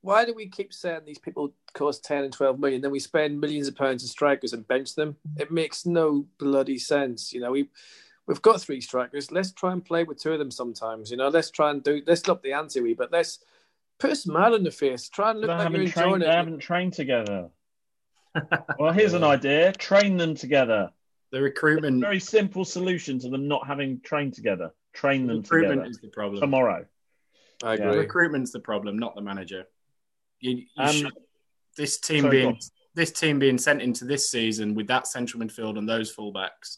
Why 0.00 0.24
do 0.24 0.34
we 0.34 0.48
keep 0.48 0.74
saying 0.74 1.02
these 1.06 1.20
people 1.20 1.54
cost 1.74 2.04
ten 2.04 2.24
and 2.24 2.32
twelve 2.32 2.58
million, 2.58 2.80
then 2.80 2.90
we 2.90 2.98
spend 2.98 3.40
millions 3.40 3.68
of 3.68 3.76
pounds 3.76 4.02
on 4.02 4.08
strikers 4.08 4.52
and 4.52 4.66
bench 4.66 4.96
them? 4.96 5.16
It 5.36 5.52
makes 5.52 5.86
no 5.86 6.26
bloody 6.38 6.76
sense. 6.76 7.32
You 7.32 7.40
know, 7.40 7.52
we 7.52 7.68
we've 8.26 8.42
got 8.42 8.60
three 8.60 8.80
strikers. 8.80 9.30
Let's 9.30 9.52
try 9.52 9.70
and 9.72 9.84
play 9.84 10.02
with 10.02 10.20
two 10.20 10.32
of 10.32 10.40
them 10.40 10.50
sometimes. 10.50 11.12
You 11.12 11.18
know, 11.18 11.28
let's 11.28 11.50
try 11.50 11.70
and 11.70 11.84
do. 11.84 12.02
Let's 12.04 12.28
up 12.28 12.42
the 12.42 12.52
ante 12.52 12.80
wee, 12.80 12.94
but 12.94 13.12
let's 13.12 13.38
put 14.00 14.10
a 14.10 14.16
smile 14.16 14.54
on 14.54 14.64
the 14.64 14.72
face. 14.72 15.08
Try 15.08 15.30
and 15.30 15.38
They 15.38 15.46
look 15.46 15.50
like 15.50 15.70
you're 15.70 15.80
haven't, 15.80 15.92
trained, 15.92 16.06
enjoying 16.06 16.20
they 16.20 16.36
haven't 16.36 16.58
trained 16.58 16.92
together. 16.94 17.48
well, 18.80 18.92
here's 18.92 19.14
an 19.14 19.22
idea 19.22 19.72
train 19.74 20.16
them 20.16 20.34
together. 20.34 20.90
The 21.32 21.40
recruitment, 21.40 22.00
Very 22.02 22.20
simple 22.20 22.64
solution 22.64 23.18
to 23.20 23.30
them 23.30 23.48
not 23.48 23.66
having 23.66 24.00
trained 24.02 24.34
together. 24.34 24.70
Train 24.92 25.26
them 25.26 25.38
recruitment 25.38 25.80
together 25.80 25.90
is 25.90 25.98
the 25.98 26.08
problem. 26.08 26.40
tomorrow. 26.40 26.84
I 27.64 27.74
Yeah. 27.74 27.88
agree. 27.88 28.00
Recruitment's 28.00 28.52
the 28.52 28.60
problem, 28.60 28.98
not 28.98 29.14
the 29.14 29.22
manager. 29.22 29.64
You, 30.40 30.56
you 30.58 30.66
Um, 30.76 30.92
should, 30.94 31.12
this 31.76 31.98
team 31.98 32.22
sorry, 32.24 32.36
being 32.42 32.58
this 32.94 33.10
team 33.10 33.38
being 33.38 33.56
sent 33.56 33.80
into 33.80 34.04
this 34.04 34.30
season 34.30 34.74
with 34.74 34.86
that 34.88 35.06
central 35.06 35.42
midfield 35.42 35.78
and 35.78 35.88
those 35.88 36.14
fullbacks. 36.14 36.76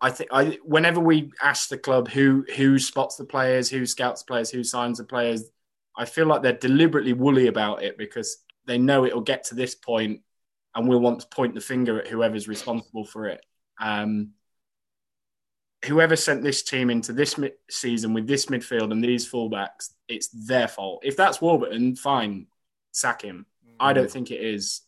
I 0.00 0.10
think 0.10 0.30
I 0.32 0.58
whenever 0.64 1.00
we 1.00 1.30
ask 1.42 1.68
the 1.68 1.76
club 1.76 2.08
who 2.08 2.46
who 2.56 2.78
spots 2.78 3.16
the 3.16 3.26
players, 3.26 3.68
who 3.68 3.84
scouts 3.84 4.22
players, 4.22 4.50
who 4.50 4.64
signs 4.64 4.96
the 4.98 5.04
players, 5.04 5.50
I 5.98 6.06
feel 6.06 6.26
like 6.26 6.40
they're 6.40 6.54
deliberately 6.54 7.12
woolly 7.12 7.48
about 7.48 7.82
it 7.82 7.98
because 7.98 8.42
they 8.64 8.78
know 8.78 9.04
it'll 9.04 9.20
get 9.20 9.44
to 9.44 9.54
this 9.54 9.74
point 9.74 10.22
and 10.74 10.88
we'll 10.88 11.00
want 11.00 11.20
to 11.20 11.26
point 11.28 11.54
the 11.54 11.60
finger 11.60 12.00
at 12.00 12.08
whoever's 12.08 12.48
responsible 12.48 13.04
for 13.04 13.26
it. 13.26 13.44
Um, 13.80 14.30
whoever 15.84 16.16
sent 16.16 16.42
this 16.42 16.62
team 16.62 16.90
into 16.90 17.12
this 17.12 17.38
mi- 17.38 17.52
season 17.70 18.14
with 18.14 18.26
this 18.26 18.46
midfield 18.46 18.90
and 18.90 19.02
these 19.02 19.30
fullbacks, 19.30 19.90
it's 20.08 20.28
their 20.28 20.68
fault. 20.68 21.02
If 21.04 21.16
that's 21.16 21.40
Warburton, 21.40 21.96
fine, 21.96 22.46
sack 22.92 23.22
him. 23.22 23.46
I 23.78 23.92
don't 23.92 24.10
think 24.10 24.30
it 24.30 24.40
is. 24.40 24.82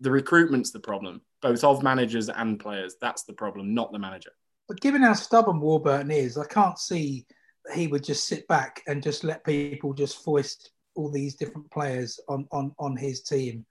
The 0.00 0.10
recruitment's 0.10 0.70
the 0.70 0.80
problem, 0.80 1.22
both 1.40 1.64
of 1.64 1.82
managers 1.82 2.28
and 2.28 2.60
players. 2.60 2.96
That's 3.00 3.24
the 3.24 3.32
problem, 3.32 3.74
not 3.74 3.92
the 3.92 3.98
manager. 3.98 4.32
But 4.68 4.80
given 4.80 5.02
how 5.02 5.14
stubborn 5.14 5.60
Warburton 5.60 6.10
is, 6.10 6.36
I 6.36 6.46
can't 6.46 6.78
see 6.78 7.26
that 7.64 7.76
he 7.76 7.86
would 7.86 8.04
just 8.04 8.26
sit 8.26 8.46
back 8.48 8.82
and 8.86 9.02
just 9.02 9.24
let 9.24 9.44
people 9.44 9.92
just 9.94 10.24
foist 10.24 10.70
all 10.94 11.10
these 11.10 11.36
different 11.36 11.70
players 11.70 12.20
on 12.28 12.46
on 12.52 12.74
on 12.78 12.96
his 12.96 13.22
team 13.22 13.64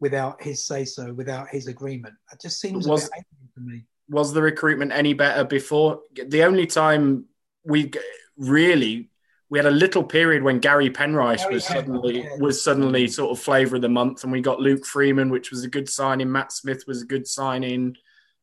without 0.00 0.42
his 0.42 0.64
say 0.64 0.84
so, 0.84 1.12
without 1.12 1.48
his 1.48 1.66
agreement. 1.66 2.14
It 2.32 2.40
just 2.40 2.60
seems 2.60 2.86
Was- 2.86 3.04
a 3.06 3.10
bit 3.10 3.12
alien 3.14 3.52
to 3.54 3.60
me. 3.60 3.84
Was 4.10 4.32
the 4.32 4.40
recruitment 4.40 4.90
any 4.92 5.12
better 5.12 5.44
before? 5.44 6.00
The 6.28 6.42
only 6.44 6.66
time 6.66 7.26
we 7.64 7.90
really 8.38 9.10
we 9.50 9.58
had 9.58 9.66
a 9.66 9.70
little 9.70 10.04
period 10.04 10.42
when 10.42 10.58
Gary 10.58 10.90
Penrice 10.90 11.40
Gary 11.42 11.54
was 11.54 11.64
suddenly 11.64 12.12
Penrice, 12.22 12.24
yeah. 12.38 12.44
was 12.44 12.62
suddenly 12.64 13.08
sort 13.08 13.30
of 13.30 13.42
flavour 13.42 13.76
of 13.76 13.82
the 13.82 13.88
month, 13.88 14.22
and 14.22 14.30
we 14.32 14.40
got 14.42 14.60
Luke 14.60 14.84
Freeman, 14.84 15.30
which 15.30 15.50
was 15.50 15.64
a 15.64 15.68
good 15.68 15.88
signing. 15.88 16.30
Matt 16.30 16.52
Smith 16.52 16.84
was 16.86 17.02
a 17.02 17.06
good 17.06 17.26
signing. 17.26 17.96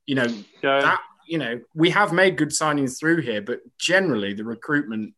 You 0.07 0.15
know, 0.15 0.25
Yeah. 0.63 0.81
that 0.81 0.99
you 1.27 1.37
know 1.39 1.61
we 1.73 1.89
have 1.91 2.11
made 2.13 2.37
good 2.37 2.49
signings 2.49 2.99
through 2.99 3.21
here, 3.21 3.41
but 3.41 3.61
generally 3.79 4.33
the 4.33 4.43
recruitment 4.43 5.15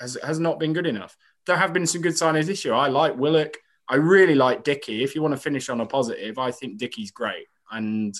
has 0.00 0.18
has 0.22 0.38
not 0.38 0.58
been 0.58 0.72
good 0.74 0.86
enough. 0.86 1.16
There 1.46 1.56
have 1.56 1.72
been 1.72 1.86
some 1.86 2.02
good 2.02 2.14
signings 2.14 2.46
this 2.46 2.64
year. 2.66 2.74
I 2.74 2.88
like 2.88 3.16
Willock. 3.16 3.56
I 3.88 3.96
really 3.96 4.34
like 4.34 4.64
Dickie. 4.64 5.02
If 5.02 5.14
you 5.14 5.22
want 5.22 5.34
to 5.34 5.40
finish 5.40 5.68
on 5.68 5.80
a 5.80 5.86
positive, 5.86 6.38
I 6.38 6.50
think 6.50 6.78
Dickie's 6.78 7.10
great, 7.10 7.46
and 7.70 8.14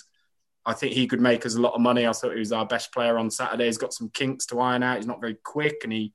I 0.65 0.73
think 0.73 0.93
he 0.93 1.07
could 1.07 1.21
make 1.21 1.45
us 1.45 1.55
a 1.55 1.61
lot 1.61 1.73
of 1.73 1.81
money. 1.81 2.07
I 2.07 2.11
thought 2.11 2.33
he 2.33 2.39
was 2.39 2.51
our 2.51 2.65
best 2.65 2.93
player 2.93 3.17
on 3.17 3.31
Saturday. 3.31 3.65
He's 3.65 3.77
got 3.77 3.93
some 3.93 4.09
kinks 4.09 4.45
to 4.47 4.59
iron 4.59 4.83
out. 4.83 4.97
He's 4.97 5.07
not 5.07 5.21
very 5.21 5.37
quick, 5.43 5.77
and 5.83 5.93
he 5.93 6.13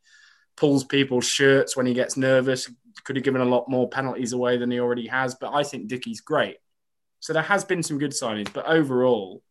pulls 0.56 0.84
people's 0.84 1.26
shirts 1.26 1.76
when 1.76 1.86
he 1.86 1.94
gets 1.94 2.16
nervous. 2.16 2.70
Could 3.04 3.16
have 3.16 3.24
given 3.24 3.40
a 3.40 3.46
lot 3.46 3.68
more 3.68 3.88
penalties 3.88 4.32
away 4.32 4.56
than 4.56 4.70
he 4.70 4.78
already 4.78 5.06
has, 5.06 5.34
but 5.34 5.54
I 5.54 5.62
think 5.62 5.88
Dickie's 5.88 6.20
great. 6.20 6.56
So 7.20 7.32
there 7.32 7.42
has 7.42 7.64
been 7.64 7.82
some 7.82 7.98
good 7.98 8.12
signings, 8.12 8.52
but 8.52 8.66
overall, 8.66 9.42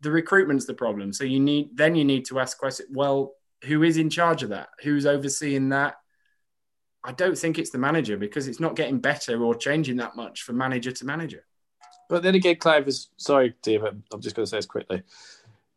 the 0.00 0.10
recruitment's 0.10 0.66
the 0.66 0.74
problem. 0.74 1.12
So 1.12 1.24
you 1.24 1.40
need 1.40 1.76
then 1.76 1.94
you 1.94 2.04
need 2.04 2.26
to 2.26 2.38
ask 2.38 2.56
questions. 2.58 2.88
Well, 2.92 3.34
who 3.64 3.82
is 3.82 3.96
in 3.96 4.10
charge 4.10 4.42
of 4.42 4.50
that? 4.50 4.68
Who's 4.82 5.06
overseeing 5.06 5.70
that? 5.70 5.96
I 7.04 7.12
don't 7.12 7.38
think 7.38 7.58
it's 7.58 7.70
the 7.70 7.78
manager 7.78 8.16
because 8.16 8.48
it's 8.48 8.60
not 8.60 8.76
getting 8.76 8.98
better 8.98 9.42
or 9.42 9.54
changing 9.54 9.96
that 9.96 10.16
much 10.16 10.42
from 10.42 10.56
manager 10.56 10.90
to 10.92 11.04
manager. 11.04 11.44
But 12.08 12.22
then 12.22 12.34
again, 12.34 12.56
Clive 12.56 12.88
is 12.88 13.08
sorry, 13.16 13.54
David. 13.62 14.02
I'm 14.12 14.20
just 14.20 14.34
going 14.34 14.44
to 14.44 14.50
say 14.50 14.58
this 14.58 14.66
quickly. 14.66 15.02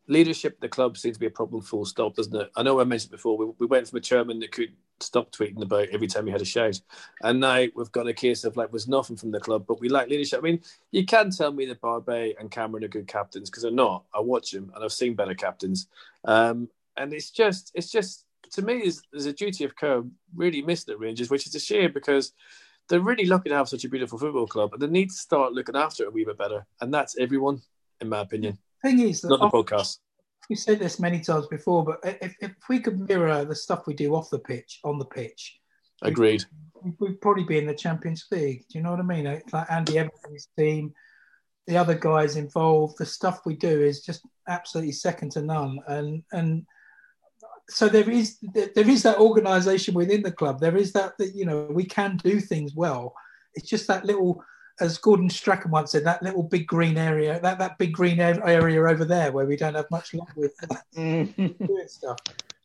Leadership 0.08 0.54
at 0.54 0.60
the 0.60 0.68
club 0.68 0.96
seems 0.96 1.16
to 1.16 1.20
be 1.20 1.26
a 1.26 1.30
problem. 1.30 1.62
Full 1.62 1.84
stop, 1.84 2.16
doesn't 2.16 2.34
it? 2.34 2.50
I 2.56 2.62
know 2.62 2.80
I 2.80 2.84
mentioned 2.84 3.12
before. 3.12 3.36
We, 3.36 3.52
we 3.58 3.66
went 3.66 3.86
from 3.88 3.98
a 3.98 4.00
chairman 4.00 4.40
that 4.40 4.50
could 4.50 4.72
stop 5.00 5.30
tweeting 5.30 5.62
about 5.62 5.88
every 5.88 6.06
time 6.06 6.26
he 6.26 6.32
had 6.32 6.40
a 6.40 6.46
shout, 6.46 6.80
and 7.22 7.40
now 7.40 7.66
we've 7.74 7.92
got 7.92 8.08
a 8.08 8.12
case 8.12 8.44
of 8.44 8.56
like 8.56 8.70
there's 8.70 8.88
nothing 8.88 9.16
from 9.16 9.30
the 9.30 9.40
club, 9.40 9.64
but 9.66 9.80
we 9.80 9.88
lack 9.88 10.08
leadership. 10.08 10.40
I 10.40 10.42
mean, 10.42 10.60
you 10.90 11.04
can 11.04 11.30
tell 11.30 11.52
me 11.52 11.66
that 11.66 11.80
Barbet 11.80 12.36
and 12.40 12.50
Cameron 12.50 12.84
are 12.84 12.88
good 12.88 13.06
captains 13.06 13.48
because 13.48 13.62
they're 13.62 13.72
not. 13.72 14.04
I 14.14 14.20
watch 14.20 14.50
them 14.50 14.72
and 14.74 14.82
I've 14.82 14.92
seen 14.92 15.14
better 15.14 15.34
captains, 15.34 15.86
um, 16.24 16.68
and 16.96 17.12
it's 17.12 17.30
just 17.30 17.70
it's 17.74 17.90
just 17.90 18.24
to 18.52 18.62
me 18.62 18.74
is 18.74 19.02
there's 19.12 19.26
a 19.26 19.32
duty 19.32 19.64
of 19.64 19.76
care 19.76 20.02
really 20.34 20.62
missed 20.62 20.88
at 20.88 20.98
Rangers, 20.98 21.30
which 21.30 21.46
is 21.46 21.54
a 21.54 21.60
shame 21.60 21.92
because 21.92 22.32
they're 22.88 23.00
really 23.00 23.26
lucky 23.26 23.48
to 23.48 23.56
have 23.56 23.68
such 23.68 23.84
a 23.84 23.88
beautiful 23.88 24.18
football 24.18 24.46
club, 24.46 24.72
and 24.72 24.82
they 24.82 24.86
need 24.86 25.08
to 25.10 25.14
start 25.16 25.52
looking 25.52 25.76
after 25.76 26.04
it 26.04 26.08
a 26.08 26.10
wee 26.10 26.24
bit 26.24 26.38
better. 26.38 26.66
And 26.80 26.92
that's 26.92 27.16
everyone, 27.18 27.62
in 28.00 28.08
my 28.08 28.20
opinion, 28.20 28.58
Thing 28.82 29.00
is, 29.00 29.22
not 29.24 29.38
the 29.40 29.48
podcast. 29.48 29.98
we've 30.50 30.58
said 30.58 30.80
this 30.80 30.98
many 30.98 31.20
times 31.20 31.46
before, 31.46 31.84
but 31.84 32.00
if, 32.20 32.34
if 32.40 32.50
we 32.68 32.80
could 32.80 32.98
mirror 33.08 33.44
the 33.44 33.54
stuff 33.54 33.86
we 33.86 33.94
do 33.94 34.14
off 34.14 34.28
the 34.30 34.40
pitch, 34.40 34.80
on 34.84 34.98
the 34.98 35.04
pitch, 35.04 35.58
Agreed. 36.02 36.44
we- 36.82 36.92
we'd 36.98 37.20
probably 37.20 37.44
be 37.44 37.58
in 37.58 37.66
the 37.66 37.74
Champions 37.74 38.26
League. 38.32 38.64
Do 38.68 38.76
you 38.78 38.82
know 38.82 38.90
what 38.90 38.98
I 38.98 39.04
mean? 39.04 39.24
It's 39.26 39.52
like 39.52 39.70
Andy 39.70 39.98
Evans' 39.98 40.48
team, 40.58 40.92
the 41.68 41.76
other 41.76 41.94
guys 41.94 42.36
involved. 42.36 42.96
The 42.98 43.06
stuff 43.06 43.46
we 43.46 43.54
do 43.54 43.80
is 43.80 44.04
just 44.04 44.26
absolutely 44.48 44.90
second 44.92 45.30
to 45.32 45.42
none, 45.42 45.78
and 45.86 46.24
and 46.32 46.66
so 47.72 47.88
there 47.88 48.08
is 48.08 48.38
there 48.54 48.88
is 48.88 49.02
that 49.04 49.18
organisation 49.18 49.94
within 49.94 50.22
the 50.22 50.32
club. 50.32 50.60
There 50.60 50.76
is 50.76 50.92
that 50.92 51.16
that 51.18 51.34
you 51.34 51.44
know 51.46 51.66
we 51.70 51.84
can 51.84 52.16
do 52.18 52.40
things 52.40 52.74
well. 52.74 53.14
It's 53.54 53.68
just 53.68 53.86
that 53.88 54.04
little. 54.04 54.42
As 54.80 54.96
Gordon 54.96 55.28
Strachan 55.28 55.70
once 55.70 55.92
said, 55.92 56.04
that 56.04 56.22
little 56.22 56.42
big 56.42 56.66
green 56.66 56.96
area, 56.96 57.38
that, 57.40 57.58
that 57.58 57.76
big 57.76 57.92
green 57.92 58.18
area 58.18 58.82
over 58.82 59.04
there, 59.04 59.30
where 59.30 59.44
we 59.44 59.54
don't 59.54 59.74
have 59.74 59.90
much 59.90 60.14
luck 60.14 60.30
with 60.34 60.54
doing 60.94 61.54
stuff. 61.86 62.16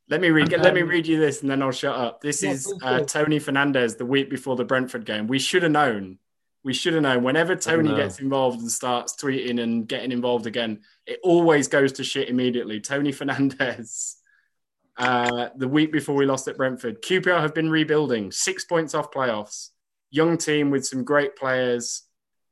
Let 0.10 0.22
me 0.22 0.30
read. 0.30 0.49
let 0.53 0.74
me 0.74 0.84
Um, 0.84 0.88
read 0.88 1.05
you 1.05 1.20
this, 1.20 1.41
and 1.41 1.51
then 1.51 1.62
I'll 1.62 1.72
shut 1.74 1.95
up. 1.95 2.22
This 2.22 2.41
Yeah, 2.41 2.51
is 2.51 2.74
uh. 2.82 3.01
Tony 3.01 3.39
Fernandes 3.41 3.97
the 3.97 4.05
week 4.05 4.30
before 4.30 4.55
the 4.55 4.64
Brentford 4.64 5.05
game. 5.05 5.28
We 5.28 5.38
should 5.38 5.64
have 5.64 5.74
known. 5.74 6.18
We 6.64 6.74
should 6.74 6.93
have 6.93 7.03
known. 7.03 7.24
Whenever 7.24 7.55
Tony 7.58 7.93
gets 7.93 8.20
involved 8.20 8.62
and 8.62 8.72
starts 8.72 9.14
tweeting 9.16 9.62
and 9.62 9.86
getting 9.88 10.12
involved 10.14 10.47
again, 10.47 10.80
it 11.05 11.20
always 11.24 11.68
goes 11.68 11.91
to 11.93 12.03
shit 12.05 12.30
immediately. 12.30 12.80
Tony 12.80 13.12
Fernandes. 13.12 14.16
Uh, 14.98 15.50
the 15.56 15.68
week 15.68 15.91
before 15.91 16.16
we 16.16 16.26
lost 16.26 16.48
at 16.48 16.58
Brentford, 16.58 17.02
QPR 17.02 17.41
have 17.41 17.54
been 17.54 17.70
rebuilding, 17.70 18.32
six 18.32 18.66
points 18.66 18.93
off 18.93 19.12
playoffs. 19.12 19.70
Young 20.10 20.38
team 20.38 20.72
with 20.72 20.86
some 20.86 21.04
great 21.04 21.36
players. 21.36 22.04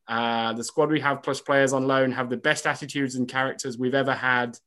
Uh, 0.07 0.53
the 0.53 0.63
squad 0.63 0.89
we 0.89 0.99
have 0.99 1.23
plus 1.23 1.41
players 1.41 1.73
on 1.73 1.87
loan 1.87 2.11
have 2.11 2.29
the 2.29 2.37
best 2.37 2.67
attitudes 2.67 3.15
and 3.15 3.27
characters 3.27 3.77
we've 3.77 3.95
ever 3.95 4.13
had 4.13 4.57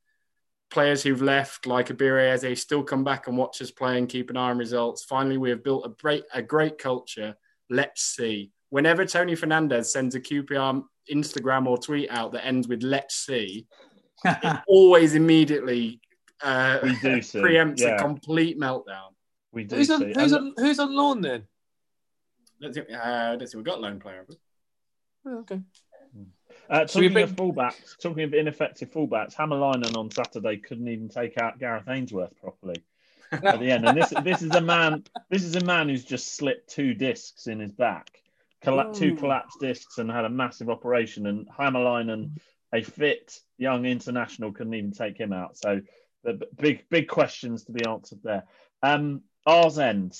players 0.70 1.02
who've 1.02 1.22
left, 1.22 1.66
like 1.66 1.88
Ebere 1.88 2.32
Eze, 2.32 2.60
still 2.60 2.82
come 2.82 3.04
back 3.04 3.26
and 3.26 3.36
watch 3.36 3.62
us 3.62 3.70
play 3.70 3.98
and 3.98 4.08
keep 4.08 4.30
an 4.30 4.36
eye 4.36 4.50
on 4.50 4.58
results. 4.58 5.04
Finally, 5.04 5.38
we 5.38 5.50
have 5.50 5.64
built 5.64 5.86
a 5.86 5.90
great, 5.90 6.24
a 6.32 6.42
great 6.42 6.78
culture. 6.78 7.36
Let's 7.70 8.02
see. 8.02 8.50
Whenever 8.70 9.04
Tony 9.06 9.34
Fernandes 9.34 9.86
sends 9.86 10.14
a 10.14 10.20
QPR 10.20 10.82
Instagram 11.10 11.66
or 11.66 11.78
tweet 11.78 12.10
out 12.10 12.32
that 12.32 12.44
ends 12.44 12.68
with 12.68 12.82
"Let's 12.82 13.14
see," 13.14 13.66
it 14.24 14.60
always 14.68 15.14
immediately 15.14 16.00
uh, 16.42 16.78
We 16.82 16.96
do 17.00 17.22
see, 17.22 17.38
preempts 17.40 17.80
yeah. 17.80 17.96
a 17.96 17.98
complete 17.98 18.58
meltdown. 18.58 19.12
we 19.52 19.64
do 19.64 19.76
Who's 19.76 19.90
on, 19.90 20.00
see. 20.00 20.12
who's, 20.14 20.32
And- 20.32 20.54
on, 20.58 20.64
who's 20.64 20.78
on 20.78 20.94
loan 20.94 21.20
then? 21.20 21.42
I 22.60 22.64
don't 22.64 22.72
think, 22.74 22.88
uh, 22.90 22.96
I 22.96 23.28
don't 23.30 23.38
think 23.40 23.54
we've 23.54 23.64
got 23.64 23.78
a 23.78 23.80
lone 23.82 24.00
player. 24.00 24.26
Oh, 25.26 25.38
okay. 25.38 25.60
Uh, 26.70 26.86
So 26.86 27.00
we've 27.00 27.10
talking 27.12 27.22
of 27.30 27.36
been- 27.36 27.52
fullbacks, 27.54 27.98
talking 28.02 28.24
of 28.24 28.34
ineffective 28.34 28.90
fullbacks, 28.90 29.34
Hämäläinen 29.34 29.96
on 29.96 30.10
Saturday 30.10 30.56
couldn't 30.58 30.88
even 30.88 31.08
take 31.08 31.38
out 31.38 31.58
Gareth 31.58 31.88
Ainsworth 31.88 32.36
properly 32.40 32.82
at 33.32 33.60
the 33.60 33.70
end. 33.70 33.86
And 33.86 33.96
this 33.96 34.12
this 34.24 34.42
is 34.42 34.50
a 34.54 34.60
man 34.60 35.04
this 35.30 35.44
is 35.44 35.54
a 35.56 35.64
man 35.64 35.88
who's 35.88 36.04
just 36.04 36.34
slipped 36.34 36.68
two 36.70 36.94
discs 36.94 37.46
in 37.46 37.60
his 37.60 37.72
back, 37.72 38.22
Colla- 38.62 38.92
two 38.94 39.14
collapsed 39.14 39.60
discs, 39.60 39.98
and 39.98 40.10
had 40.10 40.24
a 40.24 40.30
massive 40.30 40.68
operation. 40.68 41.26
And 41.26 41.48
Hämäläinen, 41.48 42.38
a 42.72 42.82
fit 42.82 43.40
young 43.56 43.86
international, 43.86 44.52
couldn't 44.52 44.74
even 44.74 44.92
take 44.92 45.16
him 45.18 45.32
out. 45.32 45.56
So 45.56 45.80
the 46.24 46.40
big 46.60 46.84
big 46.90 47.08
questions 47.08 47.64
to 47.64 47.72
be 47.72 47.84
answered 47.84 48.20
there. 48.22 48.44
Um, 48.82 49.22
R's 49.46 49.78
end, 49.78 50.18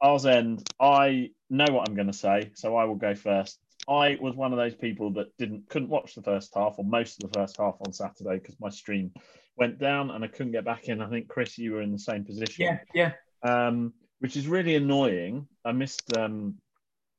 R's 0.00 0.26
end. 0.26 0.68
I 0.80 1.30
know 1.50 1.66
what 1.70 1.88
I'm 1.88 1.94
going 1.94 2.08
to 2.08 2.12
say, 2.12 2.50
so 2.54 2.76
I 2.76 2.84
will 2.84 2.96
go 2.96 3.14
first. 3.14 3.58
I 3.88 4.18
was 4.20 4.34
one 4.34 4.52
of 4.52 4.58
those 4.58 4.74
people 4.74 5.12
that 5.14 5.36
didn't 5.38 5.68
couldn't 5.68 5.88
watch 5.88 6.14
the 6.14 6.22
first 6.22 6.52
half 6.54 6.74
or 6.78 6.84
most 6.84 7.22
of 7.22 7.30
the 7.30 7.38
first 7.38 7.56
half 7.56 7.76
on 7.86 7.92
Saturday 7.92 8.38
because 8.38 8.60
my 8.60 8.68
stream 8.68 9.12
went 9.56 9.78
down 9.78 10.10
and 10.10 10.22
I 10.22 10.28
couldn't 10.28 10.52
get 10.52 10.64
back 10.64 10.88
in. 10.88 11.00
I 11.00 11.08
think 11.08 11.28
Chris, 11.28 11.58
you 11.58 11.72
were 11.72 11.82
in 11.82 11.92
the 11.92 11.98
same 11.98 12.24
position. 12.24 12.64
Yeah, 12.64 12.78
yeah. 12.94 13.12
um, 13.42 13.94
which 14.20 14.36
is 14.36 14.46
really 14.46 14.76
annoying. 14.76 15.46
I 15.64 15.72
missed 15.72 16.16
um, 16.16 16.56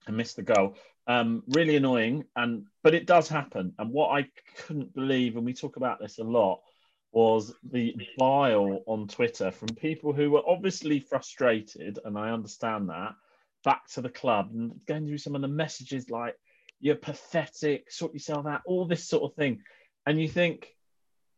I 0.08 0.12
missed 0.12 0.36
the 0.36 0.44
goal. 0.44 0.76
Um, 1.08 1.42
really 1.48 1.76
annoying, 1.76 2.26
and 2.36 2.66
but 2.84 2.94
it 2.94 3.08
does 3.08 3.28
happen. 3.28 3.74
And 3.80 3.92
what 3.92 4.10
I 4.10 4.28
couldn't 4.58 4.94
believe, 4.94 5.38
and 5.38 5.46
we 5.46 5.54
talk 5.54 5.76
about 5.76 6.00
this 6.00 6.20
a 6.20 6.24
lot, 6.24 6.62
was 7.12 7.54
the 7.64 7.96
bile 8.18 8.84
on 8.86 9.08
Twitter 9.08 9.52
from 9.52 9.70
people 9.70 10.14
who 10.14 10.32
were 10.32 10.48
obviously 10.48 11.00
frustrated, 11.00 12.00
and 12.06 12.18
I 12.18 12.32
understand 12.32 12.90
that. 12.90 13.16
Back 13.64 13.88
to 13.90 14.02
the 14.02 14.10
club 14.10 14.52
and 14.54 14.80
going 14.86 15.08
through 15.08 15.18
some 15.18 15.36
of 15.36 15.42
the 15.42 15.48
messages 15.48 16.10
like 16.10 16.36
"you're 16.80 16.96
pathetic," 16.96 17.92
"sort 17.92 18.14
yourself 18.14 18.46
out," 18.46 18.62
all 18.66 18.86
this 18.86 19.04
sort 19.04 19.24
of 19.24 19.36
thing, 19.36 19.64
and 20.06 20.22
you 20.22 20.30
think 20.30 20.76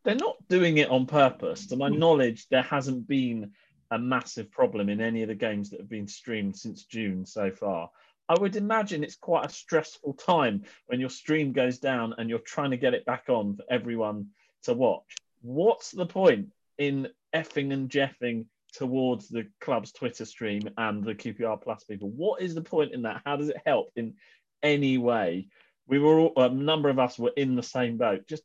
they're 0.03 0.15
not 0.15 0.47
doing 0.47 0.77
it 0.77 0.89
on 0.89 1.05
purpose. 1.05 1.67
To 1.67 1.75
my 1.75 1.89
mm. 1.89 1.97
knowledge, 1.97 2.47
there 2.49 2.63
hasn't 2.63 3.07
been 3.07 3.51
a 3.91 3.99
massive 3.99 4.51
problem 4.51 4.89
in 4.89 5.01
any 5.01 5.21
of 5.21 5.27
the 5.27 5.35
games 5.35 5.69
that 5.69 5.79
have 5.79 5.89
been 5.89 6.07
streamed 6.07 6.57
since 6.57 6.85
June 6.85 7.25
so 7.25 7.51
far. 7.51 7.89
I 8.29 8.39
would 8.39 8.55
imagine 8.55 9.03
it's 9.03 9.17
quite 9.17 9.45
a 9.45 9.53
stressful 9.53 10.13
time 10.13 10.63
when 10.87 10.99
your 10.99 11.09
stream 11.09 11.51
goes 11.51 11.79
down 11.79 12.15
and 12.17 12.29
you're 12.29 12.39
trying 12.39 12.71
to 12.71 12.77
get 12.77 12.93
it 12.93 13.05
back 13.05 13.25
on 13.27 13.57
for 13.57 13.65
everyone 13.69 14.27
to 14.63 14.73
watch. 14.73 15.17
What's 15.41 15.91
the 15.91 16.05
point 16.05 16.49
in 16.77 17.07
effing 17.35 17.73
and 17.73 17.89
jeffing 17.89 18.45
towards 18.73 19.27
the 19.27 19.47
club's 19.59 19.91
Twitter 19.91 20.25
stream 20.25 20.69
and 20.77 21.03
the 21.03 21.15
QPR 21.15 21.61
Plus 21.61 21.83
people? 21.83 22.09
What 22.09 22.41
is 22.41 22.55
the 22.55 22.61
point 22.61 22.93
in 22.93 23.03
that? 23.03 23.21
How 23.25 23.35
does 23.35 23.49
it 23.49 23.61
help 23.65 23.91
in 23.95 24.15
any 24.63 24.97
way? 24.97 25.47
We 25.87 25.99
were 25.99 26.19
all, 26.19 26.33
a 26.37 26.49
number 26.49 26.89
of 26.89 26.99
us 26.99 27.19
were 27.19 27.33
in 27.35 27.55
the 27.55 27.63
same 27.63 27.97
boat. 27.97 28.27
Just 28.27 28.43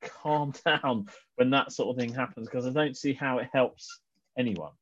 calm 0.00 0.52
down 0.64 1.06
when 1.36 1.50
that 1.50 1.72
sort 1.72 1.90
of 1.90 2.00
thing 2.00 2.14
happens 2.14 2.48
because 2.48 2.66
I 2.66 2.70
don't 2.70 2.96
see 2.96 3.12
how 3.12 3.38
it 3.38 3.48
helps 3.52 4.00
anyone. 4.36 4.72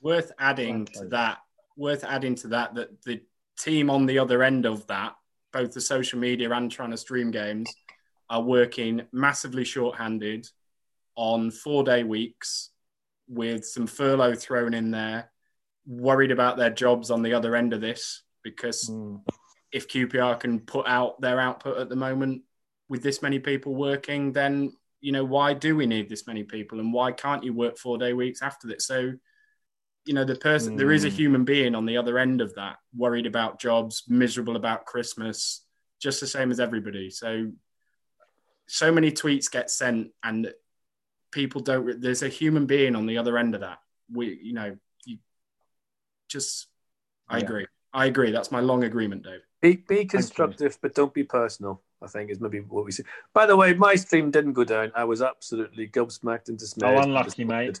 worth 0.00 0.32
adding 0.38 0.84
to 0.84 1.06
that 1.06 1.38
worth 1.76 2.04
adding 2.04 2.34
to 2.34 2.48
that 2.48 2.74
that 2.74 3.02
the 3.02 3.20
team 3.58 3.88
on 3.88 4.04
the 4.04 4.18
other 4.18 4.42
end 4.42 4.66
of 4.66 4.86
that 4.86 5.14
both 5.52 5.72
the 5.72 5.80
social 5.80 6.18
media 6.18 6.50
and 6.50 6.70
trying 6.70 6.90
to 6.90 6.96
stream 6.96 7.30
games 7.30 7.74
are 8.28 8.42
working 8.42 9.02
massively 9.12 9.64
short-handed 9.64 10.46
on 11.16 11.50
four 11.50 11.82
day 11.82 12.04
weeks 12.04 12.70
with 13.28 13.64
some 13.66 13.86
furlough 13.86 14.34
thrown 14.34 14.72
in 14.74 14.90
there 14.90 15.30
worried 15.86 16.30
about 16.30 16.56
their 16.56 16.70
jobs 16.70 17.10
on 17.10 17.22
the 17.22 17.32
other 17.34 17.56
end 17.56 17.72
of 17.72 17.80
this 17.80 18.22
because 18.42 18.88
if 19.72 19.88
qpr 19.88 20.38
can 20.38 20.60
put 20.60 20.86
out 20.86 21.20
their 21.20 21.40
output 21.40 21.78
at 21.78 21.88
the 21.88 21.96
moment 21.96 22.42
with 22.88 23.02
this 23.02 23.22
many 23.22 23.38
people 23.38 23.74
working 23.74 24.32
then 24.32 24.72
you 25.00 25.10
know 25.12 25.24
why 25.24 25.52
do 25.52 25.74
we 25.76 25.86
need 25.86 26.08
this 26.08 26.26
many 26.26 26.42
people 26.44 26.78
and 26.80 26.92
why 26.92 27.10
can't 27.12 27.42
you 27.44 27.52
work 27.52 27.76
four 27.78 27.98
day 27.98 28.12
weeks 28.12 28.42
after 28.42 28.68
that 28.68 28.80
so 28.80 29.12
you 30.04 30.14
know 30.14 30.24
the 30.24 30.36
person 30.36 30.76
there 30.76 30.92
is 30.92 31.04
a 31.04 31.08
Mm. 31.08 31.12
human 31.12 31.44
being 31.44 31.74
on 31.74 31.86
the 31.86 31.96
other 31.96 32.18
end 32.18 32.40
of 32.40 32.54
that 32.54 32.76
worried 32.96 33.26
about 33.26 33.60
jobs 33.60 34.04
miserable 34.08 34.54
about 34.56 34.86
christmas 34.86 35.64
just 36.00 36.20
the 36.20 36.26
same 36.26 36.50
as 36.52 36.60
everybody 36.60 37.10
so 37.10 37.50
so 38.68 38.92
many 38.92 39.10
tweets 39.10 39.50
get 39.50 39.70
sent 39.70 40.10
and 40.22 40.52
people 41.30 41.60
don't 41.60 41.84
re- 41.84 41.96
there's 41.98 42.22
a 42.22 42.28
human 42.28 42.66
being 42.66 42.96
on 42.96 43.06
the 43.06 43.18
other 43.18 43.36
end 43.38 43.54
of 43.54 43.60
that 43.60 43.78
we 44.12 44.38
you 44.42 44.52
know 44.52 44.76
you 45.04 45.18
just 46.28 46.68
i 47.28 47.38
Yeah. 47.38 47.44
agree 47.44 47.66
i 47.92 48.06
agree 48.06 48.30
that's 48.30 48.50
my 48.50 48.60
long 48.60 48.84
agreement 48.84 49.22
dave 49.22 49.40
Be, 49.62 49.76
be 49.88 50.04
constructive, 50.04 50.78
but 50.82 50.94
don't 50.94 51.14
be 51.14 51.24
personal. 51.24 51.82
I 52.02 52.08
think 52.08 52.30
is 52.30 52.40
maybe 52.40 52.60
what 52.60 52.84
we 52.84 52.92
see. 52.92 53.04
By 53.32 53.46
the 53.46 53.56
way, 53.56 53.72
my 53.72 53.94
stream 53.96 54.30
didn't 54.30 54.52
go 54.52 54.64
down. 54.64 54.92
I 54.94 55.04
was 55.04 55.22
absolutely 55.22 55.88
gobsmacked 55.88 56.48
and 56.50 56.58
dismayed. 56.58 56.94
Oh, 56.94 57.02
unlucky, 57.02 57.42
mate. 57.44 57.80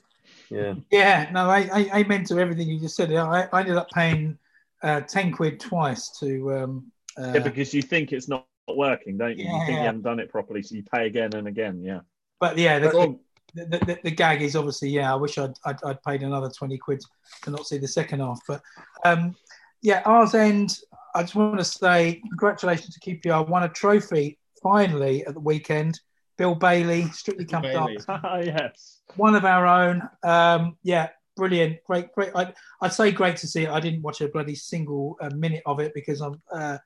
Yeah. 0.50 0.74
Yeah, 0.90 1.28
no, 1.32 1.50
I, 1.50 1.90
I, 1.92 2.02
meant 2.04 2.26
to 2.28 2.38
everything 2.40 2.66
you 2.66 2.80
just 2.80 2.96
said. 2.96 3.12
I, 3.12 3.46
I 3.52 3.60
ended 3.60 3.76
up 3.76 3.90
paying 3.90 4.38
uh, 4.82 5.02
10 5.02 5.32
quid 5.32 5.60
twice 5.60 6.18
to. 6.20 6.28
Um, 6.56 6.92
uh, 7.18 7.32
Yeah, 7.34 7.40
because 7.40 7.74
you 7.74 7.82
think 7.82 8.10
it's 8.12 8.26
not 8.26 8.46
working, 8.66 9.18
don't 9.18 9.36
you? 9.38 9.44
You 9.44 9.58
think 9.66 9.78
you 9.78 9.84
haven't 9.84 10.02
done 10.02 10.18
it 10.18 10.30
properly, 10.30 10.62
so 10.62 10.74
you 10.74 10.82
pay 10.82 11.06
again 11.06 11.34
and 11.34 11.46
again. 11.46 11.82
Yeah. 11.84 12.00
but 12.40 12.56
yeah, 12.56 12.78
the, 12.78 12.88
But- 12.88 13.18
the, 13.56 13.64
the, 13.66 13.78
the, 13.84 13.98
the 14.04 14.10
gag 14.10 14.42
is 14.42 14.54
obviously, 14.54 14.90
yeah, 14.90 15.12
I 15.12 15.16
wish 15.16 15.38
I'd, 15.38 15.54
I'd, 15.64 15.82
I'd 15.84 16.02
paid 16.02 16.22
another 16.22 16.50
20 16.50 16.76
quid 16.78 17.02
to 17.42 17.50
not 17.50 17.66
see 17.66 17.78
the 17.78 17.88
second 17.88 18.20
half. 18.20 18.40
But 18.46 18.62
um, 19.04 19.34
yeah, 19.82 20.02
ours 20.04 20.34
end, 20.34 20.78
I 21.14 21.22
just 21.22 21.34
want 21.34 21.58
to 21.58 21.64
say 21.64 22.20
congratulations 22.28 22.96
to 22.96 23.00
QPR. 23.00 23.48
Won 23.48 23.62
a 23.62 23.68
trophy 23.68 24.38
finally 24.62 25.24
at 25.26 25.34
the 25.34 25.40
weekend. 25.40 25.98
Bill 26.36 26.54
Bailey, 26.54 27.04
Strictly 27.10 27.46
Come 27.46 27.62
Bailey. 27.62 27.98
Up. 28.08 28.22
yes. 28.44 29.00
one 29.16 29.34
of 29.34 29.46
our 29.46 29.66
own. 29.66 30.02
Um, 30.22 30.76
yeah, 30.82 31.08
brilliant, 31.34 31.78
great, 31.84 32.12
great. 32.12 32.30
I'd, 32.34 32.52
I'd 32.82 32.92
say 32.92 33.10
great 33.10 33.38
to 33.38 33.46
see 33.46 33.62
it. 33.62 33.70
I 33.70 33.80
didn't 33.80 34.02
watch 34.02 34.20
a 34.20 34.28
bloody 34.28 34.54
single 34.54 35.16
uh, 35.22 35.30
minute 35.34 35.62
of 35.64 35.80
it 35.80 35.92
because 35.94 36.20
I'm. 36.20 36.40
Uh, 36.52 36.78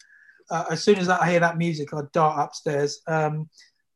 uh, 0.50 0.64
as 0.70 0.82
soon 0.82 0.98
as 0.98 1.08
I 1.08 1.30
hear 1.30 1.40
that 1.40 1.58
music, 1.58 1.94
I 1.94 2.00
dart 2.12 2.40
upstairs. 2.40 3.02
Um, 3.06 3.48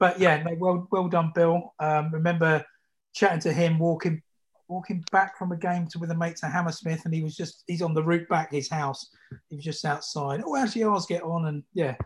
but 0.05 0.21
yeah, 0.21 0.43
no, 0.43 0.55
well, 0.59 0.87
well 0.91 1.09
done, 1.09 1.33
Bill. 1.35 1.73
Um, 1.81 2.11
remember 2.13 2.63
chatting 3.15 3.41
to 3.41 3.55
him, 3.55 3.79
walking, 3.79 4.21
walking 4.69 5.03
back 5.11 5.39
from 5.39 5.51
a 5.51 5.57
game 5.57 5.87
to 5.89 5.99
with 5.99 6.11
a 6.11 6.15
mate 6.15 6.37
to 6.37 6.47
Hammersmith, 6.47 7.07
and 7.07 7.15
he 7.15 7.23
was 7.23 7.35
just 7.35 7.65
he's 7.67 7.81
on 7.81 7.95
the 7.95 8.03
route 8.03 8.29
back 8.29 8.53
his 8.53 8.69
house. 8.69 9.09
He 9.49 9.57
was 9.57 9.65
just 9.65 9.83
outside. 9.87 10.43
Oh, 10.45 10.57
actually, 10.57 10.85
ours 10.85 11.07
get 11.07 11.23
on, 11.23 11.47
and 11.47 11.63
yeah, 11.73 11.97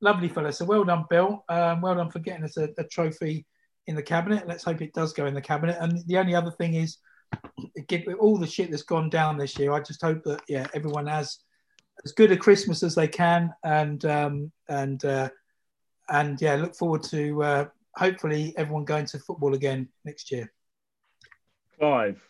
lovely 0.00 0.28
fella. 0.28 0.52
So 0.52 0.66
well 0.66 0.84
done, 0.84 1.06
Bill. 1.10 1.44
Um, 1.48 1.80
well 1.80 1.96
done 1.96 2.12
for 2.12 2.20
getting 2.20 2.44
us 2.44 2.56
a, 2.58 2.68
a 2.78 2.84
trophy 2.84 3.44
in 3.88 3.96
the 3.96 4.04
cabinet. 4.04 4.46
Let's 4.46 4.62
hope 4.62 4.80
it 4.80 4.94
does 4.94 5.12
go 5.12 5.26
in 5.26 5.34
the 5.34 5.40
cabinet. 5.40 5.78
And 5.80 6.06
the 6.06 6.18
only 6.18 6.36
other 6.36 6.52
thing 6.52 6.74
is, 6.74 6.98
all 8.20 8.38
the 8.38 8.46
shit 8.46 8.70
that's 8.70 8.84
gone 8.84 9.10
down 9.10 9.36
this 9.36 9.58
year. 9.58 9.72
I 9.72 9.80
just 9.80 10.00
hope 10.00 10.22
that 10.26 10.42
yeah, 10.46 10.68
everyone 10.74 11.08
has 11.08 11.38
as 12.04 12.12
good 12.12 12.30
a 12.30 12.36
Christmas 12.36 12.84
as 12.84 12.94
they 12.94 13.08
can, 13.08 13.52
and 13.64 14.04
um, 14.04 14.52
and 14.68 15.04
uh, 15.04 15.30
and 16.10 16.40
yeah, 16.40 16.56
look 16.56 16.74
forward 16.74 17.02
to 17.04 17.42
uh, 17.42 17.66
hopefully 17.96 18.54
everyone 18.56 18.84
going 18.84 19.06
to 19.06 19.18
football 19.18 19.54
again 19.54 19.88
next 20.04 20.30
year. 20.30 20.52
Clive. 21.78 22.20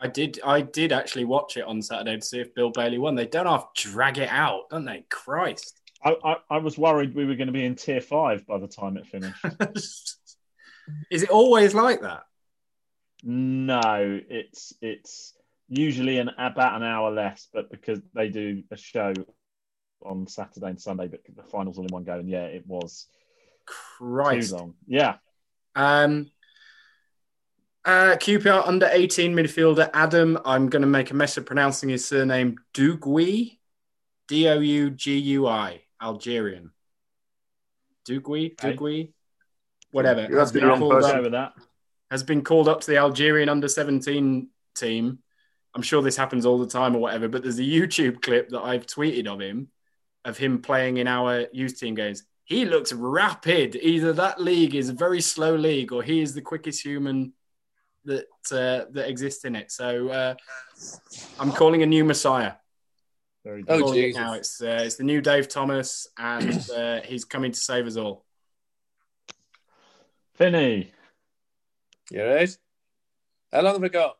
I 0.00 0.08
did. 0.08 0.40
I 0.44 0.60
did 0.60 0.92
actually 0.92 1.24
watch 1.24 1.56
it 1.56 1.64
on 1.64 1.80
Saturday 1.80 2.16
to 2.16 2.22
see 2.22 2.40
if 2.40 2.54
Bill 2.54 2.70
Bailey 2.70 2.98
won. 2.98 3.14
They 3.14 3.26
don't 3.26 3.46
have 3.46 3.72
to 3.72 3.88
drag 3.88 4.18
it 4.18 4.28
out, 4.28 4.68
don't 4.70 4.84
they? 4.84 5.04
Christ. 5.08 5.80
I, 6.04 6.14
I, 6.22 6.36
I 6.50 6.58
was 6.58 6.76
worried 6.76 7.14
we 7.14 7.24
were 7.24 7.34
going 7.34 7.46
to 7.46 7.52
be 7.52 7.64
in 7.64 7.74
tier 7.74 8.02
five 8.02 8.46
by 8.46 8.58
the 8.58 8.68
time 8.68 8.98
it 8.98 9.06
finished. 9.06 9.44
Is 11.10 11.22
it 11.22 11.30
always 11.30 11.74
like 11.74 12.02
that? 12.02 12.24
no, 13.22 14.20
it's 14.28 14.72
it's 14.80 15.34
usually 15.68 16.18
an 16.18 16.30
about 16.38 16.76
an 16.76 16.82
hour 16.82 17.10
less, 17.10 17.48
but 17.52 17.70
because 17.70 18.00
they 18.14 18.28
do 18.28 18.62
a 18.70 18.76
show 18.76 19.12
on 20.06 20.26
Saturday 20.26 20.68
and 20.68 20.80
Sunday, 20.80 21.08
but 21.08 21.20
the 21.34 21.42
finals 21.42 21.78
all 21.78 21.84
in 21.84 21.90
one 21.92 22.04
go, 22.04 22.18
and 22.18 22.28
yeah, 22.28 22.44
it 22.44 22.66
was 22.66 23.06
Christ. 23.66 24.50
too 24.50 24.56
long. 24.56 24.74
Yeah, 24.86 25.16
Um, 25.74 26.30
uh, 27.84 28.16
QPR 28.18 28.66
under 28.66 28.88
18 28.90 29.34
midfielder 29.34 29.90
Adam. 29.94 30.38
I'm 30.44 30.68
going 30.68 30.82
to 30.82 30.88
make 30.88 31.10
a 31.10 31.14
mess 31.14 31.36
of 31.36 31.46
pronouncing 31.46 31.88
his 31.88 32.04
surname 32.04 32.56
Dougui. 32.74 33.58
D 34.28 34.48
O 34.48 34.58
U 34.58 34.90
G 34.90 35.18
U 35.18 35.46
I. 35.46 35.82
Algerian. 36.02 36.72
Dougui? 38.08 38.52
Okay. 38.52 38.76
Dougui? 38.76 39.12
Whatever. 39.92 40.22
You're 40.28 40.40
Has 40.40 40.48
asking 40.48 40.60
been 40.60 40.68
wrong 40.68 40.78
called 40.80 40.92
person. 40.94 41.24
up- 41.26 41.32
that. 41.32 41.52
has 42.10 42.22
been 42.22 42.42
called 42.42 42.68
up 42.68 42.80
to 42.82 42.86
the 42.88 42.96
Algerian 42.96 43.48
under 43.48 43.68
17 43.68 44.48
team. 44.74 45.18
I'm 45.74 45.82
sure 45.82 46.02
this 46.02 46.16
happens 46.16 46.44
all 46.46 46.58
the 46.58 46.66
time 46.66 46.96
or 46.96 46.98
whatever, 47.00 47.28
but 47.28 47.42
there's 47.42 47.58
a 47.58 47.62
YouTube 47.62 48.20
clip 48.22 48.48
that 48.50 48.60
I've 48.62 48.86
tweeted 48.86 49.26
of 49.26 49.40
him, 49.40 49.68
of 50.26 50.36
him 50.36 50.60
playing 50.60 50.98
in 50.98 51.06
our 51.06 51.46
youth 51.52 51.78
team 51.78 51.94
games. 51.94 52.24
He 52.44 52.64
looks 52.64 52.92
rapid. 52.92 53.76
Either 53.76 54.12
that 54.12 54.40
league 54.40 54.74
is 54.74 54.88
a 54.88 54.92
very 54.92 55.20
slow 55.20 55.54
league 55.54 55.92
or 55.92 56.02
he 56.02 56.20
is 56.20 56.34
the 56.34 56.42
quickest 56.42 56.82
human 56.82 57.32
that 58.04 58.26
uh, 58.52 58.90
that 58.92 59.08
exists 59.08 59.44
in 59.44 59.56
it. 59.56 59.72
So 59.72 60.08
uh, 60.08 60.34
I'm 61.40 61.52
calling 61.52 61.82
a 61.82 61.86
new 61.86 62.04
Messiah. 62.04 62.52
Very 63.44 63.62
Oh, 63.68 63.78
good. 63.78 63.82
Calling 63.82 64.02
Jesus. 64.02 64.20
now. 64.20 64.32
It's, 64.34 64.62
uh, 64.62 64.82
it's 64.84 64.96
the 64.96 65.04
new 65.04 65.20
Dave 65.20 65.48
Thomas, 65.48 66.08
and 66.18 66.68
uh, 66.76 67.00
he's 67.04 67.24
coming 67.24 67.52
to 67.52 67.58
save 67.58 67.86
us 67.86 67.96
all. 67.96 68.24
Finney. 70.34 70.92
You 72.10 72.24
right? 72.24 72.58
How 73.52 73.62
long 73.62 73.74
have 73.74 73.82
we 73.82 73.88
got? 73.88 74.16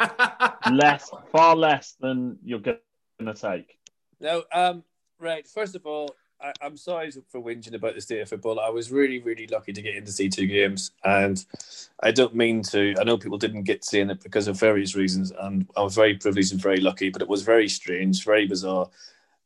less, 0.70 1.10
far 1.32 1.56
less 1.56 1.96
than 2.00 2.38
you're 2.44 2.60
going 2.60 2.78
to 3.20 3.34
take. 3.34 3.77
No, 4.20 4.44
um, 4.52 4.84
right. 5.18 5.46
First 5.46 5.76
of 5.76 5.86
all, 5.86 6.14
I, 6.40 6.52
I'm 6.62 6.76
sorry 6.76 7.10
for 7.10 7.40
whinging 7.42 7.74
about 7.74 7.94
the 7.94 8.00
state 8.00 8.20
of 8.20 8.28
football. 8.28 8.60
I 8.60 8.68
was 8.70 8.92
really, 8.92 9.20
really 9.20 9.46
lucky 9.48 9.72
to 9.72 9.82
get 9.82 9.96
in 9.96 10.04
to 10.04 10.12
see 10.12 10.28
two 10.28 10.46
games, 10.46 10.92
and 11.04 11.44
I 12.02 12.10
don't 12.12 12.34
mean 12.34 12.62
to. 12.64 12.94
I 13.00 13.04
know 13.04 13.18
people 13.18 13.38
didn't 13.38 13.64
get 13.64 13.84
seeing 13.84 14.10
it 14.10 14.22
because 14.22 14.48
of 14.48 14.58
various 14.58 14.94
reasons, 14.94 15.32
and 15.40 15.68
I 15.76 15.82
was 15.82 15.94
very 15.94 16.14
privileged 16.16 16.52
and 16.52 16.60
very 16.62 16.80
lucky. 16.80 17.10
But 17.10 17.22
it 17.22 17.28
was 17.28 17.42
very 17.42 17.68
strange, 17.68 18.24
very 18.24 18.46
bizarre. 18.46 18.88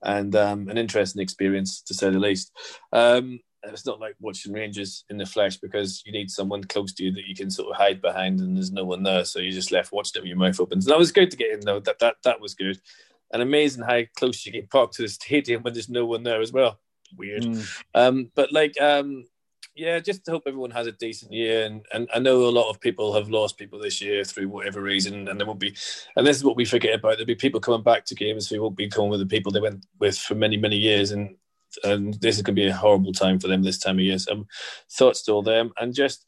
and 0.03 0.35
um, 0.37 0.69
an 0.69 0.79
interesting 0.79 1.23
experience 1.23 1.81
to 1.83 1.95
say 1.95 2.11
the 2.11 2.19
least. 2.19 2.53
Um, 2.93 3.41
it's 3.65 3.87
not 3.87 4.01
like 4.01 4.17
watching 4.21 4.53
Rangers 4.53 5.05
in 5.09 5.17
the 5.19 5.27
flesh 5.27 5.57
because 5.57 6.03
you 6.05 6.11
need 6.11 6.31
someone 6.31 6.65
close 6.65 6.93
to 6.95 7.05
you 7.05 7.13
that 7.13 7.29
you 7.29 7.35
can 7.37 7.49
sort 7.51 7.71
of 7.71 7.77
hide 7.77 8.03
behind, 8.03 8.41
and 8.41 8.57
there's 8.57 8.73
no 8.73 8.85
one 8.85 9.05
there, 9.05 9.25
so 9.25 9.39
you 9.39 9.53
just 9.53 9.71
left 9.71 9.93
watching 9.93 10.19
it 10.19 10.23
with 10.23 10.29
your 10.29 10.37
mouth 10.37 10.59
open. 10.59 10.83
So 10.83 10.91
that 10.91 10.99
was 10.99 11.13
good 11.13 11.31
to 11.31 11.37
get 11.37 11.53
in 11.53 11.61
though. 11.61 11.81
That 11.81 12.01
that 12.01 12.17
that 12.25 12.41
was 12.41 12.55
good, 12.55 12.81
and 13.33 13.43
amazing 13.43 13.85
how 13.85 14.03
close 14.17 14.45
you 14.47 14.53
can 14.53 14.67
park 14.69 14.93
to 14.93 15.03
the 15.03 15.09
stadium 15.09 15.63
when 15.63 15.73
there's 15.75 15.89
no 15.89 16.07
one 16.07 16.23
there 16.23 16.41
as 16.41 16.53
well. 16.53 16.79
Weird, 17.17 17.43
Mm. 17.45 17.83
um, 17.95 18.31
but 18.35 18.53
like 18.53 18.81
um, 18.81 19.25
yeah, 19.75 19.99
just 20.01 20.25
to 20.25 20.33
hope 20.33 20.43
everyone 20.47 20.71
has 20.73 20.87
a 20.87 20.93
decent 20.93 21.33
year. 21.33 21.65
And, 21.65 21.85
and 21.95 22.09
I 22.15 22.19
know 22.19 22.45
a 22.45 22.51
lot 22.51 22.69
of 22.69 22.81
people 22.81 23.15
have 23.15 23.31
lost 23.31 23.57
people 23.57 23.79
this 23.79 24.03
year 24.03 24.23
through 24.25 24.49
whatever 24.49 24.83
reason, 24.83 25.29
and 25.29 25.39
there 25.39 25.47
won't 25.47 25.61
be. 25.61 25.75
And 26.17 26.27
this 26.27 26.37
is 26.37 26.45
what 26.45 26.57
we 26.57 26.65
forget 26.65 26.95
about: 26.95 27.13
there'll 27.13 27.27
be 27.27 27.35
people 27.35 27.61
coming 27.61 27.83
back 27.83 28.05
to 28.07 28.15
games 28.15 28.49
who 28.49 28.61
won't 28.61 28.77
be 28.77 28.89
coming 28.89 29.11
with 29.11 29.21
the 29.21 29.27
people 29.27 29.53
they 29.53 29.61
went 29.61 29.85
with 29.99 30.19
for 30.19 30.35
many 30.35 30.57
many 30.57 30.77
years, 30.77 31.11
and 31.11 31.37
and 31.85 32.15
this 32.15 32.37
is 32.37 32.43
going 32.43 32.55
to 32.57 32.63
be 32.63 32.69
a 32.69 32.75
horrible 32.75 33.13
time 33.13 33.39
for 33.39 33.49
them 33.49 33.63
this 33.63 33.79
time 33.79 33.97
of 33.99 34.05
year. 34.05 34.19
So, 34.19 34.47
thoughts 34.91 35.23
to 35.23 35.33
all 35.33 35.43
them, 35.43 35.73
and 35.79 35.95
just 35.95 36.27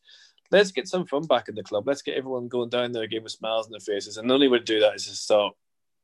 let's 0.50 0.72
get 0.72 0.88
some 0.88 1.06
fun 1.06 1.26
back 1.26 1.48
in 1.48 1.54
the 1.54 1.62
club. 1.62 1.86
Let's 1.86 2.02
get 2.02 2.16
everyone 2.16 2.48
going 2.48 2.70
down 2.70 2.92
there 2.92 3.02
again 3.02 3.22
with 3.22 3.32
smiles 3.32 3.66
on 3.66 3.72
their 3.72 3.80
faces. 3.80 4.16
And 4.16 4.28
the 4.28 4.34
only 4.34 4.48
way 4.48 4.58
to 4.58 4.64
do 4.64 4.80
that 4.80 4.94
is 4.94 5.06
to 5.06 5.14
start 5.14 5.54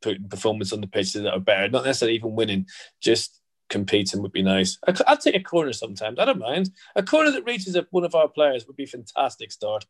putting 0.02 0.28
performance 0.28 0.72
on 0.72 0.80
the 0.80 0.86
pitches 0.86 1.22
that 1.22 1.32
are 1.32 1.40
better, 1.40 1.68
not 1.68 1.84
necessarily 1.84 2.16
even 2.16 2.34
winning, 2.34 2.66
just 3.00 3.40
competing 3.68 4.20
would 4.22 4.32
be 4.32 4.42
nice. 4.42 4.78
I- 4.86 4.94
I'd 5.06 5.20
take 5.20 5.36
a 5.36 5.40
corner 5.40 5.72
sometimes. 5.72 6.18
I 6.18 6.24
don't 6.24 6.38
mind. 6.38 6.70
A 6.96 7.02
corner 7.02 7.30
that 7.30 7.44
reaches 7.44 7.76
one 7.90 8.04
of 8.04 8.14
our 8.14 8.28
players 8.28 8.66
would 8.66 8.76
be 8.76 8.84
a 8.84 8.88
fantastic 8.88 9.52
start. 9.52 9.86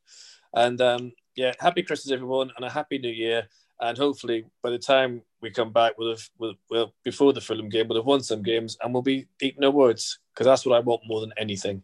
And 0.54 0.80
um, 0.80 1.12
yeah, 1.34 1.54
happy 1.58 1.82
Christmas, 1.82 2.12
everyone, 2.12 2.50
and 2.56 2.64
a 2.64 2.70
happy 2.70 2.98
New 2.98 3.10
Year. 3.10 3.48
And 3.80 3.96
hopefully, 3.96 4.44
by 4.62 4.70
the 4.70 4.78
time 4.78 5.22
we 5.40 5.50
come 5.50 5.72
back, 5.72 5.96
we'll 5.96 6.10
have, 6.10 6.28
we'll, 6.38 6.54
well, 6.70 6.94
before 7.02 7.32
the 7.32 7.40
Fulham 7.40 7.70
game, 7.70 7.88
we'll 7.88 7.98
have 7.98 8.06
won 8.06 8.22
some 8.22 8.42
games 8.42 8.76
and 8.82 8.92
we'll 8.92 9.02
be 9.02 9.26
eating 9.40 9.64
our 9.64 9.70
words 9.70 10.18
because 10.34 10.44
that's 10.44 10.66
what 10.66 10.76
I 10.76 10.80
want 10.80 11.00
more 11.06 11.20
than 11.20 11.32
anything. 11.38 11.82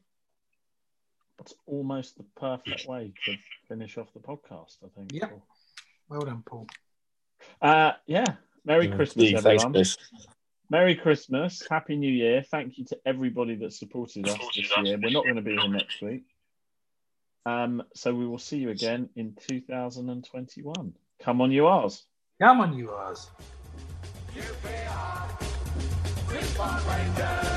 That's 1.39 1.55
almost 1.67 2.19
the 2.19 2.25
perfect 2.39 2.87
way 2.87 3.13
to 3.25 3.37
finish 3.69 3.97
off 3.97 4.13
the 4.13 4.21
podcast, 4.21 4.77
I 4.85 4.89
think. 4.95 5.13
Yeah. 5.13 5.29
Well 6.09 6.21
done, 6.21 6.43
Paul. 6.45 6.67
Uh, 7.61 7.93
yeah. 8.07 8.25
Merry 8.65 8.89
Yeah, 8.89 8.97
Christmas, 8.97 9.27
Steve, 9.29 9.37
everyone. 9.39 9.73
Chris. 9.73 9.97
Merry 10.69 10.97
Christmas. 10.97 11.65
Happy 11.71 11.97
New 11.97 12.13
Year. 12.13 12.43
Thank 12.43 12.79
you 12.79 12.85
to 12.87 12.99
everybody 13.07 13.55
that 13.57 13.73
supported 13.73 14.29
us 14.29 14.39
this 14.55 14.71
year. 14.83 14.99
We're 15.01 15.11
not 15.11 15.25
going 15.25 15.37
to 15.37 15.43
be 15.43 15.57
here 15.57 15.69
next 15.69 16.03
week. 16.03 16.25
Um, 17.45 17.85
so 17.95 18.13
we 18.13 18.27
will 18.27 18.39
see 18.41 18.59
you 18.59 18.71
again 18.71 19.09
in 19.15 19.37
2021. 19.49 20.93
Come 21.21 21.41
on, 21.41 21.53
you 21.53 21.69
ours. 21.69 22.05
Come 22.43 22.61
on, 22.61 22.77
you 22.77 22.91
ours. 22.91 23.31
QPR, 24.35 25.43
Fishbone 26.29 26.81
Rangers. 26.89 27.56